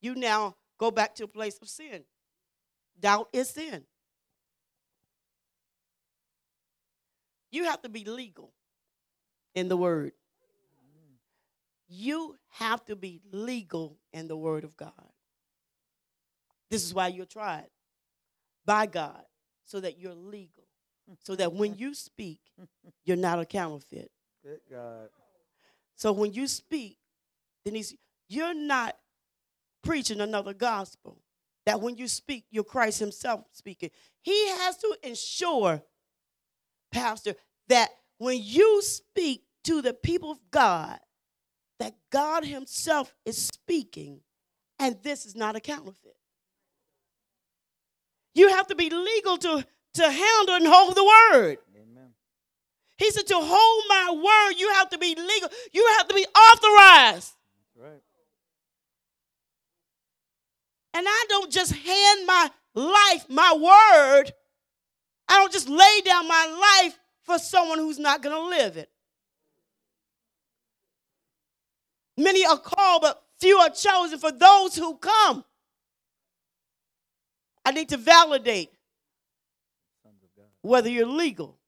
you 0.00 0.14
now 0.14 0.56
go 0.78 0.90
back 0.90 1.16
to 1.16 1.24
a 1.24 1.28
place 1.28 1.58
of 1.60 1.68
sin. 1.68 2.04
Doubt 2.98 3.28
is 3.34 3.50
sin. 3.50 3.84
You 7.50 7.64
have 7.64 7.82
to 7.82 7.90
be 7.90 8.06
legal 8.06 8.54
in 9.54 9.68
the 9.68 9.76
word. 9.76 10.12
You 11.90 12.38
have 12.52 12.82
to 12.86 12.96
be 12.96 13.20
legal 13.30 13.98
in 14.14 14.28
the 14.28 14.36
word 14.36 14.64
of 14.64 14.78
God. 14.78 15.11
This 16.72 16.86
is 16.86 16.94
why 16.94 17.08
you're 17.08 17.26
tried 17.26 17.66
by 18.64 18.86
God, 18.86 19.22
so 19.66 19.78
that 19.80 19.98
you're 19.98 20.14
legal. 20.14 20.64
So 21.22 21.36
that 21.36 21.52
when 21.52 21.76
you 21.76 21.92
speak, 21.92 22.40
you're 23.04 23.18
not 23.18 23.38
a 23.38 23.44
counterfeit. 23.44 24.10
Good 24.42 24.60
God. 24.70 25.10
So 25.96 26.12
when 26.12 26.32
you 26.32 26.46
speak, 26.46 26.96
then 27.66 27.74
he's 27.74 27.94
you're 28.26 28.54
not 28.54 28.96
preaching 29.84 30.22
another 30.22 30.54
gospel. 30.54 31.18
That 31.66 31.82
when 31.82 31.96
you 31.96 32.08
speak, 32.08 32.46
you're 32.50 32.64
Christ 32.64 33.00
Himself 33.00 33.44
speaking. 33.52 33.90
He 34.22 34.48
has 34.48 34.78
to 34.78 34.96
ensure, 35.02 35.82
Pastor, 36.90 37.34
that 37.68 37.90
when 38.16 38.38
you 38.42 38.80
speak 38.80 39.44
to 39.64 39.82
the 39.82 39.92
people 39.92 40.30
of 40.30 40.38
God, 40.50 40.98
that 41.78 41.96
God 42.08 42.46
Himself 42.46 43.14
is 43.26 43.36
speaking, 43.36 44.20
and 44.78 44.96
this 45.02 45.26
is 45.26 45.36
not 45.36 45.54
a 45.54 45.60
counterfeit. 45.60 46.16
You 48.34 48.48
have 48.48 48.66
to 48.68 48.74
be 48.74 48.90
legal 48.90 49.36
to, 49.38 49.66
to 49.94 50.10
handle 50.10 50.54
and 50.54 50.66
hold 50.66 50.94
the 50.94 51.04
word. 51.04 51.58
Amen. 51.76 52.10
He 52.98 53.10
said, 53.10 53.26
to 53.26 53.36
hold 53.36 53.84
my 53.88 54.10
word, 54.12 54.58
you 54.58 54.72
have 54.74 54.90
to 54.90 54.98
be 54.98 55.14
legal. 55.14 55.48
You 55.72 55.86
have 55.98 56.08
to 56.08 56.14
be 56.14 56.24
authorized. 56.24 57.32
Right. 57.76 58.02
And 60.94 61.06
I 61.08 61.24
don't 61.28 61.50
just 61.50 61.72
hand 61.72 62.26
my 62.26 62.50
life, 62.74 63.26
my 63.28 63.52
word. 63.54 64.32
I 65.28 65.38
don't 65.38 65.52
just 65.52 65.68
lay 65.68 66.00
down 66.04 66.28
my 66.28 66.82
life 66.84 66.98
for 67.22 67.38
someone 67.38 67.78
who's 67.78 67.98
not 67.98 68.22
going 68.22 68.34
to 68.34 68.48
live 68.48 68.76
it. 68.76 68.90
Many 72.16 72.44
are 72.44 72.58
called, 72.58 73.02
but 73.02 73.22
few 73.40 73.56
are 73.56 73.70
chosen 73.70 74.18
for 74.18 74.30
those 74.30 74.76
who 74.76 74.96
come. 74.98 75.44
I 77.64 77.70
need 77.72 77.88
to 77.90 77.96
validate 77.96 78.70
whether 80.62 80.88
you're 80.88 81.06
legal. 81.06 81.58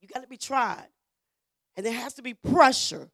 You 0.00 0.08
got 0.08 0.22
to 0.22 0.28
be 0.28 0.36
tried. 0.36 0.88
And 1.76 1.84
there 1.84 1.92
has 1.92 2.14
to 2.14 2.22
be 2.22 2.34
pressure 2.34 3.08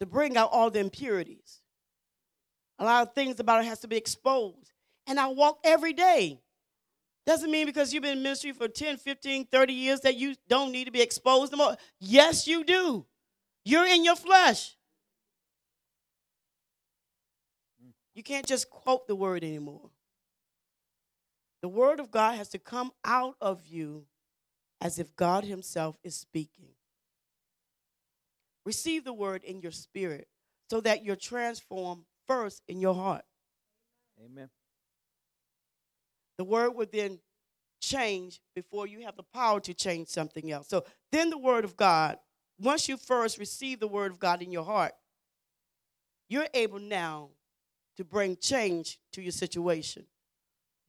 to 0.00 0.06
bring 0.06 0.36
out 0.36 0.50
all 0.52 0.70
the 0.70 0.80
impurities. 0.80 1.60
A 2.78 2.84
lot 2.84 3.06
of 3.06 3.14
things 3.14 3.40
about 3.40 3.62
it 3.62 3.66
has 3.66 3.80
to 3.80 3.88
be 3.88 3.96
exposed. 3.96 4.72
And 5.06 5.18
I 5.18 5.26
walk 5.28 5.58
every 5.64 5.92
day. 5.92 6.40
Doesn't 7.26 7.50
mean 7.50 7.66
because 7.66 7.92
you've 7.92 8.02
been 8.02 8.16
in 8.16 8.22
ministry 8.22 8.52
for 8.52 8.68
10, 8.68 8.96
15, 8.96 9.46
30 9.46 9.72
years 9.72 10.00
that 10.00 10.16
you 10.16 10.34
don't 10.48 10.72
need 10.72 10.84
to 10.84 10.90
be 10.90 11.02
exposed 11.02 11.54
more. 11.54 11.76
Yes, 12.00 12.46
you 12.46 12.64
do. 12.64 13.04
You're 13.64 13.86
in 13.86 14.04
your 14.04 14.16
flesh. 14.16 14.77
You 18.18 18.24
can't 18.24 18.46
just 18.46 18.68
quote 18.68 19.06
the 19.06 19.14
word 19.14 19.44
anymore. 19.44 19.90
The 21.62 21.68
word 21.68 22.00
of 22.00 22.10
God 22.10 22.34
has 22.34 22.48
to 22.48 22.58
come 22.58 22.90
out 23.04 23.36
of 23.40 23.64
you 23.68 24.06
as 24.80 24.98
if 24.98 25.14
God 25.14 25.44
Himself 25.44 25.96
is 26.02 26.16
speaking. 26.16 26.70
Receive 28.66 29.04
the 29.04 29.12
word 29.12 29.44
in 29.44 29.60
your 29.60 29.70
spirit 29.70 30.26
so 30.68 30.80
that 30.80 31.04
you're 31.04 31.14
transformed 31.14 32.06
first 32.26 32.64
in 32.66 32.80
your 32.80 32.96
heart. 32.96 33.22
Amen. 34.20 34.50
The 36.38 36.44
word 36.44 36.70
would 36.70 36.90
then 36.90 37.20
change 37.80 38.40
before 38.56 38.88
you 38.88 39.02
have 39.02 39.14
the 39.14 39.22
power 39.32 39.60
to 39.60 39.72
change 39.72 40.08
something 40.08 40.50
else. 40.50 40.66
So 40.66 40.84
then 41.12 41.30
the 41.30 41.38
word 41.38 41.64
of 41.64 41.76
God, 41.76 42.18
once 42.58 42.88
you 42.88 42.96
first 42.96 43.38
receive 43.38 43.78
the 43.78 43.86
word 43.86 44.10
of 44.10 44.18
God 44.18 44.42
in 44.42 44.50
your 44.50 44.64
heart, 44.64 44.94
you're 46.28 46.48
able 46.52 46.80
now 46.80 47.30
to 47.98 48.04
bring 48.04 48.36
change 48.36 48.96
to 49.10 49.20
your 49.20 49.32
situation. 49.32 50.04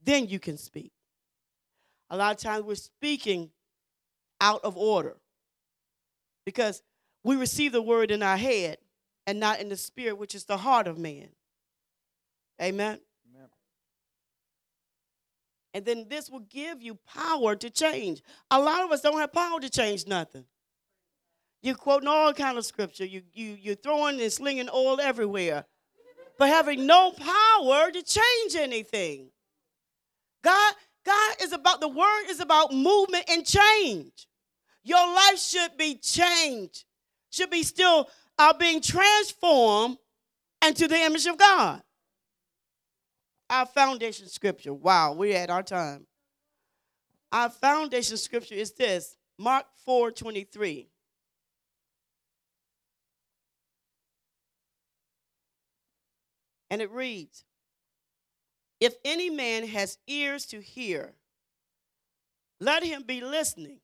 Then 0.04 0.28
you 0.28 0.38
can 0.38 0.60
speak. 0.60 0.92
A 2.12 2.16
lot 2.16 2.36
of 2.36 2.40
times 2.40 2.64
we're 2.64 2.76
speaking 2.76 3.50
out 4.40 4.64
of 4.64 4.78
order 4.78 5.18
because 6.46 6.84
we 7.24 7.36
receive 7.36 7.72
the 7.72 7.82
word 7.82 8.12
in 8.12 8.22
our 8.22 8.38
head 8.38 8.78
and 9.26 9.40
not 9.40 9.60
in 9.60 9.70
the 9.70 9.76
spirit, 9.76 10.20
which 10.20 10.36
is 10.36 10.46
the 10.46 10.58
heart 10.58 10.88
of 10.88 11.00
man. 11.00 11.30
Amen. 12.62 13.00
Amen. 13.34 13.50
And 15.74 15.84
then 15.84 16.06
this 16.10 16.30
will 16.30 16.42
give 16.42 16.84
you 16.84 17.00
power 17.12 17.56
to 17.56 17.72
change. 17.72 18.22
A 18.52 18.60
lot 18.60 18.84
of 18.84 18.92
us 18.92 19.02
don't 19.02 19.18
have 19.18 19.34
power 19.34 19.60
to 19.60 19.70
change 19.70 20.06
nothing. 20.06 20.46
You're 21.64 21.74
quoting 21.74 22.08
all 22.08 22.34
kind 22.34 22.60
of 22.60 22.66
scripture. 22.66 23.06
You, 23.06 23.24
you, 23.34 23.58
you're 23.60 23.74
throwing 23.74 24.22
and 24.22 24.32
slinging 24.32 24.70
oil 24.72 25.02
everywhere, 25.02 25.66
but 26.40 26.48
having 26.48 26.88
no 26.88 27.12
power 27.12 27.92
to 27.92 28.02
change 28.02 28.56
anything. 28.56 29.28
God, 30.42 30.74
God 31.06 31.36
is 31.42 31.52
about, 31.52 31.82
the 31.82 31.90
word 31.90 32.24
is 32.30 32.40
about 32.40 32.74
movement 32.74 33.26
and 33.30 33.46
change. 33.46 34.26
Your 34.82 35.06
life 35.06 35.38
should 35.38 35.76
be 35.78 35.96
changed, 35.96 36.86
should 37.30 37.50
be 37.50 37.62
still 37.62 38.10
uh, 38.38 38.54
being 38.54 38.82
transformed 38.82 39.98
into 40.66 40.88
the 40.88 40.96
image 40.96 41.26
of 41.26 41.38
God. 41.38 41.84
Our 43.50 43.66
foundation 43.66 44.30
scripture, 44.30 44.74
wow, 44.74 45.12
we're 45.14 45.36
at 45.36 45.50
our 45.50 45.64
time. 45.64 46.08
Our 47.34 47.50
foundation 47.50 48.16
scripture 48.16 48.56
is 48.56 48.72
this 48.72 49.18
Mark 49.38 49.66
4 49.86 50.12
23. 50.12 50.88
And 56.70 56.82
it 56.82 56.92
reads 56.92 57.44
If 58.80 58.96
any 59.04 59.30
man 59.30 59.68
has 59.68 59.98
ears 60.08 60.46
to 60.48 60.60
hear, 60.60 61.14
let 62.60 62.84
him 62.84 63.04
be 63.04 63.22
listening. 63.22 63.80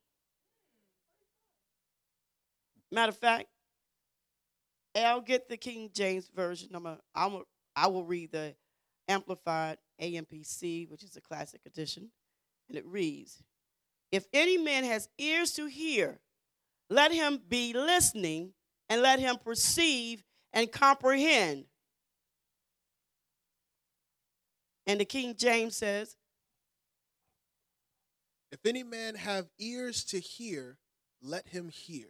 Matter 2.92 3.10
of 3.10 3.18
fact, 3.18 3.48
I'll 4.96 5.22
get 5.22 5.50
the 5.50 5.58
King 5.58 5.90
James 5.94 6.30
version. 6.34 6.70
I'm 6.74 6.86
a, 6.86 7.00
I'm 7.14 7.34
a, 7.36 7.42
I 7.76 7.88
will 7.88 8.06
read 8.06 8.32
the 8.32 8.56
Amplified 9.08 9.78
AMPC, 10.02 10.90
which 10.90 11.04
is 11.04 11.16
a 11.16 11.22
classic 11.22 11.62
edition. 11.66 12.10
And 12.70 12.78
it 12.78 12.86
reads 12.86 13.44
If 14.12 14.26
any 14.34 14.58
man 14.58 14.84
has 14.84 15.10
ears 15.18 15.52
to 15.54 15.66
hear, 15.66 16.20
let 16.90 17.12
him 17.12 17.42
be 17.48 17.74
listening 17.74 18.54
and 18.90 19.02
let 19.02 19.20
him 19.20 19.38
perceive 19.44 20.24
and 20.54 20.72
comprehend. 20.72 21.66
And 24.88 25.00
the 25.00 25.06
King 25.06 25.36
James 25.36 25.76
says, 25.76 26.16
If 28.52 28.60
any 28.66 28.84
man 28.84 29.16
have 29.16 29.48
ears 29.60 30.04
to 30.06 30.20
hear, 30.20 30.78
let 31.22 31.48
him 31.48 31.70
hear. 31.70 32.08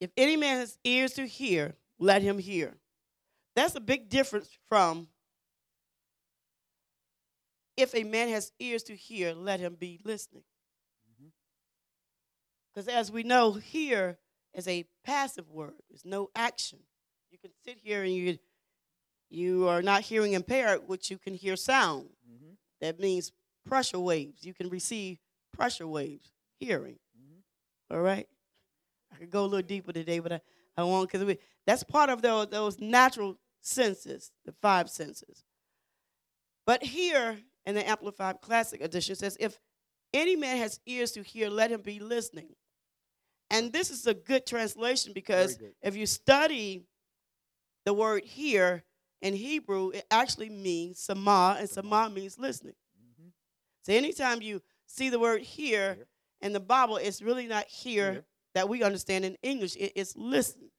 If 0.00 0.10
any 0.16 0.36
man 0.36 0.58
has 0.58 0.78
ears 0.84 1.12
to 1.14 1.26
hear, 1.26 1.74
let 1.98 2.22
him 2.22 2.38
hear. 2.38 2.76
That's 3.54 3.74
a 3.74 3.80
big 3.80 4.08
difference 4.08 4.48
from 4.68 5.08
if 7.76 7.94
a 7.94 8.04
man 8.04 8.28
has 8.28 8.52
ears 8.58 8.82
to 8.84 8.94
hear, 8.94 9.32
let 9.32 9.60
him 9.60 9.76
be 9.78 10.00
listening. 10.04 10.44
Mm-hmm. 11.10 11.28
Because 12.72 12.88
as 12.88 13.10
we 13.10 13.22
know, 13.22 13.52
hear 13.52 14.18
is 14.54 14.68
a 14.68 14.86
passive 15.04 15.50
word. 15.50 15.74
There's 15.88 16.04
no 16.04 16.30
action. 16.34 16.80
You 17.30 17.38
can 17.38 17.50
sit 17.64 17.78
here 17.82 18.02
and 18.02 18.12
you 18.12 18.38
you 19.28 19.68
are 19.68 19.80
not 19.80 20.02
hearing 20.02 20.32
impaired, 20.32 20.88
which 20.88 21.10
you 21.10 21.16
can 21.18 21.34
hear 21.34 21.54
sound. 21.56 22.10
Mhm. 22.28 22.56
That 22.80 22.98
means 22.98 23.32
pressure 23.64 24.00
waves. 24.00 24.44
You 24.44 24.52
can 24.54 24.68
receive 24.68 25.18
pressure 25.52 25.86
waves, 25.86 26.32
hearing. 26.58 26.98
Mhm. 27.16 27.42
All 27.90 28.00
right? 28.00 28.28
I 29.12 29.16
could 29.16 29.30
go 29.30 29.44
a 29.44 29.46
little 29.46 29.66
deeper 29.66 29.92
today, 29.92 30.18
but 30.18 30.32
I, 30.32 30.40
I 30.76 30.84
won't 30.84 31.10
because 31.10 31.36
that's 31.66 31.84
part 31.84 32.10
of 32.10 32.22
those, 32.22 32.48
those 32.48 32.78
natural 32.80 33.38
senses, 33.60 34.32
the 34.44 34.52
five 34.52 34.90
senses. 34.90 35.44
But 36.66 36.82
here 36.82 37.40
in 37.66 37.74
the 37.74 37.88
Amplified 37.88 38.40
Classic 38.40 38.80
Edition 38.80 39.12
it 39.12 39.18
says, 39.18 39.36
if 39.40 39.60
any 40.12 40.36
man 40.36 40.56
has 40.56 40.80
ears 40.86 41.12
to 41.12 41.22
hear, 41.22 41.48
let 41.48 41.70
him 41.70 41.82
be 41.82 42.00
listening. 42.00 42.56
And 43.50 43.72
this 43.72 43.90
is 43.90 44.06
a 44.06 44.14
good 44.14 44.46
translation 44.46 45.12
because 45.12 45.56
good. 45.56 45.74
if 45.82 45.96
you 45.96 46.06
study 46.06 46.86
the 47.84 47.94
word 47.94 48.24
hear 48.24 48.84
in 49.22 49.34
Hebrew, 49.34 49.90
it 49.90 50.06
actually 50.10 50.48
means 50.48 50.98
sama, 51.00 51.56
and 51.58 51.68
sama 51.68 52.08
means 52.10 52.38
listening. 52.38 52.74
Mhm. 52.98 53.32
So 53.82 53.92
anytime 53.92 54.42
you 54.42 54.62
see 54.86 55.08
the 55.10 55.18
word 55.18 55.42
hear 55.42 55.94
Hear. 55.94 56.08
in 56.40 56.52
the 56.52 56.60
Bible, 56.60 56.96
it's 56.96 57.20
really 57.22 57.46
not 57.46 57.66
hear 57.66 58.12
Hear. 58.12 58.26
that 58.54 58.68
we 58.68 58.82
understand 58.82 59.24
in 59.24 59.36
English. 59.42 59.76
It- 59.76 59.92
it's 59.94 60.16
listen. 60.16 60.70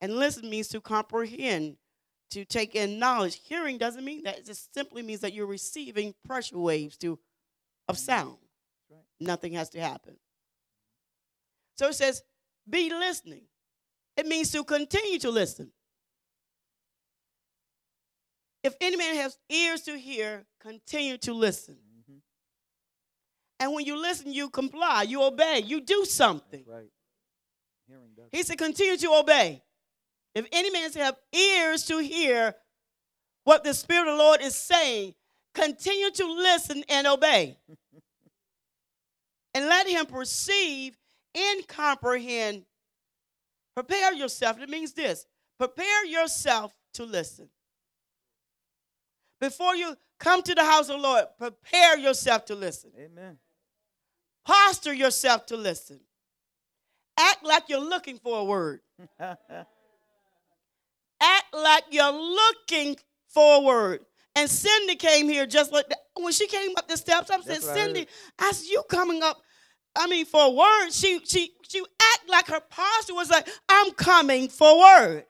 And 0.00 0.16
listen 0.16 0.48
means 0.48 0.68
to 0.68 0.80
comprehend, 0.80 1.78
to 2.30 2.44
take 2.44 2.74
in 2.74 2.98
knowledge. 2.98 3.36
Hearing 3.36 3.78
doesn't 3.78 4.04
mean 4.04 4.22
that. 4.24 4.38
It 4.38 4.46
just 4.46 4.72
simply 4.74 5.02
means 5.02 5.20
that 5.20 5.32
you're 5.32 5.46
receiving 5.46 6.14
pressure 6.24 6.58
waves 6.58 6.96
to 6.98 7.18
of 7.88 7.98
sound. 7.98 8.38
right. 8.90 9.04
Nothing 9.20 9.54
has 9.54 9.70
to 9.70 9.80
happen. 9.80 10.18
So 11.76 11.88
it 11.88 11.94
says, 11.94 12.22
be 12.68 12.90
listening. 12.90 13.48
It 14.16 14.26
means 14.26 14.50
to 14.52 14.62
continue 14.64 15.18
to 15.20 15.30
listen. 15.30 15.72
If 18.68 18.76
any 18.82 18.96
man 18.96 19.14
has 19.14 19.38
ears 19.48 19.80
to 19.82 19.98
hear, 19.98 20.44
continue 20.60 21.16
to 21.18 21.32
listen. 21.32 21.78
Mhm. 22.06 22.20
And 23.58 23.72
when 23.72 23.86
you 23.86 23.96
listen, 23.96 24.30
you 24.30 24.50
comply, 24.50 25.04
you 25.04 25.22
obey, 25.22 25.60
you 25.60 25.80
do 25.80 26.04
something. 26.04 26.64
That's 26.66 26.68
right. 26.68 26.92
Hearing 27.86 28.12
does. 28.14 28.28
He 28.30 28.42
said, 28.42 28.58
continue 28.58 28.98
to 28.98 29.14
obey. 29.14 29.62
If 30.34 30.46
any 30.52 30.68
man 30.68 30.92
have 30.92 31.18
ears 31.32 31.86
to 31.86 31.96
hear 31.96 32.54
what 33.44 33.64
the 33.64 33.72
Spirit 33.72 34.06
of 34.06 34.18
the 34.18 34.22
Lord 34.22 34.42
is 34.42 34.54
saying, 34.54 35.14
continue 35.54 36.10
to 36.10 36.26
listen 36.26 36.84
and 36.90 37.06
obey. 37.06 37.58
and 39.54 39.64
let 39.64 39.88
him 39.88 40.04
perceive 40.04 40.94
and 41.34 41.66
comprehend. 41.66 42.66
Prepare 43.74 44.12
yourself. 44.12 44.60
It 44.60 44.68
means 44.68 44.92
this 44.92 45.24
prepare 45.58 46.04
yourself 46.04 46.74
to 46.92 47.04
listen. 47.04 47.48
Before 49.40 49.74
you 49.74 49.96
come 50.18 50.42
to 50.42 50.54
the 50.54 50.64
house 50.64 50.88
of 50.88 50.96
the 50.96 51.02
Lord, 51.02 51.24
prepare 51.38 51.98
yourself 51.98 52.44
to 52.46 52.54
listen. 52.54 52.90
Amen. 52.98 53.38
Posture 54.44 54.94
yourself 54.94 55.46
to 55.46 55.56
listen. 55.56 56.00
Act 57.18 57.44
like 57.44 57.64
you're 57.68 57.80
looking 57.80 58.18
for 58.18 58.38
a 58.38 58.44
word. 58.44 58.80
Act 59.20 59.36
like 61.52 61.84
you're 61.90 62.12
looking 62.12 62.96
for 63.28 63.56
a 63.56 63.60
word. 63.60 64.04
And 64.36 64.48
Cindy 64.48 64.94
came 64.94 65.28
here 65.28 65.46
just 65.46 65.72
like 65.72 65.88
that. 65.88 65.98
When 66.14 66.32
she 66.32 66.46
came 66.46 66.70
up 66.76 66.88
the 66.88 66.96
steps, 66.96 67.30
I 67.30 67.36
said, 67.40 67.46
That's 67.46 67.66
what 67.66 67.76
I 67.76 67.84
Cindy. 67.84 68.06
I 68.38 68.52
said, 68.52 68.68
you 68.70 68.82
coming 68.88 69.22
up, 69.22 69.42
I 69.96 70.06
mean, 70.06 70.26
for 70.26 70.46
a 70.46 70.50
word. 70.50 70.90
She 70.90 71.20
she 71.24 71.50
she 71.68 71.80
act 71.80 72.28
like 72.28 72.46
her 72.46 72.60
posture 72.60 73.14
was 73.14 73.30
like, 73.30 73.48
I'm 73.68 73.92
coming 73.92 74.48
for 74.48 74.68
a 74.68 74.78
word. 74.78 75.24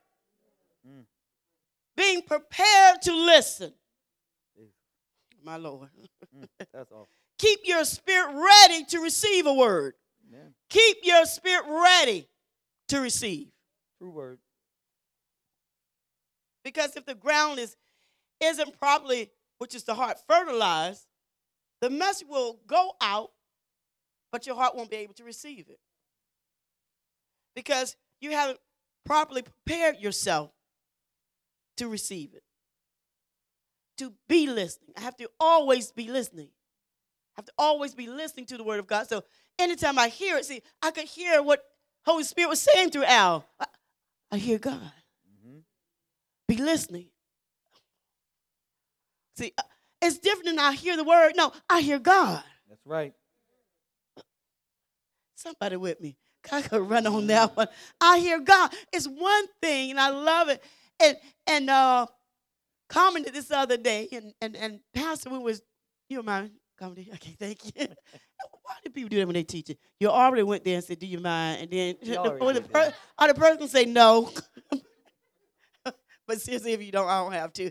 Mm. 0.86 1.04
Being 1.96 2.22
prepared 2.22 3.02
to 3.02 3.14
listen. 3.14 3.72
My 5.48 5.56
Lord. 5.56 5.88
Mm, 6.36 6.46
That's 6.74 6.92
all. 6.92 7.08
Keep 7.38 7.60
your 7.64 7.82
spirit 7.86 8.34
ready 8.34 8.84
to 8.84 8.98
receive 8.98 9.46
a 9.46 9.54
word. 9.54 9.94
Amen. 10.28 10.52
Keep 10.68 10.98
your 11.04 11.24
spirit 11.24 11.64
ready 11.66 12.28
to 12.88 13.00
receive. 13.00 13.48
True 13.96 14.10
word. 14.10 14.40
Because 16.62 16.96
if 16.96 17.06
the 17.06 17.14
ground 17.14 17.58
is 17.58 17.78
isn't 18.42 18.78
properly, 18.78 19.30
which 19.56 19.74
is 19.74 19.84
the 19.84 19.94
heart, 19.94 20.18
fertilized, 20.28 21.06
the 21.80 21.88
message 21.88 22.28
will 22.28 22.58
go 22.66 22.92
out, 23.00 23.30
but 24.30 24.46
your 24.46 24.54
heart 24.54 24.76
won't 24.76 24.90
be 24.90 24.96
able 24.96 25.14
to 25.14 25.24
receive 25.24 25.70
it. 25.70 25.80
Because 27.56 27.96
you 28.20 28.32
haven't 28.32 28.58
properly 29.06 29.40
prepared 29.40 29.96
yourself 29.96 30.50
to 31.78 31.88
receive 31.88 32.34
it. 32.34 32.42
To 33.98 34.12
be 34.28 34.46
listening. 34.46 34.90
I 34.96 35.00
have 35.00 35.16
to 35.16 35.28
always 35.40 35.90
be 35.92 36.08
listening. 36.08 36.48
I 37.36 37.40
have 37.40 37.46
to 37.46 37.52
always 37.58 37.94
be 37.94 38.06
listening 38.06 38.46
to 38.46 38.56
the 38.56 38.64
word 38.64 38.78
of 38.80 38.86
God. 38.86 39.08
So 39.08 39.24
anytime 39.58 39.98
I 39.98 40.08
hear 40.08 40.36
it, 40.36 40.44
see, 40.44 40.62
I 40.82 40.90
could 40.90 41.04
hear 41.04 41.42
what 41.42 41.62
Holy 42.04 42.24
Spirit 42.24 42.48
was 42.48 42.60
saying 42.60 42.90
through 42.90 43.04
Al, 43.04 43.44
I, 43.60 43.66
I 44.32 44.36
hear 44.38 44.58
God. 44.58 44.92
Mhm. 45.44 45.62
Be 46.46 46.56
listening. 46.56 47.08
See, 49.36 49.52
uh, 49.58 49.62
it's 50.02 50.18
different 50.18 50.46
than 50.46 50.58
I 50.58 50.72
hear 50.72 50.96
the 50.96 51.04
word. 51.04 51.32
No, 51.36 51.52
I 51.68 51.80
hear 51.80 51.98
God. 51.98 52.42
That's 52.68 52.84
right. 52.86 53.14
Somebody 55.36 55.76
with 55.76 56.00
me. 56.00 56.16
I 56.52 56.62
could 56.62 56.88
run 56.88 57.06
on 57.06 57.26
that 57.28 57.56
one. 57.56 57.68
I 58.00 58.18
hear 58.18 58.40
God. 58.40 58.72
It's 58.92 59.06
one 59.06 59.46
thing, 59.60 59.90
and 59.90 60.00
I 60.00 60.08
love 60.10 60.48
it. 60.48 60.62
And 61.00 61.16
and 61.46 61.70
uh 61.70 62.06
commented 62.88 63.34
this 63.34 63.50
other 63.50 63.76
day, 63.76 64.08
and 64.12 64.32
and, 64.40 64.56
and 64.56 64.80
Pastor 64.94 65.30
we 65.30 65.38
was 65.38 65.62
you 66.08 66.22
mind 66.22 66.50
commenting? 66.78 67.08
Okay, 67.14 67.36
thank 67.38 67.64
you. 67.64 67.72
Why 68.62 68.74
do 68.84 68.90
people 68.90 69.08
do 69.08 69.16
that 69.18 69.26
when 69.26 69.34
they 69.34 69.44
teach 69.44 69.70
it? 69.70 69.78
You 69.98 70.08
already 70.08 70.42
went 70.42 70.64
there 70.64 70.76
and 70.76 70.84
said, 70.84 70.98
"Do 70.98 71.06
you 71.06 71.20
mind?" 71.20 71.62
And 71.62 71.70
then 71.70 72.18
or 72.40 72.52
the, 72.52 72.60
per, 72.62 72.92
or 73.20 73.28
the 73.28 73.34
person 73.34 73.68
say 73.68 73.84
no. 73.84 74.30
but 76.26 76.40
seriously, 76.40 76.72
if 76.72 76.82
you 76.82 76.92
don't, 76.92 77.08
I 77.08 77.22
don't 77.22 77.32
have 77.32 77.52
to. 77.54 77.70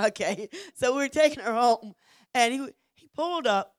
Okay, 0.00 0.48
so 0.74 0.92
we 0.92 1.02
were 1.02 1.08
taking 1.08 1.42
her 1.42 1.52
home, 1.52 1.94
and 2.34 2.52
he 2.52 2.68
he 2.94 3.08
pulled 3.14 3.46
up, 3.46 3.74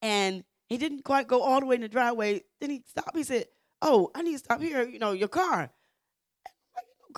and 0.00 0.44
he 0.68 0.78
didn't 0.78 1.04
quite 1.04 1.28
go 1.28 1.42
all 1.42 1.60
the 1.60 1.66
way 1.66 1.76
in 1.76 1.82
the 1.82 1.88
driveway. 1.88 2.42
Then 2.60 2.70
he 2.70 2.82
stopped. 2.86 3.16
He 3.16 3.24
said, 3.24 3.46
"Oh, 3.82 4.10
I 4.14 4.22
need 4.22 4.32
to 4.32 4.38
stop 4.38 4.60
here. 4.60 4.82
You 4.88 4.98
know, 4.98 5.12
your 5.12 5.28
car." 5.28 5.70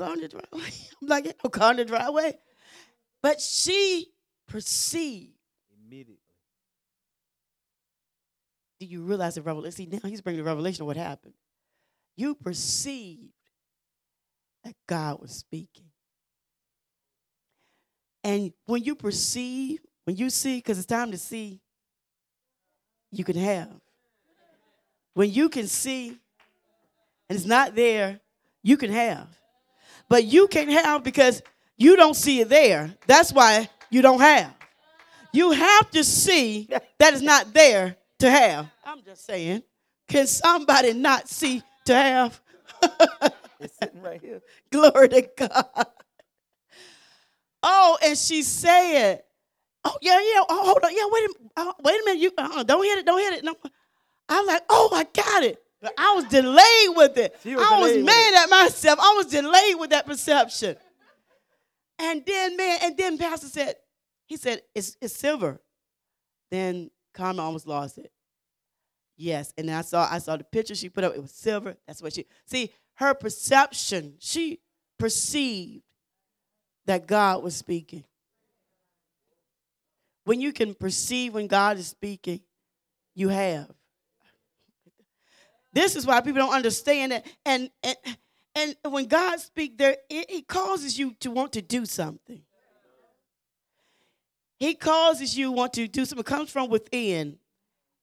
I'm 0.03 0.19
like, 0.19 0.21
"Ain't 0.21 0.21
no 0.21 0.21
car 0.21 0.21
in 0.21 0.21
the 0.21 0.29
driveway." 0.29 0.73
I'm 1.03 1.09
like, 1.09 1.27
"Ain't 1.27 1.37
no 1.45 1.51
car 1.51 1.75
the 1.75 1.85
driveway," 1.85 2.39
but 3.23 3.41
she 3.41 4.07
perceived. 4.47 5.35
Immediately. 5.85 6.19
Do 8.81 8.87
you 8.87 9.03
realize 9.03 9.35
the 9.35 9.43
revelation? 9.43 9.73
See, 9.73 9.87
now 9.87 10.09
he's 10.09 10.21
bringing 10.21 10.43
the 10.43 10.49
revelation 10.49 10.83
of 10.83 10.87
what 10.87 10.97
happened. 10.97 11.35
You 12.17 12.35
perceived 12.35 13.33
that 14.65 14.75
God 14.87 15.21
was 15.21 15.33
speaking. 15.33 15.87
And 18.25 18.53
when 18.67 18.85
you 18.85 18.95
perceive, 18.95 19.81
when 20.05 20.17
you 20.17 20.31
see, 20.31 20.59
because 20.59 20.79
it's 20.79 20.87
time 20.87 21.11
to 21.13 21.19
see, 21.19 21.61
you 23.11 23.25
can 23.25 23.37
have. 23.37 23.71
When 25.15 25.33
you 25.33 25.49
can 25.49 25.67
see 25.67 26.19
and 27.29 27.37
it's 27.37 27.47
not 27.47 27.75
there, 27.75 28.21
you 28.63 28.77
can 28.77 28.91
have. 28.91 29.29
But 30.09 30.25
you 30.25 30.49
can't 30.49 30.71
have 30.71 31.05
because 31.05 31.43
you 31.77 31.97
don't 31.97 32.15
see 32.15 32.41
it 32.41 32.49
there. 32.49 32.95
That's 33.07 33.33
why 33.33 33.69
you 33.91 34.03
don't 34.03 34.21
have. 34.21 34.55
You 35.33 35.53
have 35.53 35.91
to 35.93 36.05
see 36.05 36.69
that 36.99 37.13
it's 37.15 37.23
not 37.23 37.53
there 37.55 37.97
to 38.21 38.31
have. 38.31 38.69
I'm 38.85 39.03
just 39.05 39.27
saying. 39.27 39.63
Can 40.09 40.27
somebody 40.27 40.95
not 40.95 41.29
see 41.29 41.63
to 41.87 41.95
have? 41.95 42.41
It's 43.61 43.77
sitting 43.77 44.03
right 44.03 44.21
here. 44.21 44.41
Glory 44.71 45.09
to 45.09 45.29
God. 45.37 45.87
Oh, 47.63 47.99
and 48.05 48.17
she 48.17 48.43
said, 48.43 49.23
"Oh 49.85 49.97
yeah, 50.03 50.19
yeah. 50.21 50.43
Oh, 50.49 50.65
hold 50.67 50.85
on. 50.85 50.93
Yeah, 50.97 51.05
wait 51.11 51.25
a 51.25 51.29
minute. 51.39 51.53
Oh, 51.57 51.75
wait 51.85 52.01
a 52.01 52.05
minute. 52.05 52.21
You 52.23 52.33
uh, 52.39 52.63
don't 52.65 52.85
hit 52.85 52.99
it. 52.99 53.07
Don't 53.07 53.21
hit 53.21 53.35
it." 53.35 53.45
No. 53.45 53.57
I'm 54.29 54.47
like, 54.47 54.63
"Oh, 54.71 54.91
I 54.93 55.05
got 55.05 55.45
it." 55.45 55.63
But 55.81 55.95
I 55.97 56.15
was 56.15 56.25
delayed 56.25 56.97
with 56.97 57.17
it. 57.19 57.37
Was 57.45 57.67
I 57.71 57.81
was 57.81 58.05
mad 58.05 58.45
at 58.45 58.51
myself. 58.51 58.99
I 59.01 59.15
was 59.17 59.27
delayed 59.27 59.79
with 59.79 59.91
that 59.91 60.07
perception. 60.07 60.77
And 62.01 62.25
then, 62.27 62.57
man, 62.57 62.79
and 62.83 62.97
then 62.97 63.19
Pastor 63.19 63.47
said, 63.47 63.77
he 64.27 64.37
said, 64.37 64.63
"It's 64.75 64.97
it's 65.01 65.15
silver." 65.15 65.61
Then 66.51 66.91
Carmen 67.15 67.41
almost 67.41 67.67
lost 67.67 67.99
it. 67.99 68.13
Yes, 69.17 69.53
and 69.57 69.69
then 69.69 69.77
I 69.77 69.83
saw 69.83 70.09
I 70.11 70.19
saw 70.19 70.37
the 70.37 70.45
picture 70.45 70.75
she 70.75 70.89
put 70.89 71.05
up. 71.05 71.15
It 71.15 71.23
was 71.23 71.33
silver. 71.33 71.77
That's 71.87 72.03
what 72.03 72.13
she 72.13 72.27
see. 72.47 72.73
Her 72.95 73.15
perception. 73.15 74.15
She 74.19 74.61
perceived 74.99 75.83
that 76.87 77.07
God 77.07 77.43
was 77.43 77.57
speaking. 77.57 78.05
When 80.25 80.41
you 80.41 80.53
can 80.53 80.75
perceive 80.75 81.35
when 81.35 81.47
God 81.47 81.79
is 81.79 81.89
speaking, 81.89 82.41
you 83.15 83.29
have. 83.29 83.71
This 85.73 85.97
is 85.97 86.07
why 86.07 86.21
people 86.21 86.41
don't 86.41 86.55
understand 86.55 87.13
it. 87.13 87.27
And 87.45 87.71
and, 87.83 87.97
and 88.85 88.93
when 88.93 89.07
God 89.07 89.39
speaks, 89.41 89.75
there 89.77 89.97
it, 90.09 90.31
it 90.31 90.49
causes 90.49 90.99
you 90.99 91.15
to 91.21 91.31
want 91.31 91.53
to 91.53 91.63
do 91.63 91.85
something. 91.85 92.43
He 94.59 94.75
causes 94.75 95.39
you 95.39 95.53
want 95.53 95.75
to 95.75 95.87
do 95.87 96.05
something. 96.05 96.21
It 96.21 96.27
comes 96.27 96.51
from 96.51 96.69
within. 96.69 97.39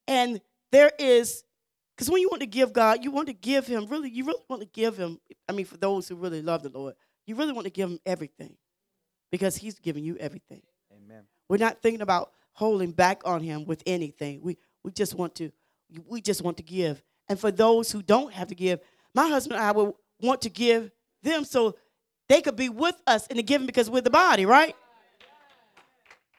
And 0.08 0.40
there 0.72 0.90
is, 0.98 1.44
because 1.94 2.10
when 2.10 2.22
you 2.22 2.28
want 2.30 2.40
to 2.40 2.46
give 2.46 2.72
God, 2.72 3.04
you 3.04 3.10
want 3.10 3.26
to 3.26 3.34
give 3.34 3.66
Him, 3.66 3.86
really, 3.86 4.08
you 4.08 4.24
really 4.24 4.42
want 4.48 4.62
to 4.62 4.68
give 4.68 4.96
Him, 4.96 5.20
I 5.48 5.52
mean, 5.52 5.66
for 5.66 5.76
those 5.76 6.08
who 6.08 6.16
really 6.16 6.42
love 6.42 6.62
the 6.62 6.70
Lord, 6.70 6.94
you 7.26 7.34
really 7.34 7.52
want 7.52 7.66
to 7.66 7.70
give 7.70 7.90
Him 7.90 8.00
everything 8.06 8.56
because 9.30 9.56
He's 9.56 9.78
giving 9.78 10.04
you 10.04 10.16
everything. 10.16 10.62
Amen. 10.90 11.24
We're 11.48 11.58
not 11.58 11.82
thinking 11.82 12.00
about 12.00 12.32
holding 12.52 12.92
back 12.92 13.20
on 13.26 13.42
Him 13.42 13.66
with 13.66 13.82
anything. 13.84 14.40
We, 14.42 14.56
we 14.82 14.92
just 14.92 15.14
want 15.14 15.34
to, 15.36 15.50
we 16.06 16.22
just 16.22 16.42
want 16.42 16.56
to 16.56 16.62
give. 16.62 17.02
And 17.28 17.38
for 17.38 17.50
those 17.50 17.90
who 17.90 18.02
don't 18.02 18.32
have 18.32 18.48
to 18.48 18.54
give, 18.54 18.80
my 19.14 19.28
husband 19.28 19.58
and 19.58 19.66
I 19.66 19.72
would 19.72 19.94
want 20.20 20.42
to 20.42 20.50
give 20.50 20.90
them 21.22 21.44
so 21.44 21.76
they 22.28 22.40
could 22.40 22.56
be 22.56 22.68
with 22.68 23.00
us 23.06 23.26
in 23.28 23.36
the 23.36 23.42
giving 23.42 23.66
because 23.66 23.90
we're 23.90 24.00
the 24.00 24.10
body, 24.10 24.46
right? 24.46 24.74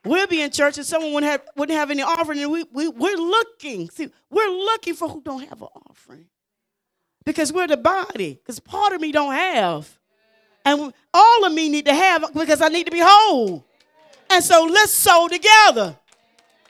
We'll 0.04 0.28
be 0.28 0.42
in 0.42 0.52
church 0.52 0.78
and 0.78 0.86
someone 0.86 1.14
wouldn't 1.14 1.32
have, 1.32 1.42
wouldn't 1.56 1.78
have 1.78 1.92
any 1.92 2.02
offering, 2.02 2.40
and 2.40 2.52
we, 2.52 2.64
we, 2.72 2.88
we're 2.88 3.18
looking. 3.18 3.90
See, 3.90 4.10
we're 4.30 4.50
looking 4.50 4.94
for 4.94 5.10
who 5.10 5.22
don't 5.22 5.48
have 5.50 5.62
an 5.62 5.68
offering 5.90 6.28
because 7.26 7.52
we're 7.52 7.68
the 7.68 7.78
body. 7.78 8.36
Because 8.36 8.60
part 8.60 8.94
of 8.94 9.02
me 9.02 9.12
don't 9.12 9.34
have, 9.34 9.98
and 10.64 10.94
all 11.14 11.46
of 11.46 11.52
me 11.52 11.68
need 11.70 11.86
to 11.86 11.94
have 11.94 12.34
because 12.34 12.62
I 12.62 12.70
need 12.70 12.86
to 12.86 12.92
be 12.92 13.02
whole. 13.04 13.66
And 14.30 14.44
so 14.44 14.66
let's 14.66 14.92
sow 14.92 15.28
together 15.28 15.98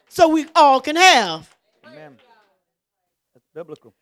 so 0.09 0.29
we 0.29 0.47
all 0.55 0.79
can 0.81 0.95
have. 0.95 1.55
Amen. 1.85 2.17
That's 3.33 3.45
biblical. 3.53 3.93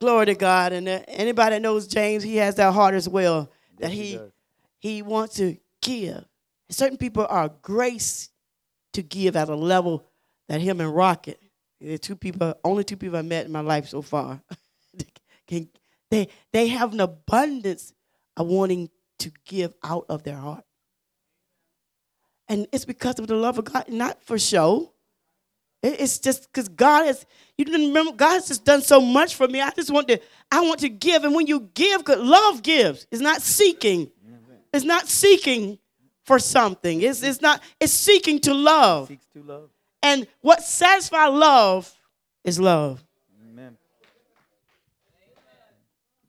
Glory 0.00 0.26
to 0.26 0.34
God. 0.34 0.72
And 0.72 0.88
uh, 0.88 1.00
anybody 1.08 1.56
that 1.56 1.62
knows 1.62 1.86
James, 1.86 2.22
he 2.22 2.36
has 2.36 2.54
that 2.56 2.72
heart 2.72 2.94
as 2.94 3.08
well 3.08 3.50
that 3.78 3.90
he 3.90 4.18
he 4.78 5.02
wants 5.02 5.36
to 5.36 5.56
give. 5.82 6.24
Certain 6.70 6.96
people 6.96 7.26
are 7.28 7.50
grace 7.62 8.30
to 8.92 9.02
give 9.02 9.36
at 9.36 9.48
a 9.48 9.54
level 9.54 10.06
that 10.48 10.60
him 10.60 10.80
and 10.80 10.94
Rocket, 10.94 11.40
the 11.80 11.98
two 11.98 12.16
people, 12.16 12.54
only 12.64 12.82
two 12.84 12.96
people 12.96 13.18
I 13.18 13.22
met 13.22 13.46
in 13.46 13.52
my 13.52 13.60
life 13.60 13.88
so 13.88 14.02
far, 14.02 14.42
can, 15.46 15.68
they 16.10 16.28
they 16.52 16.68
have 16.68 16.92
an 16.92 17.00
abundance 17.00 17.92
of 18.36 18.46
wanting 18.46 18.88
to 19.18 19.30
give 19.44 19.74
out 19.82 20.06
of 20.08 20.22
their 20.22 20.36
heart. 20.36 20.64
And 22.48 22.66
it's 22.72 22.84
because 22.84 23.18
of 23.18 23.26
the 23.26 23.36
love 23.36 23.58
of 23.58 23.66
God, 23.66 23.88
not 23.88 24.22
for 24.22 24.38
show. 24.38 24.92
It- 25.82 26.00
It's 26.00 26.18
just 26.18 26.42
because 26.52 26.68
God 26.68 27.06
has, 27.06 27.24
you 27.56 27.64
didn't 27.64 27.88
remember, 27.88 28.12
God 28.12 28.32
has 28.34 28.48
just 28.48 28.64
done 28.64 28.82
so 28.82 29.00
much 29.00 29.34
for 29.34 29.48
me. 29.48 29.60
I 29.60 29.70
just 29.70 29.90
want 29.90 30.08
to, 30.08 30.20
I 30.52 30.60
want 30.60 30.80
to 30.80 30.88
give. 30.88 31.24
And 31.24 31.34
when 31.34 31.46
you 31.46 31.70
give, 31.74 32.04
'cause 32.04 32.18
love 32.18 32.62
gives. 32.62 33.06
It's 33.10 33.22
not 33.22 33.42
seeking. 33.42 34.10
It's 34.72 34.84
not 34.84 35.08
seeking 35.08 35.78
for 36.24 36.38
something. 36.38 37.02
It's, 37.02 37.22
it's 37.22 37.40
not, 37.40 37.60
it's 37.80 37.92
seeking 37.92 38.38
to 38.40 38.54
love. 38.54 39.08
Seeks 39.08 39.26
to 39.34 39.42
love. 39.42 39.70
And 40.02 40.26
what 40.42 40.62
satisfies 40.62 41.32
love 41.32 41.92
is 42.44 42.60
love. 42.60 43.02
Amen. 43.50 43.76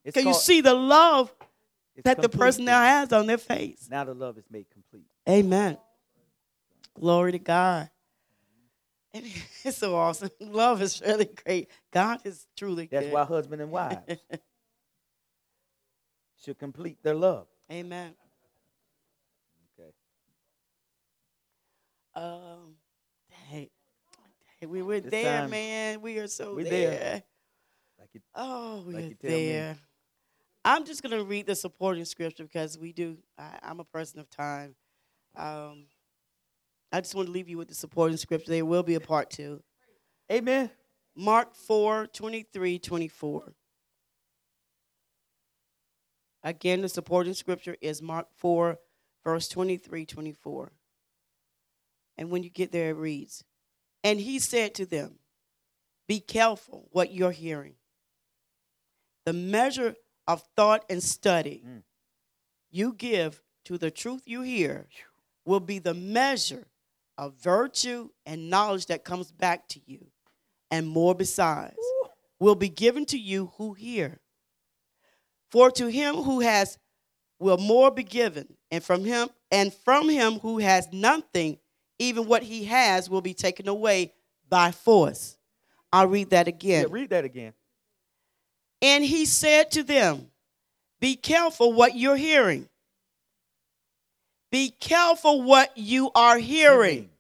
It's 0.03 0.15
Can 0.15 0.27
you 0.27 0.33
see 0.33 0.61
the 0.61 0.73
love 0.73 1.31
that 2.03 2.19
the 2.21 2.29
person 2.29 2.65
now 2.65 2.81
has 2.81 3.13
on 3.13 3.27
their 3.27 3.37
face? 3.37 3.87
Now 3.91 4.03
the 4.05 4.13
love 4.15 4.37
is 4.37 4.45
made 4.49 4.65
complete. 4.71 5.05
Amen. 5.29 5.77
Glory 6.95 7.31
to 7.33 7.39
God. 7.39 7.89
It's 9.63 9.77
so 9.77 9.95
awesome. 9.95 10.29
Love 10.39 10.81
is 10.81 11.01
really 11.01 11.29
great. 11.45 11.69
God 11.91 12.19
is 12.23 12.47
truly 12.57 12.87
That's 12.87 13.05
good. 13.05 13.13
why 13.13 13.25
husband 13.25 13.61
and 13.61 13.71
wives 13.71 13.99
should 16.43 16.57
complete 16.57 16.97
their 17.03 17.13
love. 17.15 17.47
Amen. 17.71 18.13
Okay. 19.79 19.91
Um, 22.15 22.75
hey, 23.29 23.69
hey, 24.59 24.65
we 24.65 24.81
were 24.81 24.99
This 24.99 25.11
there, 25.11 25.47
man. 25.47 26.01
We 26.01 26.17
are 26.19 26.27
so 26.27 26.55
we 26.55 26.63
there. 26.63 26.91
there. 26.91 27.23
Like 27.99 28.09
Oh, 28.35 28.83
we're 28.85 28.95
Like 28.95 29.19
tell 29.19 29.31
me. 29.31 29.49
there. 29.49 29.77
I'm 30.63 30.85
just 30.85 31.01
gonna 31.03 31.23
read 31.23 31.47
the 31.47 31.55
supporting 31.55 32.05
scripture 32.05 32.43
because 32.43 32.77
we 32.77 32.93
do. 32.93 33.17
I, 33.37 33.59
I'm 33.63 33.79
a 33.79 33.83
person 33.85 34.19
of 34.19 34.29
time. 34.29 34.75
Um, 35.35 35.85
I 36.91 37.01
just 37.01 37.15
want 37.15 37.27
to 37.27 37.31
leave 37.31 37.47
you 37.49 37.57
with 37.57 37.69
the 37.69 37.75
supporting 37.75 38.17
scripture. 38.17 38.51
There 38.51 38.65
will 38.65 38.83
be 38.83 38.95
a 38.95 38.99
part 38.99 39.29
two. 39.29 39.63
Amen. 40.31 40.69
Mark 41.15 41.55
4, 41.55 42.07
23, 42.07 42.79
24. 42.79 43.53
Again, 46.43 46.81
the 46.81 46.89
supporting 46.89 47.33
scripture 47.33 47.75
is 47.81 48.01
Mark 48.01 48.27
4, 48.37 48.77
verse 49.23 49.47
23, 49.47 50.05
24. 50.05 50.71
And 52.17 52.29
when 52.31 52.43
you 52.43 52.49
get 52.49 52.71
there, 52.71 52.89
it 52.89 52.95
reads 52.97 53.43
And 54.03 54.19
he 54.19 54.39
said 54.39 54.73
to 54.75 54.85
them, 54.85 55.19
Be 56.07 56.19
careful 56.19 56.87
what 56.91 57.13
you're 57.13 57.31
hearing. 57.31 57.75
the 59.25 59.33
measure 59.33 59.95
of 60.27 60.41
thought 60.55 60.83
and 60.89 61.01
study 61.03 61.61
Mm. 61.65 61.83
you 62.71 62.93
give 62.93 63.43
to 63.65 63.77
the 63.77 63.91
truth 63.91 64.23
you 64.25 64.41
hear 64.41 64.87
will 65.45 65.59
be 65.59 65.77
the 65.77 65.93
measure 65.93 66.65
of 67.21 67.35
virtue 67.35 68.09
and 68.25 68.49
knowledge 68.49 68.87
that 68.87 69.03
comes 69.05 69.31
back 69.31 69.67
to 69.69 69.79
you, 69.85 70.07
and 70.71 70.87
more 70.87 71.13
besides 71.13 71.77
will 72.39 72.55
be 72.55 72.67
given 72.67 73.05
to 73.05 73.17
you 73.17 73.51
who 73.57 73.73
hear. 73.73 74.19
For 75.51 75.69
to 75.71 75.87
him 75.87 76.15
who 76.15 76.39
has 76.39 76.79
will 77.39 77.59
more 77.59 77.91
be 77.91 78.03
given, 78.03 78.47
and 78.71 78.83
from 78.83 79.05
him 79.05 79.29
and 79.51 79.71
from 79.71 80.09
him 80.09 80.39
who 80.39 80.57
has 80.57 80.91
nothing, 80.91 81.59
even 81.99 82.25
what 82.25 82.41
he 82.41 82.65
has 82.65 83.07
will 83.07 83.21
be 83.21 83.35
taken 83.35 83.67
away 83.67 84.13
by 84.49 84.71
force. 84.71 85.37
I'll 85.93 86.07
read 86.07 86.31
that 86.31 86.47
again. 86.47 86.71
Yeah, 86.71 86.79
again. 86.79 86.91
read 86.91 87.09
that 87.11 87.25
again. 87.25 87.53
And 88.81 89.03
he 89.03 89.25
said 89.25 89.69
to 89.71 89.83
them, 89.83 90.31
Be 90.99 91.15
careful 91.15 91.73
what 91.73 91.95
you're 91.95 92.15
hearing. 92.15 92.67
Be 94.51 94.71
careful 94.71 95.43
what 95.43 95.77
you 95.77 96.09
are 96.15 96.39
hearing. 96.39 97.10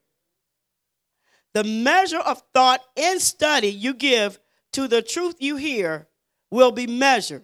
The 1.53 1.63
measure 1.63 2.19
of 2.19 2.41
thought 2.53 2.81
and 2.95 3.21
study 3.21 3.67
you 3.67 3.93
give 3.93 4.39
to 4.73 4.87
the 4.87 5.01
truth 5.01 5.35
you 5.39 5.57
hear 5.57 6.07
will 6.49 6.71
be 6.71 6.87
measured. 6.87 7.43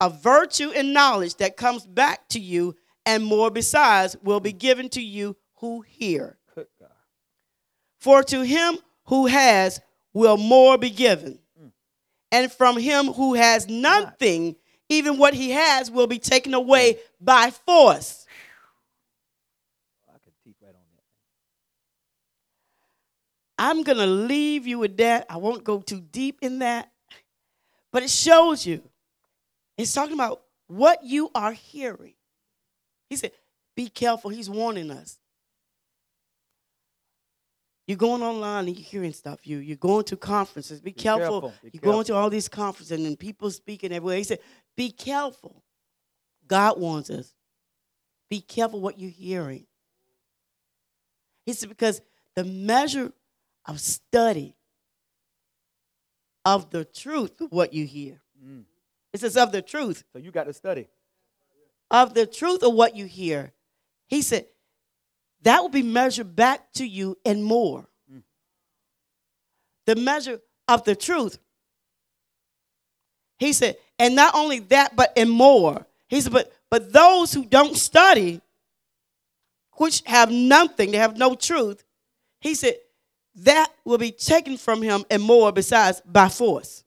A 0.00 0.08
virtue 0.10 0.70
and 0.74 0.92
knowledge 0.92 1.36
that 1.36 1.56
comes 1.56 1.86
back 1.86 2.28
to 2.28 2.38
you, 2.38 2.76
and 3.06 3.24
more 3.24 3.50
besides, 3.50 4.16
will 4.22 4.40
be 4.40 4.52
given 4.52 4.88
to 4.90 5.00
you 5.02 5.36
who 5.56 5.82
hear. 5.82 6.38
For 7.98 8.22
to 8.24 8.42
him 8.42 8.78
who 9.06 9.26
has 9.26 9.80
will 10.12 10.36
more 10.36 10.78
be 10.78 10.90
given. 10.90 11.38
And 12.30 12.52
from 12.52 12.76
him 12.76 13.06
who 13.06 13.34
has 13.34 13.68
nothing, 13.68 14.56
even 14.88 15.18
what 15.18 15.34
he 15.34 15.50
has 15.50 15.90
will 15.90 16.06
be 16.06 16.18
taken 16.18 16.52
away 16.52 16.98
by 17.20 17.50
force. 17.50 18.26
I 20.08 20.18
could 20.18 20.34
teach 20.44 20.56
right 20.60 20.74
on 20.74 20.74
that. 20.74 21.02
I'm 23.58 23.82
going 23.82 23.98
to 23.98 24.06
leave 24.06 24.66
you 24.66 24.78
with 24.78 24.96
that. 24.96 25.26
I 25.28 25.36
won't 25.36 25.64
go 25.64 25.80
too 25.80 26.00
deep 26.00 26.38
in 26.42 26.58
that. 26.60 26.90
But 27.92 28.02
it 28.02 28.10
shows 28.10 28.66
you. 28.66 28.82
It's 29.78 29.92
talking 29.92 30.14
about 30.14 30.42
what 30.66 31.04
you 31.04 31.30
are 31.34 31.52
hearing. 31.52 32.14
He 33.08 33.16
said, 33.16 33.32
be 33.76 33.88
careful. 33.88 34.30
He's 34.30 34.50
warning 34.50 34.90
us. 34.90 35.18
You're 37.86 37.98
going 37.98 38.22
online 38.22 38.66
and 38.66 38.76
you're 38.76 38.84
hearing 38.84 39.12
stuff. 39.12 39.46
You, 39.46 39.58
you're 39.58 39.76
going 39.76 40.04
to 40.04 40.16
conferences. 40.16 40.80
Be, 40.80 40.90
Be 40.90 40.94
careful. 40.94 41.42
careful. 41.42 41.54
Be 41.62 41.70
You're 41.74 41.92
going 41.92 42.04
to 42.06 42.14
all 42.14 42.30
these 42.30 42.48
conferences 42.48 43.04
and 43.04 43.18
people 43.18 43.50
speaking 43.50 43.92
everywhere. 43.92 44.16
He 44.16 44.24
said, 44.24 44.38
be 44.76 44.90
careful. 44.90 45.62
God 46.46 46.80
warns 46.80 47.10
us. 47.10 47.34
Be 48.30 48.40
careful 48.40 48.80
what 48.80 48.98
you're 48.98 49.10
hearing. 49.10 49.66
He 51.44 51.52
said, 51.52 51.68
because 51.68 52.00
the 52.34 52.44
measure 52.44 53.12
of 53.66 53.80
study 53.80 54.56
of 56.44 56.70
the 56.70 56.84
truth 56.84 57.40
of 57.40 57.50
what 57.52 57.72
you 57.72 57.86
hear. 57.86 58.20
Mm. 58.44 58.64
It 59.12 59.20
says 59.20 59.36
of 59.36 59.52
the 59.52 59.62
truth, 59.62 60.04
So 60.12 60.18
you 60.18 60.30
got 60.30 60.44
to 60.44 60.52
study. 60.52 60.88
of 61.90 62.14
the 62.14 62.26
truth 62.26 62.62
of 62.62 62.74
what 62.74 62.96
you 62.96 63.06
hear. 63.06 63.52
He 64.08 64.22
said, 64.22 64.46
that 65.42 65.60
will 65.60 65.68
be 65.70 65.82
measured 65.82 66.34
back 66.34 66.72
to 66.74 66.86
you 66.86 67.16
and 67.24 67.44
more. 67.44 67.86
Mm. 68.12 68.22
The 69.86 69.96
measure 69.96 70.40
of 70.68 70.84
the 70.84 70.96
truth. 70.96 71.38
He 73.38 73.52
said, 73.52 73.76
and 73.98 74.16
not 74.16 74.34
only 74.34 74.60
that, 74.60 74.96
but 74.96 75.12
and 75.16 75.30
more. 75.30 75.86
He 76.08 76.20
said, 76.20 76.32
but 76.32 76.52
but 76.70 76.92
those 76.92 77.32
who 77.32 77.44
don't 77.44 77.76
study, 77.76 78.40
which 79.74 80.02
have 80.06 80.30
nothing, 80.30 80.90
they 80.90 80.98
have 80.98 81.16
no 81.16 81.34
truth, 81.34 81.84
he 82.40 82.54
said, 82.54 82.74
that 83.36 83.70
will 83.84 83.98
be 83.98 84.12
taken 84.12 84.56
from 84.56 84.82
him 84.82 85.04
and 85.10 85.22
more 85.22 85.52
besides 85.52 86.00
by 86.06 86.28
force. 86.28 86.84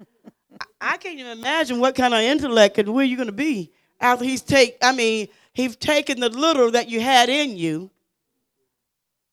I- 0.80 0.96
can't 0.98 1.18
even 1.18 1.38
imagine 1.38 1.80
what 1.80 1.94
kind 1.94 2.14
of 2.14 2.20
intellect 2.20 2.78
and 2.78 2.92
where 2.92 3.04
you're 3.04 3.16
going 3.16 3.26
to 3.26 3.32
be 3.32 3.72
after 4.00 4.24
he's 4.24 4.42
take. 4.42 4.76
I 4.82 4.92
mean, 4.92 5.28
he's 5.52 5.76
taken 5.76 6.20
the 6.20 6.28
little 6.28 6.70
that 6.72 6.88
you 6.88 7.00
had 7.00 7.28
in 7.28 7.56
you, 7.56 7.90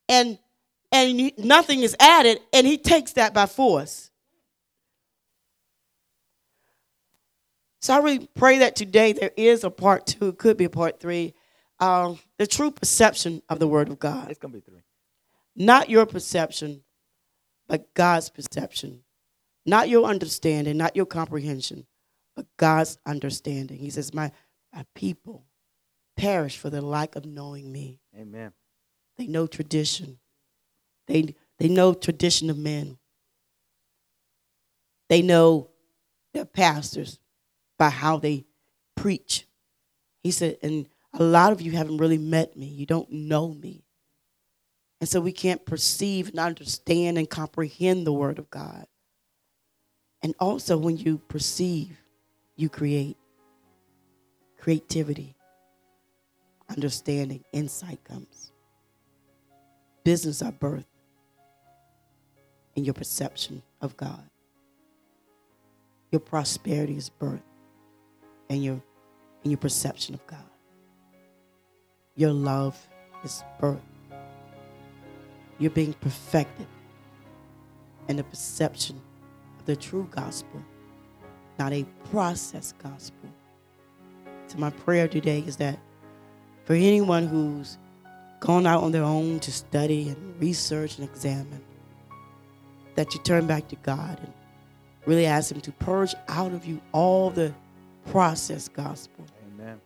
and 0.08 0.38
and 0.92 1.32
nothing 1.38 1.80
is 1.80 1.94
added, 2.00 2.40
and 2.52 2.66
he 2.66 2.76
takes 2.78 3.12
that 3.12 3.32
by 3.32 3.46
force. 3.46 4.10
So 7.80 7.94
I 7.94 7.98
really 7.98 8.28
pray 8.34 8.58
that 8.58 8.76
today 8.76 9.12
there 9.12 9.30
is 9.36 9.64
a 9.64 9.70
part 9.70 10.06
two. 10.06 10.28
It 10.28 10.38
could 10.38 10.56
be 10.56 10.64
a 10.64 10.70
part 10.70 11.00
three. 11.00 11.34
Um, 11.78 12.18
the 12.36 12.46
true 12.46 12.70
perception 12.70 13.42
of 13.48 13.58
the 13.58 13.66
Word 13.66 13.88
of 13.88 13.98
God 13.98 14.30
It's 14.30 14.38
going 14.38 14.52
to 14.52 14.58
be 14.58 14.70
three. 14.70 14.82
Not 15.60 15.90
your 15.90 16.06
perception, 16.06 16.82
but 17.68 17.92
God's 17.92 18.30
perception. 18.30 19.02
Not 19.66 19.90
your 19.90 20.06
understanding, 20.06 20.78
not 20.78 20.96
your 20.96 21.04
comprehension, 21.04 21.86
but 22.34 22.46
God's 22.56 22.96
understanding. 23.04 23.78
He 23.78 23.90
says, 23.90 24.14
My, 24.14 24.32
my 24.74 24.86
people 24.94 25.44
perish 26.16 26.56
for 26.56 26.70
the 26.70 26.80
lack 26.80 27.14
of 27.14 27.26
knowing 27.26 27.70
me. 27.70 28.00
Amen. 28.18 28.52
They 29.18 29.26
know 29.26 29.46
tradition. 29.46 30.18
They, 31.06 31.34
they 31.58 31.68
know 31.68 31.92
tradition 31.92 32.48
of 32.48 32.56
men. 32.56 32.96
They 35.10 35.20
know 35.20 35.68
their 36.32 36.46
pastors 36.46 37.18
by 37.78 37.90
how 37.90 38.16
they 38.16 38.46
preach. 38.96 39.46
He 40.22 40.30
said, 40.30 40.56
and 40.62 40.88
a 41.12 41.22
lot 41.22 41.52
of 41.52 41.60
you 41.60 41.72
haven't 41.72 41.98
really 41.98 42.16
met 42.16 42.56
me. 42.56 42.66
You 42.66 42.86
don't 42.86 43.10
know 43.10 43.52
me. 43.52 43.84
And 45.00 45.08
so 45.08 45.20
we 45.20 45.32
can't 45.32 45.64
perceive 45.64 46.28
and 46.28 46.38
understand 46.38 47.16
and 47.16 47.28
comprehend 47.28 48.06
the 48.06 48.12
word 48.12 48.38
of 48.38 48.50
God. 48.50 48.86
And 50.22 50.34
also, 50.38 50.76
when 50.76 50.98
you 50.98 51.18
perceive, 51.28 51.96
you 52.56 52.68
create 52.68 53.16
creativity, 54.58 55.34
understanding, 56.68 57.42
insight 57.52 58.04
comes. 58.04 58.52
Business 60.04 60.42
are 60.42 60.52
birth 60.52 60.86
in 62.76 62.84
your 62.84 62.94
perception 62.94 63.62
of 63.80 63.96
God. 63.96 64.22
Your 66.12 66.20
prosperity 66.20 66.96
is 66.96 67.08
birth 67.08 67.42
in 68.50 68.62
your, 68.62 68.82
in 69.44 69.50
your 69.50 69.58
perception 69.58 70.14
of 70.14 70.26
God. 70.26 70.38
Your 72.16 72.32
love 72.32 72.78
is 73.24 73.42
birth. 73.58 73.89
You're 75.60 75.70
being 75.70 75.92
perfected 75.92 76.66
in 78.08 78.16
the 78.16 78.24
perception 78.24 79.00
of 79.58 79.66
the 79.66 79.76
true 79.76 80.08
gospel, 80.10 80.64
not 81.58 81.72
a 81.74 81.84
process 82.10 82.72
gospel. 82.82 83.28
So, 84.46 84.56
my 84.56 84.70
prayer 84.70 85.06
today 85.06 85.44
is 85.46 85.58
that 85.58 85.78
for 86.64 86.72
anyone 86.72 87.26
who's 87.26 87.76
gone 88.40 88.66
out 88.66 88.82
on 88.82 88.90
their 88.90 89.04
own 89.04 89.38
to 89.40 89.52
study 89.52 90.08
and 90.08 90.40
research 90.40 90.98
and 90.98 91.06
examine, 91.06 91.62
that 92.94 93.12
you 93.12 93.20
turn 93.20 93.46
back 93.46 93.68
to 93.68 93.76
God 93.76 94.18
and 94.18 94.32
really 95.04 95.26
ask 95.26 95.52
Him 95.52 95.60
to 95.60 95.72
purge 95.72 96.14
out 96.28 96.52
of 96.52 96.64
you 96.64 96.80
all 96.92 97.28
the 97.28 97.54
process 98.10 98.66
gospel, 98.66 99.26
Amen. 99.54 99.78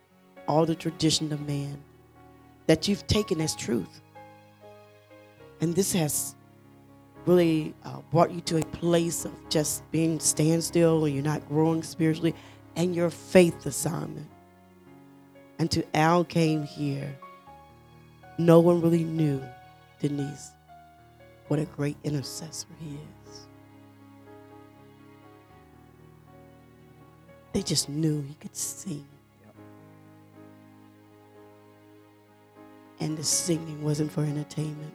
all 0.46 0.66
the 0.66 0.76
tradition 0.76 1.32
of 1.32 1.46
man 1.48 1.82
that 2.68 2.86
you've 2.86 3.06
taken 3.09 3.40
as 3.40 3.56
truth. 3.56 4.01
And 5.60 5.74
this 5.74 5.93
has 5.93 6.35
really 7.26 7.74
uh, 7.85 8.01
brought 8.10 8.31
you 8.31 8.40
to 8.43 8.59
a 8.59 8.64
place 8.66 9.24
of 9.24 9.32
just 9.48 9.89
being 9.90 10.20
standstill 10.20 11.05
and 11.05 11.14
you're 11.14 11.24
not 11.24 11.47
growing 11.48 11.82
spiritually 11.82 12.35
and 12.76 12.94
your 12.94 13.10
faith 13.10 13.64
assignment. 13.66 14.28
And 15.59 15.70
to 15.70 15.85
Al 15.97 16.24
came 16.24 16.64
here, 16.64 17.16
no 18.36 18.60
one 18.60 18.81
really 18.81 19.05
knew 19.05 19.43
Denise 20.01 20.51
what 21.48 21.60
a 21.60 21.64
great 21.66 21.97
intercessor 22.05 22.68
he 22.81 22.94
is. 22.94 23.47
They 27.52 27.62
just 27.62 27.89
knew 27.89 28.22
he 28.22 28.35
could 28.35 28.56
sing. 28.56 29.06
And 33.01 33.16
the 33.16 33.24
singing 33.24 33.82
wasn't 33.82 34.10
for 34.10 34.24
entertainment. 34.24 34.94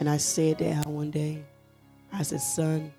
And 0.00 0.10
I 0.10 0.18
said 0.18 0.58
to 0.58 0.70
Al 0.70 0.84
one 0.92 1.10
day, 1.10 1.44
I 2.12 2.22
said, 2.22 2.40
son, 2.40 2.92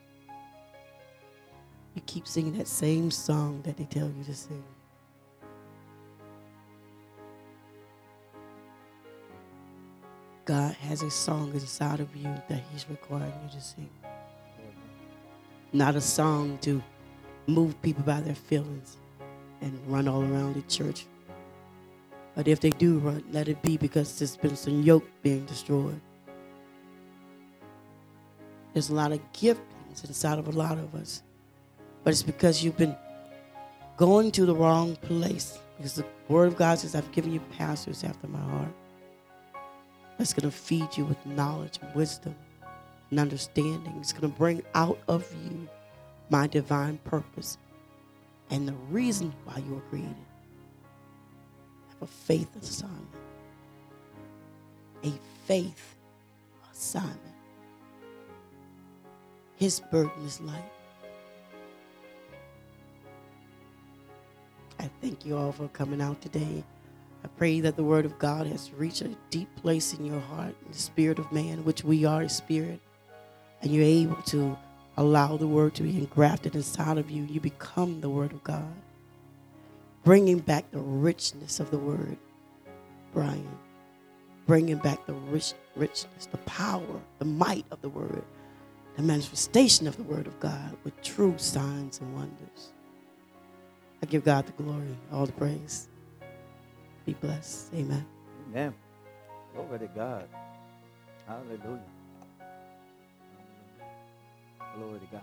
you 1.95 2.01
keep 2.05 2.27
singing 2.27 2.57
that 2.57 2.67
same 2.67 3.11
song 3.11 3.61
that 3.63 3.77
they 3.77 3.85
tell 3.85 4.07
you 4.09 4.23
to 4.25 4.35
sing. 4.35 4.63
God 10.45 10.73
has 10.75 11.03
a 11.03 11.11
song 11.11 11.51
inside 11.53 11.99
of 12.01 12.15
you 12.15 12.33
that 12.49 12.63
He's 12.73 12.89
requiring 12.89 13.33
you 13.45 13.49
to 13.51 13.61
sing. 13.61 13.89
not 15.73 15.95
a 15.95 16.01
song 16.01 16.57
to 16.61 16.81
move 17.47 17.81
people 17.81 18.03
by 18.03 18.21
their 18.21 18.35
feelings 18.35 18.97
and 19.61 19.79
run 19.87 20.07
all 20.07 20.21
around 20.23 20.55
the 20.55 20.61
church. 20.63 21.05
But 22.35 22.47
if 22.47 22.61
they 22.61 22.71
do 22.71 22.99
run, 22.99 23.23
let 23.31 23.47
it 23.49 23.61
be 23.63 23.77
because 23.77 24.19
there's 24.19 24.37
been 24.37 24.55
some 24.55 24.83
yoke 24.83 25.05
being 25.23 25.45
destroyed. 25.45 26.01
There's 28.75 28.89
a 28.89 28.93
lot 28.93 29.13
of 29.13 29.21
giftings 29.31 30.03
inside 30.03 30.37
of 30.37 30.49
a 30.49 30.51
lot 30.51 30.77
of 30.77 30.93
us. 30.95 31.23
But 32.03 32.11
it's 32.11 32.23
because 32.23 32.61
you've 32.61 32.75
been 32.75 32.93
going 33.95 34.31
to 34.31 34.45
the 34.45 34.53
wrong 34.53 34.97
place. 34.97 35.57
Because 35.77 35.93
the 35.93 36.05
Word 36.27 36.49
of 36.49 36.57
God 36.57 36.79
says, 36.79 36.93
I've 36.93 37.09
given 37.13 37.31
you 37.31 37.39
pastors 37.57 38.03
after 38.03 38.27
my 38.27 38.37
heart. 38.37 38.73
That's 40.17 40.33
going 40.33 40.51
to 40.51 40.55
feed 40.55 40.89
you 40.97 41.05
with 41.05 41.25
knowledge 41.25 41.79
and 41.81 41.95
wisdom 41.95 42.35
and 43.11 43.17
understanding. 43.17 43.95
It's 44.01 44.11
going 44.11 44.29
to 44.29 44.37
bring 44.37 44.61
out 44.73 44.99
of 45.07 45.25
you 45.45 45.69
my 46.29 46.45
divine 46.45 46.97
purpose 47.05 47.57
and 48.49 48.67
the 48.67 48.75
reason 48.91 49.33
why 49.45 49.59
you 49.65 49.75
were 49.75 49.81
created. 49.89 50.15
Have 51.91 52.01
a 52.01 52.07
faith 52.07 52.53
assignment. 52.61 53.07
A 55.05 55.13
faith 55.45 55.95
assignment. 56.73 57.34
His 59.55 59.79
burden 59.79 60.25
is 60.25 60.41
light. 60.41 60.71
I 64.79 64.89
thank 65.01 65.25
you 65.25 65.37
all 65.37 65.51
for 65.51 65.67
coming 65.69 66.01
out 66.01 66.21
today. 66.21 66.63
I 67.23 67.27
pray 67.37 67.59
that 67.61 67.75
the 67.75 67.83
word 67.83 68.05
of 68.05 68.19
God 68.19 68.47
has 68.47 68.71
reached 68.73 69.01
a 69.01 69.15
deep 69.29 69.49
place 69.55 69.93
in 69.93 70.05
your 70.05 70.19
heart, 70.19 70.55
in 70.65 70.71
the 70.71 70.77
spirit 70.77 71.19
of 71.19 71.31
man, 71.31 71.63
which 71.63 71.83
we 71.83 72.05
are 72.05 72.23
a 72.23 72.29
spirit, 72.29 72.79
and 73.61 73.71
you're 73.71 73.83
able 73.83 74.21
to 74.23 74.57
allow 74.97 75.37
the 75.37 75.47
word 75.47 75.73
to 75.75 75.83
be 75.83 75.97
engrafted 75.97 76.55
inside 76.55 76.97
of 76.97 77.09
you. 77.09 77.23
You 77.23 77.39
become 77.39 78.01
the 78.01 78.09
word 78.09 78.31
of 78.33 78.43
God, 78.43 78.75
bringing 80.03 80.39
back 80.39 80.69
the 80.71 80.79
richness 80.79 81.59
of 81.59 81.71
the 81.71 81.79
word, 81.79 82.17
Brian. 83.13 83.57
Bringing 84.45 84.77
back 84.77 85.03
the 85.07 85.13
rich, 85.13 85.53
richness, 85.75 86.27
the 86.27 86.37
power, 86.39 87.01
the 87.17 87.25
might 87.25 87.65
of 87.71 87.81
the 87.81 87.89
word, 87.89 88.23
the 88.95 89.03
manifestation 89.03 89.87
of 89.87 89.97
the 89.97 90.03
word 90.03 90.27
of 90.27 90.39
God 90.39 90.75
with 90.83 90.99
true 91.01 91.35
signs 91.37 91.99
and 91.99 92.13
wonders. 92.13 92.71
I 94.01 94.05
give 94.05 94.23
God 94.23 94.45
the 94.45 94.51
glory, 94.63 94.95
all 95.11 95.25
the 95.25 95.33
praise. 95.33 95.87
Be 97.05 97.13
blessed. 97.13 97.73
Amen. 97.73 98.05
Amen. 98.49 98.73
Glory 99.53 99.79
to 99.79 99.87
God. 99.87 100.27
Hallelujah. 101.27 101.81
Glory 104.77 104.99
to 104.99 105.05
God. 105.11 105.21